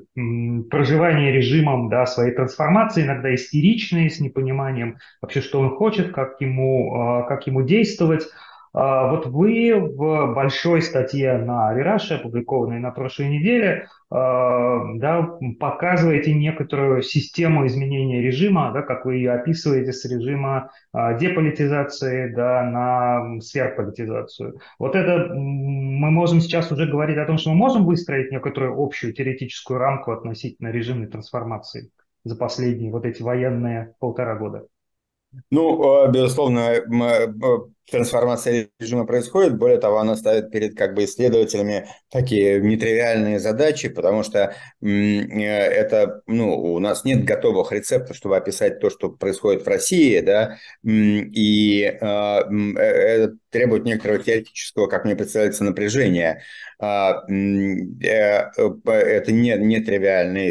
проживание 0.70 1.32
режимом 1.32 1.88
да, 1.88 2.06
своей 2.06 2.32
трансформации, 2.32 3.02
иногда 3.02 3.34
истеричные, 3.34 4.10
с 4.10 4.20
непониманием 4.20 4.98
вообще, 5.20 5.40
что 5.40 5.60
он 5.60 5.70
хочет, 5.76 6.12
как 6.12 6.40
ему, 6.40 6.94
а, 6.94 7.22
как 7.22 7.46
ему 7.46 7.62
действовать. 7.62 8.28
А, 8.76 9.10
вот 9.10 9.24
вы 9.24 9.72
в 9.74 10.34
большой 10.34 10.82
статье 10.82 11.38
на 11.38 11.70
Авираше, 11.70 12.16
опубликованной 12.16 12.78
на 12.78 12.90
прошлой 12.90 13.30
неделе, 13.30 13.88
а, 14.10 14.84
да, 14.96 15.38
показываете 15.58 16.34
некоторую 16.34 17.00
систему 17.00 17.66
изменения 17.66 18.20
режима, 18.20 18.72
да, 18.74 18.82
как 18.82 19.06
вы 19.06 19.16
ее 19.16 19.32
описываете 19.32 19.94
с 19.94 20.04
режима 20.04 20.72
а, 20.92 21.14
деполитизации 21.14 22.34
да, 22.34 22.64
на 22.64 23.40
сверхполитизацию. 23.40 24.60
Вот 24.78 24.94
это 24.94 25.32
мы 25.32 26.10
можем 26.10 26.42
сейчас 26.42 26.70
уже 26.70 26.86
говорить 26.86 27.16
о 27.16 27.24
том, 27.24 27.38
что 27.38 27.48
мы 27.48 27.56
можем 27.56 27.86
выстроить 27.86 28.30
некоторую 28.30 28.78
общую 28.78 29.14
теоретическую 29.14 29.78
рамку 29.78 30.12
относительно 30.12 30.68
режимной 30.68 31.06
трансформации 31.06 31.92
за 32.24 32.36
последние 32.36 32.92
вот 32.92 33.06
эти 33.06 33.22
военные 33.22 33.94
полтора 34.00 34.34
года. 34.34 34.66
Ну, 35.50 36.10
безусловно, 36.10 36.74
трансформация 37.90 38.68
режима 38.78 39.06
происходит. 39.06 39.56
Более 39.56 39.78
того, 39.78 39.98
она 39.98 40.16
ставит 40.16 40.50
перед 40.50 40.76
как 40.76 40.94
бы 40.94 41.04
исследователями 41.04 41.88
такие 42.10 42.60
нетривиальные 42.60 43.38
задачи, 43.38 43.88
потому 43.88 44.22
что 44.22 44.54
э, 44.82 44.86
это, 44.88 46.22
ну, 46.26 46.74
у 46.74 46.78
нас 46.78 47.04
нет 47.04 47.24
готовых 47.24 47.72
рецептов, 47.72 48.16
чтобы 48.16 48.36
описать 48.36 48.80
то, 48.80 48.90
что 48.90 49.10
происходит 49.10 49.64
в 49.64 49.68
России, 49.68 50.20
да, 50.20 50.58
и 50.82 51.84
а, 52.00 52.42
э, 52.50 52.78
это 52.78 53.36
требует 53.50 53.84
некоторого 53.84 54.22
теоретического, 54.22 54.88
как 54.88 55.04
мне 55.04 55.14
представляется, 55.16 55.64
напряжения. 55.64 56.42
А, 56.78 57.22
э, 57.30 58.50
это 58.90 59.32
не, 59.32 59.56
нетривиальная 59.56 60.50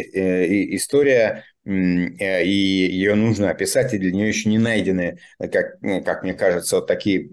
история, 0.76 1.44
и 1.66 2.52
ее 2.52 3.16
нужно 3.16 3.50
описать, 3.50 3.94
и 3.94 3.98
для 3.98 4.12
нее 4.12 4.28
еще 4.28 4.50
не 4.50 4.60
найдены, 4.60 5.18
как, 5.40 5.82
ну, 5.82 6.04
как 6.04 6.24
мне 6.24 6.34
кажется, 6.34 6.78
вот 6.78 6.88
такие 6.88 7.30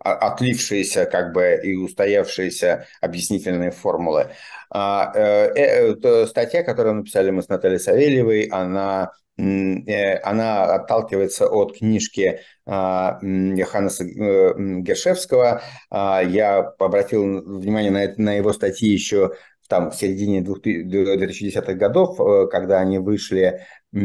отлившиеся 0.00 1.06
как 1.06 1.32
бы 1.32 1.60
и 1.62 1.76
устоявшиеся 1.76 2.86
объяснительные 3.00 3.70
формулы. 3.70 4.28
А, 4.70 5.12
э, 5.14 5.94
э, 6.02 6.26
статья, 6.26 6.62
которую 6.62 6.96
написали 6.96 7.30
мы 7.30 7.42
с 7.42 7.48
Натальей 7.48 7.78
Савельевой, 7.78 8.44
она 8.44 9.12
она 9.40 10.64
отталкивается 10.64 11.46
от 11.46 11.78
книжки 11.78 12.40
а, 12.66 13.20
Йоханнеса 13.22 14.04
Гершевского. 14.04 15.62
А, 15.90 16.22
я 16.22 16.58
обратил 16.58 17.22
внимание 17.22 17.92
на, 17.92 18.12
на 18.16 18.34
его 18.34 18.52
статьи 18.52 18.88
еще 18.88 19.34
там 19.68 19.90
в 19.90 19.94
середине 19.94 20.40
2010-х 20.40 21.74
годов, 21.74 22.18
э, 22.20 22.46
когда 22.50 22.80
они 22.80 22.98
вышли. 22.98 23.60
Э, 23.92 24.00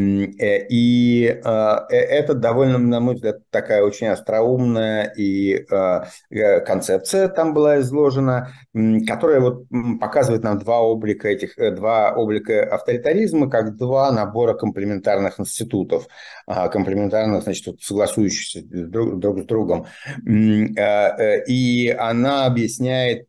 и 0.70 1.26
э, 1.26 1.50
это 1.90 2.34
довольно, 2.34 2.78
на 2.78 3.00
мой 3.00 3.16
взгляд, 3.16 3.50
такая 3.50 3.82
очень 3.84 4.08
остроумная 4.08 5.14
и 5.18 5.66
концепция 6.66 7.28
там 7.28 7.54
была 7.54 7.80
изложена, 7.80 8.50
которая 9.08 9.40
вот 9.40 9.66
показывает 10.00 10.44
нам 10.44 10.60
два 10.60 10.82
облика 10.82 11.28
этих, 11.28 11.56
два 11.76 12.14
облика 12.14 12.64
авторитаризма, 12.64 13.50
как 13.50 13.78
два 13.78 14.12
набора 14.12 14.54
комплементарных 14.54 15.40
институтов, 15.40 16.08
комплементарных, 16.48 17.44
значит, 17.44 17.82
согласующихся 17.82 18.62
друг, 18.64 19.20
друг 19.20 19.40
с 19.42 19.46
другом. 19.46 19.86
И 20.26 21.96
она 21.98 22.46
объясняет, 22.46 23.28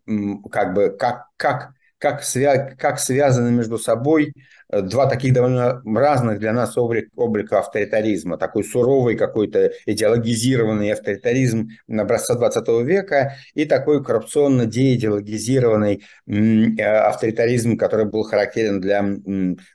как 0.50 0.74
бы, 0.74 0.90
как, 0.90 1.26
как 1.36 1.74
как, 2.04 2.22
свя 2.22 2.74
как 2.78 3.00
связаны 3.00 3.50
между 3.50 3.78
собой 3.78 4.34
э, 4.68 4.82
два 4.82 5.06
таких 5.06 5.32
довольно 5.32 5.80
разных 5.86 6.38
для 6.38 6.52
нас 6.52 6.76
облик, 6.76 7.08
облика 7.16 7.60
авторитаризма. 7.60 8.36
Такой 8.36 8.62
суровый 8.62 9.16
какой-то 9.16 9.72
идеологизированный 9.86 10.92
авторитаризм 10.92 11.70
образца 11.88 12.34
20 12.34 12.68
века 12.84 13.36
и 13.54 13.64
такой 13.64 14.04
коррупционно 14.04 14.66
деидеологизированный 14.66 16.04
э, 16.26 16.82
авторитаризм, 16.82 17.78
который 17.78 18.04
был 18.04 18.24
характерен 18.24 18.82
для 18.82 19.02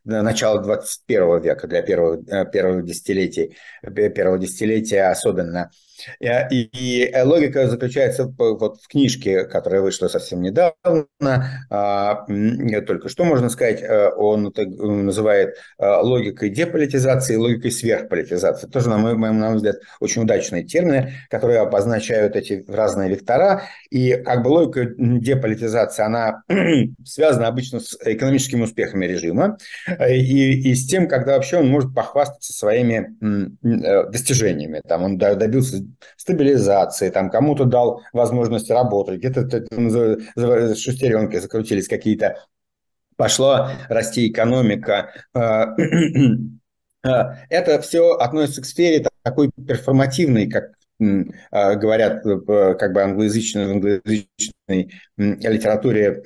начала 0.04 0.62
21 0.62 1.42
века, 1.42 1.68
для 1.68 1.82
первых, 1.82 2.20
э, 2.28 2.46
первых 2.46 2.86
десятилетий, 2.86 3.58
первого 3.82 4.38
десятилетия 4.38 5.10
особенно. 5.10 5.72
Э, 6.20 6.47
и, 6.50 7.12
логика 7.24 7.68
заключается 7.68 8.32
вот 8.38 8.82
в 8.82 8.88
книжке, 8.88 9.45
которая 9.45 9.82
вышла 9.82 10.08
совсем 10.08 10.41
недавно, 10.41 11.06
а, 11.70 12.26
только 12.88 13.10
что 13.10 13.24
можно 13.24 13.50
сказать, 13.50 13.82
э, 13.82 14.10
он 14.16 14.54
называет 15.06 15.56
э, 15.78 15.86
логикой 15.86 16.50
деполитизации 16.50 17.34
и 17.34 17.38
логикой 17.38 17.72
сверхполитизации. 17.72 18.68
Тоже, 18.68 18.89
на 18.89 18.97
мой, 18.97 19.18
на 19.18 19.32
мой 19.32 19.56
взгляд, 19.56 19.78
очень 20.00 20.24
удачные 20.24 20.64
термины, 20.64 21.14
которые 21.30 21.60
обозначают 21.60 22.36
эти 22.36 22.64
разные 22.68 23.10
вектора. 23.10 23.64
И 23.89 24.14
как 24.14 24.43
бы 24.43 24.50
логика 24.50 24.93
деполитизации, 24.97 26.04
она 26.04 26.43
связана 27.06 27.47
обычно 27.47 27.80
с 27.80 27.97
экономическими 28.04 28.64
успехами 28.64 29.06
режима 29.06 29.58
и, 30.08 30.70
и 30.72 30.76
с 30.76 30.88
тем, 30.88 31.08
когда 31.08 31.36
вообще 31.36 31.58
он 31.58 31.68
может 31.70 31.93
похвастаться 31.93 32.54
своими 32.54 33.16
достижениями. 34.12 34.82
Там 34.88 35.04
он 35.04 35.18
добился 35.18 35.84
стабилизации, 36.18 37.10
там 37.10 37.30
кому-то 37.30 37.66
дал 37.66 38.02
возможность 38.14 38.70
работать, 38.70 39.20
где-то 39.20 39.50
шестеренки 40.76 41.38
закрутились 41.40 41.88
какие-то, 41.88 42.38
пошла 43.16 43.74
расти 43.90 44.30
экономика. 44.30 45.12
А, 45.34 45.76
а, 47.04 47.36
это 47.50 47.82
все 47.82 48.14
относится 48.14 48.62
к 48.62 48.66
сфере 48.66 49.06
такой 49.24 49.52
перформативной, 49.52 50.50
как 50.50 50.72
говорят 51.00 52.24
как 52.24 52.93
бы 52.93 53.02
англоязычной, 53.02 53.72
англоязычной 53.72 54.91
литературе 55.18 56.22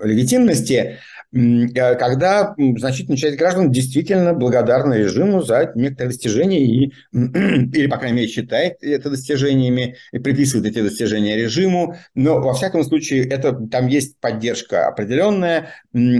легитимности, 0.00 0.98
Э, 1.34 1.94
когда 1.94 2.54
значительная 2.76 3.16
часть 3.16 3.38
граждан 3.38 3.70
действительно 3.70 4.34
благодарна 4.34 4.94
режиму 4.94 5.42
за 5.42 5.72
некоторые 5.74 6.10
достижения 6.10 6.60
и, 6.64 6.92
или, 7.12 7.86
по 7.86 7.96
крайней 7.96 8.16
мере, 8.16 8.28
считает 8.28 8.76
это 8.82 9.08
достижениями 9.10 9.96
и 10.12 10.18
приписывает 10.18 10.66
эти 10.66 10.82
достижения 10.82 11.36
режиму. 11.36 11.96
Но, 12.14 12.40
во 12.40 12.52
всяком 12.52 12.84
случае, 12.84 13.26
это, 13.26 13.54
там 13.70 13.86
есть 13.86 14.18
поддержка 14.20 14.88
определенная, 14.88 15.70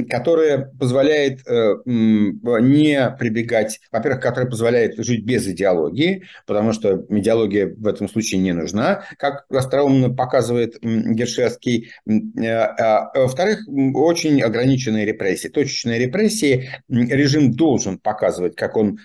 которая 0.09 0.70
позволяет 0.78 1.47
э, 1.47 1.74
не 1.85 3.14
прибегать, 3.18 3.80
во-первых, 3.91 4.22
которая 4.22 4.49
позволяет 4.49 4.97
жить 5.05 5.24
без 5.24 5.47
идеологии, 5.47 6.24
потому 6.47 6.72
что 6.73 7.05
идеология 7.09 7.75
в 7.75 7.87
этом 7.87 8.09
случае 8.09 8.41
не 8.41 8.53
нужна, 8.53 9.05
как 9.18 9.45
остроумно 9.51 10.14
показывает 10.14 10.79
Гершевский. 10.83 11.91
Э, 12.07 12.49
а, 12.49 13.11
во-вторых, 13.14 13.61
очень 13.95 14.43
ограниченные 14.43 15.05
репрессии. 15.05 15.49
Точечные 15.49 15.99
репрессии 15.99 16.70
режим 16.89 17.53
должен 17.53 17.99
показывать, 17.99 18.57
как 18.57 18.77
он 18.77 18.99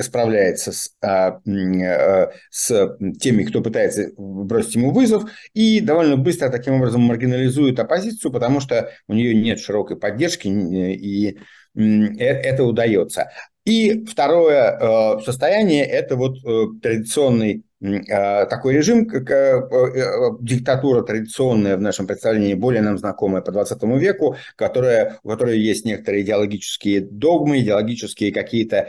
справляется 0.00 0.72
с, 0.72 0.94
а, 1.02 1.40
э, 1.46 2.30
с 2.50 2.96
теми, 3.20 3.44
кто 3.44 3.60
пытается 3.60 4.10
бросить 4.16 4.76
ему 4.76 4.90
вызов, 4.90 5.30
и 5.52 5.80
довольно 5.80 6.16
быстро 6.16 6.48
таким 6.50 6.74
образом 6.74 7.02
маргинализует 7.02 7.78
оппозицию, 7.78 8.32
потому 8.32 8.60
что 8.60 8.90
у 9.08 9.14
нее 9.14 9.34
нет 9.34 9.60
широкой 9.60 9.96
поддержки, 9.96 10.48
и 10.48 11.38
э, 11.76 11.80
это 12.18 12.64
удается. 12.64 13.30
И 13.64 14.04
второе 14.04 14.78
э, 14.78 15.20
состояние– 15.22 15.84
это 15.86 16.16
вот 16.16 16.38
традиционный 16.82 17.64
а, 18.10 18.46
такой 18.46 18.74
режим, 18.74 19.06
как 19.06 19.30
э, 19.30 19.60
э, 19.60 20.30
диктатура 20.40 21.02
традиционная 21.02 21.76
в 21.76 21.82
нашем 21.82 22.06
представлении, 22.06 22.54
более 22.54 22.80
нам 22.80 22.96
знакомая 22.96 23.42
по 23.42 23.52
20 23.52 23.82
веку, 24.00 24.36
которая, 24.56 25.18
у 25.22 25.28
которой 25.28 25.58
есть 25.60 25.84
некоторые 25.84 26.22
идеологические 26.22 27.02
догмы, 27.02 27.60
идеологические 27.60 28.32
какие-то 28.32 28.88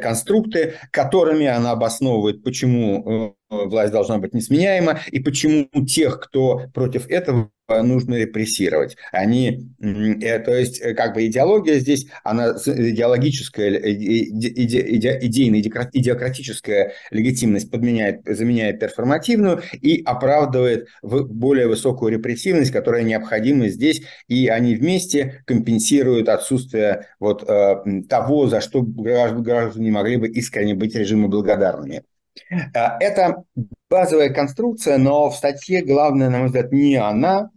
конструкты, 0.00 0.74
которыми 0.90 1.46
она 1.46 1.72
обосновывает, 1.72 2.42
почему 2.42 3.34
э, 3.34 3.37
власть 3.50 3.92
должна 3.92 4.18
быть 4.18 4.34
несменяема, 4.34 5.00
и 5.10 5.20
почему 5.20 5.68
тех, 5.86 6.20
кто 6.20 6.62
против 6.74 7.08
этого 7.08 7.50
нужно 7.68 8.14
репрессировать. 8.14 8.96
Они, 9.12 9.68
то 9.78 10.56
есть, 10.56 10.80
как 10.96 11.14
бы 11.14 11.26
идеология 11.26 11.78
здесь, 11.78 12.06
она 12.24 12.52
идеологическая, 12.52 13.76
идейная, 13.76 15.60
идеократическая 15.60 16.94
легитимность 17.10 17.70
подменяет 17.70 18.22
заменяет, 18.24 18.80
перформативную 18.80 19.60
и 19.72 20.02
оправдывает 20.02 20.88
более 21.02 21.68
высокую 21.68 22.12
репрессивность, 22.12 22.70
которая 22.70 23.02
необходима 23.02 23.68
здесь, 23.68 24.02
и 24.28 24.48
они 24.48 24.74
вместе 24.74 25.42
компенсируют 25.44 26.30
отсутствие 26.30 27.06
вот 27.20 27.44
э, 27.46 28.02
того, 28.08 28.46
за 28.46 28.60
что 28.62 28.82
граждане 28.82 29.90
могли 29.90 30.16
бы 30.16 30.28
искренне 30.28 30.74
быть 30.74 30.94
режиму 30.94 31.28
благодарными. 31.28 32.02
Э, 32.50 32.98
это 33.00 33.44
базовая 33.90 34.30
конструкция, 34.30 34.98
но 34.98 35.30
в 35.30 35.36
статье 35.36 35.82
главное, 35.82 36.30
на 36.30 36.38
мой 36.38 36.46
взгляд, 36.46 36.72
не 36.72 36.96
она, 36.96 37.50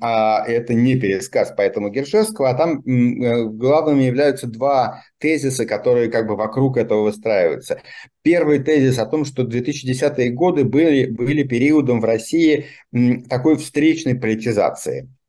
а 0.00 0.44
это 0.44 0.74
не 0.74 0.96
пересказ 0.96 1.54
поэтому 1.56 1.88
Гершевского, 1.88 2.50
а 2.50 2.54
там 2.54 2.80
э, 2.80 3.44
главными 3.44 4.02
являются 4.02 4.48
два 4.48 5.04
тезиса, 5.18 5.66
которые 5.66 6.10
как 6.10 6.26
бы 6.26 6.34
вокруг 6.34 6.76
этого 6.76 7.04
выстраиваются. 7.04 7.80
Первый 8.22 8.58
тезис 8.58 8.98
о 8.98 9.06
том, 9.06 9.24
что 9.24 9.44
2010-е 9.44 10.30
годы 10.30 10.64
были, 10.64 11.06
были 11.06 11.44
периодом 11.44 12.00
в 12.00 12.04
России 12.04 12.66
такой 13.28 13.56
встречной 13.56 14.16
политизации– 14.16 15.08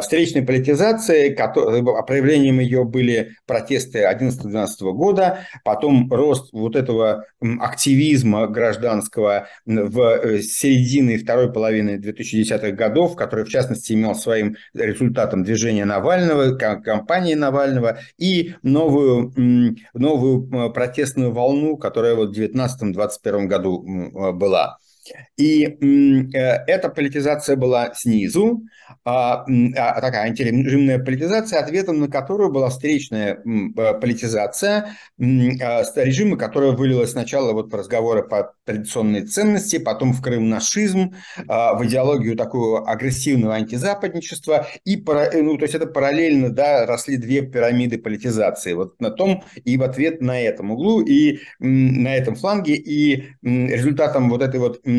встречной 0.00 0.42
политизации, 0.42 1.34
проявлением 2.02 2.60
ее 2.60 2.84
были 2.84 3.32
протесты 3.46 4.04
11-12 4.04 4.92
года, 4.92 5.40
потом 5.64 6.10
рост 6.12 6.52
вот 6.52 6.76
этого 6.76 7.24
активизма 7.60 8.46
гражданского 8.46 9.48
в 9.64 10.00
э, 10.00 10.40
середине 10.40 11.14
и 11.14 11.18
второй 11.18 11.52
половины 11.52 11.98
2010-х 11.98 12.70
годов, 12.72 13.16
который, 13.16 13.44
в 13.44 13.48
частности, 13.48 13.92
имел 13.92 14.14
своим 14.14 14.56
результатом 14.74 15.44
движение 15.44 15.84
Навального, 15.84 16.56
кампании 16.56 17.34
Навального 17.34 17.98
и 18.18 18.54
новую, 18.62 19.32
новую 19.94 20.72
протестную 20.72 21.32
волну, 21.32 21.76
которая 21.76 22.14
вот 22.14 22.36
в 22.36 22.40
19-21 22.40 23.46
году 23.46 24.32
была. 24.32 24.78
И 25.36 25.64
э, 25.64 26.38
эта 26.66 26.88
политизация 26.88 27.56
была 27.56 27.92
снизу, 27.94 28.62
а, 29.04 29.44
а, 29.44 30.00
такая 30.00 30.24
антирежимная 30.24 30.98
политизация, 30.98 31.60
ответом 31.60 32.00
на 32.00 32.08
которую 32.08 32.52
была 32.52 32.68
встречная 32.68 33.34
э, 33.34 33.94
политизация 33.94 34.96
а, 35.18 35.82
режима, 35.96 36.36
которая 36.36 36.72
вылилась 36.72 37.12
сначала 37.12 37.52
вот 37.52 37.72
в 37.72 37.76
разговоры 37.76 38.22
по 38.22 38.54
традиционной 38.64 39.26
ценности, 39.26 39.78
потом 39.78 40.12
в 40.12 40.22
крымнашизм, 40.22 41.14
в 41.46 41.80
идеологию 41.84 42.36
такого 42.36 42.88
агрессивного 42.88 43.54
антизападничества. 43.54 44.68
И, 44.84 44.96
ну, 44.96 45.56
то 45.56 45.64
есть 45.64 45.74
это 45.74 45.86
параллельно 45.86 46.50
да, 46.50 46.86
росли 46.86 47.16
две 47.16 47.42
пирамиды 47.42 47.98
политизации. 47.98 48.74
Вот 48.74 49.00
на 49.00 49.10
том 49.10 49.42
и 49.64 49.76
в 49.76 49.82
ответ 49.82 50.20
на 50.20 50.40
этом 50.40 50.70
углу, 50.70 51.00
и 51.00 51.40
на 51.58 52.14
этом 52.14 52.36
фланге. 52.36 52.74
И 52.74 53.30
результатом 53.42 54.30
вот 54.30 54.42
этой 54.42 54.60
вот 54.60 54.80
Э, 54.84 54.90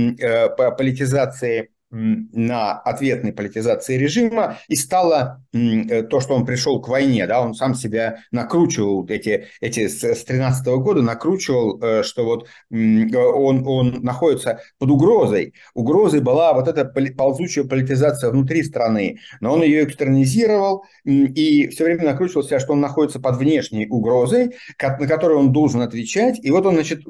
политизации 0.77 1.72
на 1.93 2.79
ответной 2.79 3.33
политизации 3.33 3.97
режима 3.97 4.57
и 4.67 4.75
стало 4.75 5.45
э, 5.53 6.01
то, 6.03 6.19
что 6.19 6.33
он 6.33 6.45
пришел 6.45 6.81
к 6.81 6.87
войне, 6.87 7.27
да, 7.27 7.41
он 7.41 7.53
сам 7.53 7.75
себя 7.75 8.23
накручивал 8.31 9.05
эти, 9.07 9.45
эти 9.61 9.87
с 9.87 10.23
13 10.23 10.65
года, 10.79 11.03
накручивал, 11.03 11.79
э, 11.81 12.03
что 12.03 12.25
вот 12.25 12.47
он, 12.71 13.67
он 13.67 13.99
находится 14.01 14.61
под 14.79 14.89
угрозой. 14.89 15.53
Угрозой 15.75 16.21
была 16.21 16.53
вот 16.53 16.67
эта 16.67 16.85
ползучая 16.85 17.65
политизация 17.65 18.31
внутри 18.31 18.63
страны, 18.63 19.19
но 19.39 19.53
он 19.53 19.61
ее 19.61 19.83
экстернизировал 19.83 20.85
и 21.03 21.67
все 21.67 21.83
время 21.83 22.05
накручивал 22.05 22.43
себя, 22.43 22.59
что 22.59 22.73
он 22.73 22.81
находится 22.81 23.19
под 23.19 23.37
внешней 23.37 23.87
угрозой, 23.87 24.55
на 24.81 25.07
которую 25.07 25.39
он 25.39 25.53
должен 25.53 25.81
отвечать, 25.81 26.39
и 26.41 26.49
вот 26.49 26.65
он, 26.65 26.73
значит, 26.73 27.01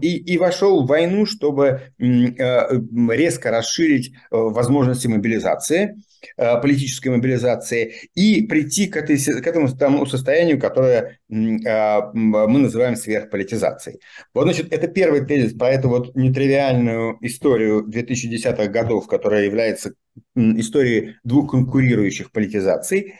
и, 0.00 0.16
и 0.16 0.38
вошел 0.38 0.84
в 0.84 0.86
войну, 0.86 1.26
чтобы 1.26 1.80
э, 1.98 2.80
резко 3.08 3.50
расширить 3.50 4.12
Э, 4.27 4.27
возможности 4.30 5.06
мобилизации, 5.06 5.96
э, 6.36 6.60
политической 6.60 7.08
мобилизации, 7.08 8.10
и 8.14 8.42
прийти 8.46 8.86
к, 8.86 8.96
этой, 8.96 9.18
к 9.18 9.46
этому 9.46 9.68
тому 9.68 10.06
состоянию, 10.06 10.60
которое 10.60 11.18
э, 11.28 12.00
мы 12.12 12.58
называем 12.58 12.96
сверхполитизацией. 12.96 14.00
Вот, 14.34 14.44
значит, 14.44 14.72
это 14.72 14.88
первый 14.88 15.24
тезис 15.24 15.54
про 15.54 15.70
эту 15.70 15.88
вот 15.88 16.14
нетривиальную 16.16 17.18
историю 17.20 17.86
2010-х 17.88 18.66
годов, 18.66 19.06
которая 19.06 19.44
является 19.44 19.92
историей 20.34 21.16
двух 21.24 21.50
конкурирующих 21.50 22.32
политизаций. 22.32 23.14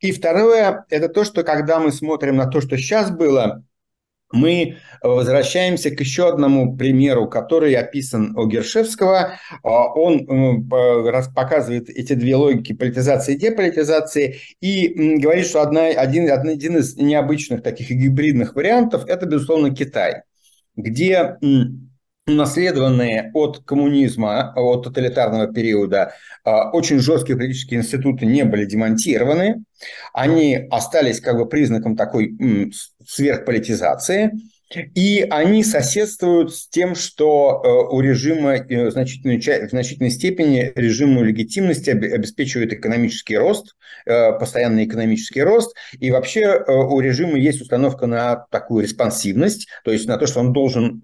И 0.00 0.10
второе– 0.10 0.84
это 0.90 1.08
то, 1.08 1.24
что 1.24 1.44
когда 1.44 1.78
мы 1.78 1.92
смотрим 1.92 2.36
на 2.36 2.46
то, 2.46 2.60
что 2.60 2.76
сейчас 2.76 3.10
было, 3.10 3.64
мы 4.32 4.78
возвращаемся 5.02 5.90
к 5.90 6.00
еще 6.00 6.28
одному 6.28 6.76
примеру, 6.76 7.28
который 7.28 7.74
описан 7.74 8.36
у 8.36 8.46
Гершевского. 8.46 9.38
А, 9.62 9.68
он 9.94 10.68
показывает 11.34 11.88
эти 11.90 12.14
две 12.14 12.36
логики 12.36 12.72
политизации 12.72 13.34
и 13.34 13.38
деполитизации 13.38 14.38
и 14.60 15.18
говорит, 15.18 15.46
что 15.46 15.62
одна, 15.62 15.86
один, 15.86 16.30
один 16.30 16.76
из 16.78 16.96
необычных 16.96 17.62
таких 17.62 17.90
гибридных 17.90 18.54
вариантов– 18.54 19.04
это, 19.06 19.26
безусловно, 19.26 19.74
Китай, 19.74 20.22
где 20.76 21.36
унаследованные 22.26 23.30
от 23.34 23.64
коммунизма, 23.64 24.52
от 24.54 24.84
тоталитарного 24.84 25.52
периода, 25.52 26.14
а, 26.44 26.70
очень 26.70 27.00
жесткие 27.00 27.36
политические 27.36 27.80
институты 27.80 28.26
не 28.26 28.44
были 28.44 28.64
демонтированы, 28.64 29.64
они 30.12 30.66
остались 30.70 31.20
как 31.20 31.36
бы 31.36 31.48
признаком 31.48 31.96
такой 31.96 32.36
сверхполитизации– 33.04 34.32
и 34.94 35.26
они 35.30 35.64
соседствуют 35.64 36.54
с 36.54 36.68
тем, 36.68 36.94
что 36.94 37.62
э, 37.64 37.94
у 37.94 38.00
режима 38.00 38.56
э, 38.56 38.88
в 38.88 38.90
значительной, 38.90 39.38
в 39.38 39.70
значительной 39.70 40.10
степени 40.10 40.72
режиму 40.74 41.22
легитимности 41.22 41.90
обеспечивает 41.90 42.72
экономический 42.72 43.36
рост, 43.36 43.76
э, 44.06 44.32
постоянный 44.32 44.84
экономический 44.84 45.42
рост. 45.42 45.76
И 45.98 46.10
вообще 46.10 46.62
у 46.66 47.00
режима 47.00 47.38
есть 47.38 47.60
установка 47.60 48.06
на 48.06 48.46
такую 48.50 48.84
респонсивность, 48.84 49.68
то 49.84 49.92
есть 49.92 50.06
на 50.06 50.16
то, 50.16 50.26
что 50.26 50.40
он 50.40 50.52
должен 50.52 51.00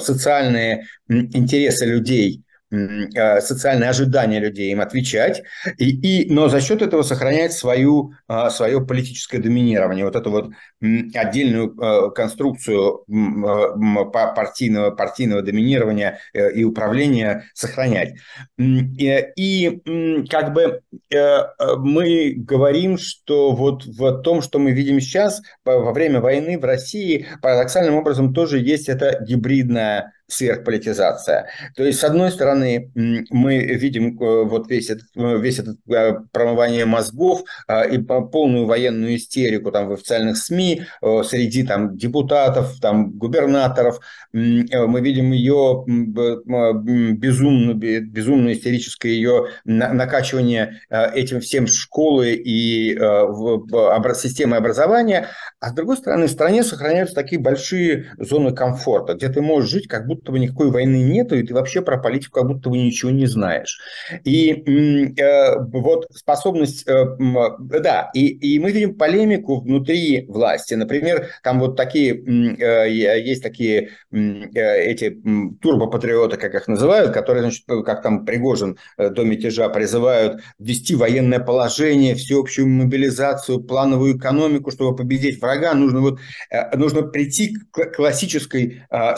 социальные 0.00 0.86
интересы 1.08 1.86
людей 1.86 2.42
э, 2.42 2.47
социальные 2.70 3.90
ожидания 3.90 4.40
людей, 4.40 4.72
им 4.72 4.80
отвечать, 4.80 5.42
и, 5.78 6.24
и, 6.24 6.32
но 6.32 6.48
за 6.48 6.60
счет 6.60 6.82
этого 6.82 7.02
сохранять 7.02 7.52
свою, 7.52 8.12
э, 8.28 8.50
свое 8.50 8.84
политическое 8.84 9.38
доминирование, 9.38 10.04
вот 10.04 10.16
эту 10.16 10.30
вот 10.30 10.50
отдельную 10.80 11.74
э, 11.80 12.10
конструкцию 12.14 13.04
партийного, 14.12 14.90
партийного 14.90 15.42
доминирования 15.42 16.20
и 16.34 16.64
управления 16.64 17.44
сохранять. 17.54 18.14
И, 18.58 19.24
и 19.36 20.26
как 20.28 20.52
бы 20.52 20.80
мы 21.10 22.34
говорим, 22.36 22.98
что 22.98 23.52
вот 23.52 23.84
в 23.84 24.22
том, 24.22 24.42
что 24.42 24.58
мы 24.58 24.72
видим 24.72 25.00
сейчас, 25.00 25.42
во 25.64 25.92
время 25.92 26.20
войны 26.20 26.58
в 26.58 26.64
России, 26.64 27.26
парадоксальным 27.42 27.94
образом 27.94 28.34
тоже 28.34 28.58
есть 28.58 28.88
эта 28.88 29.24
гибридная 29.24 30.12
сверхполитизация. 30.28 31.48
То 31.74 31.84
есть, 31.84 31.98
с 31.98 32.04
одной 32.04 32.30
стороны, 32.30 32.92
мы 32.94 33.58
видим 33.58 34.20
э, 34.20 34.44
вот 34.44 34.68
весь 34.70 34.90
этот, 34.90 35.06
э, 35.16 35.38
весь 35.38 35.58
этот 35.58 35.78
э, 35.88 36.18
промывание 36.32 36.84
мозгов 36.84 37.42
и 37.90 37.98
полную 37.98 38.66
военную 38.66 39.16
истерику 39.16 39.72
там 39.72 39.88
в 39.88 39.92
официальных 39.92 40.36
СМИ 40.36 40.82
среди 41.24 41.62
там 41.62 41.96
депутатов, 41.96 42.78
там 42.80 43.12
губернаторов. 43.12 44.00
Мы 44.32 45.00
видим 45.00 45.32
ее 45.32 45.84
безумно, 45.86 47.72
безумно 47.74 48.52
истерическое 48.52 49.10
ее 49.10 49.48
накачивание 49.64 50.80
этим 50.90 51.40
всем 51.40 51.66
школы 51.66 52.34
и 52.34 52.94
системы 54.14 54.56
образования. 54.56 55.28
А 55.60 55.70
с 55.70 55.72
другой 55.72 55.96
стороны, 55.96 56.26
в 56.26 56.30
стране 56.30 56.62
сохраняются 56.62 57.14
такие 57.14 57.40
большие 57.40 58.12
зоны 58.18 58.54
комфорта, 58.54 59.14
где 59.14 59.28
ты 59.28 59.40
можешь 59.40 59.70
жить, 59.70 59.88
как 59.88 60.06
будто 60.06 60.17
бы 60.24 60.38
никакой 60.38 60.70
войны 60.70 61.02
нету, 61.02 61.36
и 61.36 61.42
ты 61.42 61.54
вообще 61.54 61.82
про 61.82 61.98
политику 61.98 62.40
как 62.40 62.48
будто 62.48 62.70
бы 62.70 62.78
ничего 62.78 63.10
не 63.10 63.26
знаешь. 63.26 63.80
И 64.24 64.52
э, 64.52 65.58
вот 65.58 66.06
способность, 66.14 66.86
э, 66.88 67.16
да, 67.58 68.10
и, 68.14 68.26
и 68.26 68.58
мы 68.58 68.72
видим 68.72 68.94
полемику 68.94 69.60
внутри 69.60 70.26
власти. 70.28 70.74
Например, 70.74 71.28
там 71.42 71.60
вот 71.60 71.76
такие, 71.76 72.14
э, 72.14 72.90
есть 72.90 73.42
такие 73.42 73.90
э, 74.12 74.18
эти 74.54 75.20
турбопатриоты, 75.60 76.36
как 76.36 76.54
их 76.54 76.68
называют, 76.68 77.12
которые, 77.12 77.42
значит, 77.42 77.64
как 77.66 78.02
там 78.02 78.24
Пригожин 78.24 78.78
э, 78.96 79.10
до 79.10 79.24
мятежа 79.24 79.68
призывают 79.68 80.40
ввести 80.58 80.94
военное 80.94 81.40
положение, 81.40 82.14
всеобщую 82.14 82.68
мобилизацию, 82.68 83.60
плановую 83.60 84.16
экономику, 84.16 84.70
чтобы 84.70 84.96
победить 84.96 85.40
врага, 85.40 85.74
нужно, 85.74 86.00
вот, 86.00 86.18
э, 86.50 86.76
нужно 86.76 87.02
прийти 87.02 87.56
к 87.70 87.92
классической 87.92 88.82
э, 88.90 89.16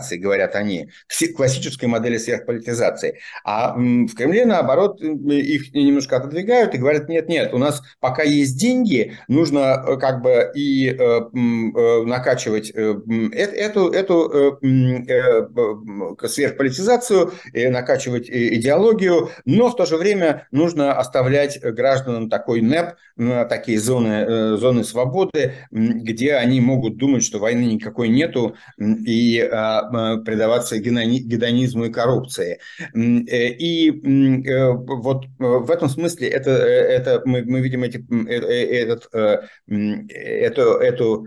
сверхполитизации, 0.00 0.16
говорят 0.16 0.54
они, 0.54 0.90
классической 1.36 1.86
модели 1.86 2.18
сверхполитизации. 2.18 3.18
А 3.44 3.74
в 3.74 4.14
Кремле, 4.14 4.44
наоборот, 4.44 5.00
их 5.00 5.72
немножко 5.74 6.16
отодвигают 6.16 6.74
и 6.74 6.78
говорят, 6.78 7.08
нет-нет, 7.08 7.54
у 7.54 7.58
нас 7.58 7.82
пока 8.00 8.22
есть 8.22 8.58
деньги, 8.58 9.14
нужно 9.28 9.84
э, 9.86 9.96
как 9.96 10.22
бы 10.22 10.50
и 10.54 10.90
накачивать 11.30 12.70
эту, 12.70 13.90
эту 13.90 14.58
сверхполитизацию, 16.28 17.32
накачивать 17.54 18.28
идеологию, 18.30 19.30
но 19.44 19.68
в 19.68 19.76
то 19.76 19.86
же 19.86 19.96
время 19.96 20.46
нужно 20.50 20.92
оставлять 20.92 21.60
гражданам 21.60 22.28
такой 22.28 22.60
НЭП, 22.60 22.96
такие 23.48 23.78
зоны, 23.78 24.56
зоны 24.56 24.84
свободы, 24.84 25.54
где 25.70 26.34
они 26.34 26.60
могут 26.60 26.96
думать, 26.96 27.22
что 27.22 27.38
войны 27.38 27.64
никакой 27.64 28.08
нету, 28.08 28.56
и 28.78 29.40
а, 29.40 29.89
предаваться 29.90 30.78
гедонизму 30.78 31.86
и 31.86 31.92
коррупции. 31.92 32.60
Э, 32.78 33.48
и 33.48 33.90
э, 33.90 34.72
вот 34.72 35.26
в 35.38 35.70
этом 35.70 35.88
смысле 35.88 36.28
это, 36.28 36.50
э, 36.50 36.70
это 36.70 37.22
мы, 37.24 37.42
мы 37.44 37.60
видим 37.60 37.82
эти, 37.82 38.04
этот, 38.28 39.08
эту, 39.68 40.62
эту 40.62 41.26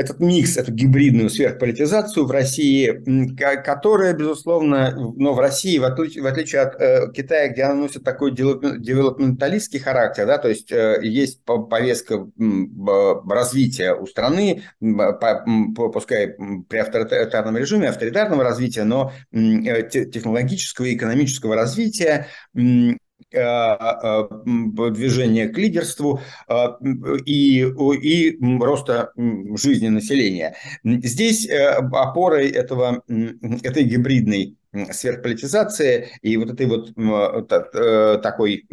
этот 0.00 0.18
микс, 0.18 0.56
эту 0.56 0.72
гибридную 0.72 1.28
сверхполитизацию 1.28 2.24
в 2.24 2.30
России, 2.30 3.04
которая, 3.36 4.14
безусловно, 4.14 4.94
но 4.96 5.34
в 5.34 5.38
России, 5.38 5.78
в 5.78 5.84
отличие, 5.84 6.22
в 6.22 6.26
отличие 6.26 6.62
от 6.62 6.80
э, 6.80 7.12
Китая, 7.12 7.48
где 7.48 7.64
она 7.64 7.74
носит 7.74 8.02
такой 8.02 8.32
девелопменталистский 8.32 9.78
характер, 9.78 10.26
да, 10.26 10.38
то 10.38 10.48
есть 10.48 10.72
э, 10.72 11.00
есть 11.02 11.44
повестка 11.44 12.26
развития 13.28 13.94
у 13.94 14.06
страны, 14.06 14.62
пускай 14.80 16.34
при 16.68 16.78
авторитарном 16.78 17.58
режиме, 17.58 17.90
авторитарного 17.90 18.42
развития, 18.42 18.84
но 18.84 19.12
э, 19.32 19.82
технологического 19.90 20.86
и 20.86 20.96
экономического 20.96 21.54
развития, 21.54 22.26
Э, 23.32 23.76
э, 24.02 24.28
движения 24.90 25.48
к 25.48 25.56
лидерству 25.56 26.20
э, 26.48 26.66
и, 27.24 27.60
и 27.62 28.38
роста 28.60 29.12
жизни 29.56 29.88
населения. 29.88 30.56
Здесь 30.82 31.48
опорой 31.48 32.50
этого, 32.50 33.02
этой 33.62 33.84
гибридной 33.84 34.56
сверхполитизации 34.92 36.08
и 36.22 36.36
вот 36.36 36.50
этой 36.50 36.66
вот 36.66 36.92
такой 38.22 38.66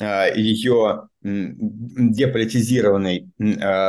ее 0.00 1.08
деполитизированной 1.22 3.30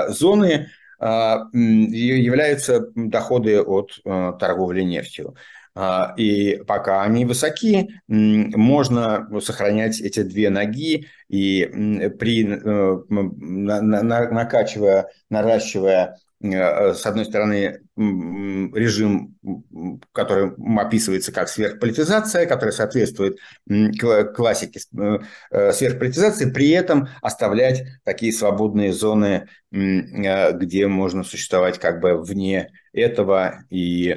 зоны 0.10 0.70
являются 1.00 2.88
доходы 2.96 3.62
от 3.62 4.00
торговли 4.40 4.84
нефтью. 4.84 5.36
А, 5.76 6.14
и 6.18 6.62
пока 6.68 7.04
они 7.04 7.26
высоки, 7.26 7.90
можно 8.08 9.30
сохранять 9.42 10.02
эти 10.02 10.24
две 10.24 10.50
ноги 10.50 11.08
и 11.30 12.10
при, 12.20 12.46
э, 12.46 12.98
накачивая, 13.10 15.08
наращивая 15.30 16.18
с 16.42 17.06
одной 17.06 17.26
стороны, 17.26 17.82
режим, 17.98 19.36
который 20.14 20.52
описывается 20.80 21.34
как 21.34 21.50
сверхполитизация, 21.50 22.46
который 22.46 22.72
соответствует 22.72 23.38
классике 24.36 24.80
э, 24.98 25.18
э, 25.52 25.74
сверхполитизации, 25.74 26.50
при 26.50 26.70
этом 26.70 27.10
оставлять 27.22 27.84
такие 28.06 28.32
свободные 28.32 28.94
зоны, 28.94 29.48
где 29.72 30.88
можно 30.88 31.24
существовать 31.24 31.78
как 31.78 32.00
бы 32.00 32.22
вне 32.24 32.72
этого, 32.94 33.64
и 33.70 34.16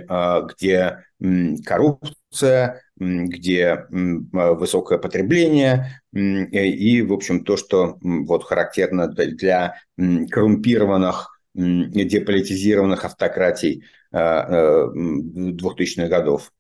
где 0.49 1.05
коррупция, 1.19 2.81
где 2.97 3.87
высокое 3.91 4.99
потребление 4.99 6.01
и, 6.13 7.03
в 7.03 7.13
общем, 7.13 7.45
то, 7.45 7.57
что 7.59 7.99
вот 8.01 8.45
характерно 8.45 9.09
для 9.09 9.75
коррумпированных 9.97 11.32
деполитизированных 11.55 13.05
автократий 13.05 13.85
2000-х 14.13 16.05
э, 16.05 16.09
годов. 16.09 16.53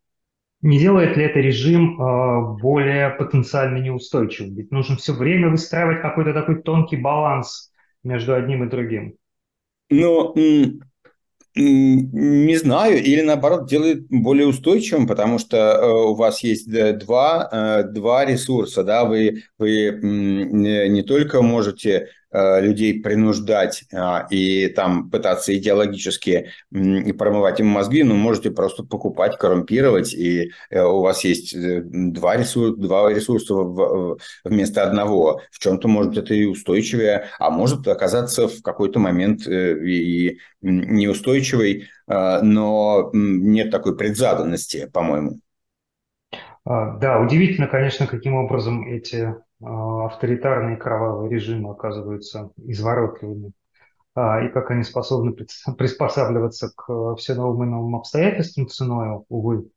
Не 0.61 0.79
делает 0.79 1.17
ли 1.17 1.25
это 1.25 1.41
режим 1.41 2.01
э, 2.01 2.59
более 2.61 3.11
потенциально 3.11 3.79
неустойчивым? 3.79 4.55
Ведь 4.55 4.71
нужно 4.71 4.97
все 4.97 5.13
время 5.13 5.51
выстраивать 5.51 6.03
какой-то 6.03 6.33
такой 6.33 6.63
тонкий 6.63 6.97
баланс 6.97 7.73
между 8.05 8.35
одним 8.35 8.65
и 8.65 8.71
другим. 8.71 9.15
Ну, 9.91 10.33
не 11.55 12.57
знаю, 12.57 13.03
или 13.03 13.21
наоборот 13.21 13.69
делает 13.69 14.07
более 14.09 14.47
устойчивым, 14.47 15.07
потому 15.07 15.39
что 15.39 15.57
э, 15.57 15.91
у 15.91 16.15
вас 16.15 16.43
есть 16.43 16.71
два, 16.99 17.83
два 17.83 18.25
ресурса, 18.25 18.85
да, 18.85 19.05
вы, 19.05 19.43
вы 19.59 19.99
не 20.01 21.03
только 21.03 21.43
можете 21.43 22.09
Э, 22.22 22.22
людей 22.33 23.01
принуждать 23.01 23.85
а, 23.93 24.27
и 24.31 24.69
там 24.69 25.11
пытаться 25.11 25.57
идеологически 25.57 26.51
промывать 26.71 27.61
им 27.61 27.67
мозги, 27.67 28.03
но 28.03 28.15
можете 28.15 28.51
просто 28.51 28.85
покупать, 28.85 29.37
коррумпировать, 29.37 30.15
и 30.15 30.51
э, 30.71 30.83
у 30.83 31.01
вас 31.01 31.25
есть 31.25 31.55
э, 31.55 31.83
два 31.85 32.37
ресурса, 32.37 32.77
два 32.77 33.13
ресурса 33.13 33.55
вместо 34.45 34.83
одного. 34.83 35.43
В 35.51 35.59
чем-то 35.59 35.89
может 35.89 36.17
это 36.17 36.35
и 36.35 36.45
устойчивее, 36.45 37.27
а 37.39 37.51
может 37.51 37.87
оказаться 37.87 38.49
в 38.49 38.63
какой-то 38.63 38.99
момент 38.99 39.47
и 39.47 40.39
неустойчивой, 40.63 41.89
но 42.07 43.11
нет 43.13 43.71
такой 43.71 43.97
предзаданности, 43.97 44.89
по-моему. 44.93 45.39
А, 46.65 46.97
да, 46.99 47.21
удивительно, 47.21 47.67
конечно, 47.67 48.07
каким 48.07 48.35
образом 48.35 48.87
эти 48.87 49.35
авторитарные 49.63 50.77
кровавые 50.77 51.31
режимы 51.31 51.71
оказываются 51.71 52.51
изворотливыми, 52.57 53.53
а, 54.15 54.45
и 54.45 54.49
как 54.49 54.71
они 54.71 54.83
способны 54.83 55.33
приспосабливаться 55.79 56.71
к 56.75 57.17
все 57.17 57.35
новым 57.35 57.65
и 57.65 57.71
новым 57.71 57.97
обстоятельствам 57.97 58.69
ценой, 58.69 59.25
увы, 59.29 59.69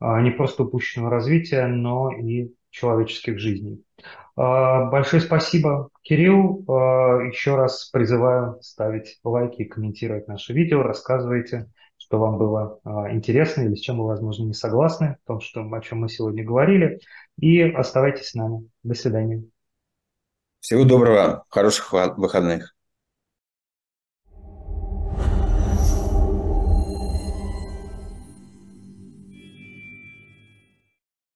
а, 0.00 0.20
не 0.20 0.30
просто 0.30 0.64
упущенного 0.64 1.10
развития, 1.10 1.66
но 1.66 2.10
и 2.10 2.50
человеческих 2.70 3.38
жизней. 3.38 3.82
Большое 4.34 5.22
спасибо, 5.22 5.88
Кирилл. 6.02 6.62
Еще 7.30 7.56
раз 7.56 7.88
призываю 7.90 8.58
ставить 8.60 9.18
лайки, 9.24 9.64
комментировать 9.64 10.28
наше 10.28 10.52
видео, 10.52 10.82
рассказывайте, 10.82 11.70
что 12.06 12.18
вам 12.18 12.38
было 12.38 12.78
а, 12.84 13.10
интересно 13.12 13.62
или 13.62 13.74
с 13.74 13.80
чем 13.80 13.98
вы, 13.98 14.06
возможно, 14.06 14.44
не 14.44 14.54
согласны 14.54 15.16
в 15.24 15.26
том, 15.26 15.40
что, 15.40 15.62
о 15.62 15.80
чем 15.80 16.00
мы 16.00 16.08
сегодня 16.08 16.44
говорили. 16.44 17.00
И 17.40 17.60
оставайтесь 17.62 18.28
с 18.28 18.34
нами. 18.34 18.68
До 18.84 18.94
свидания. 18.94 19.42
Всего 20.60 20.84
доброго, 20.84 21.44
хороших 21.48 21.92
выходных. 21.92 22.75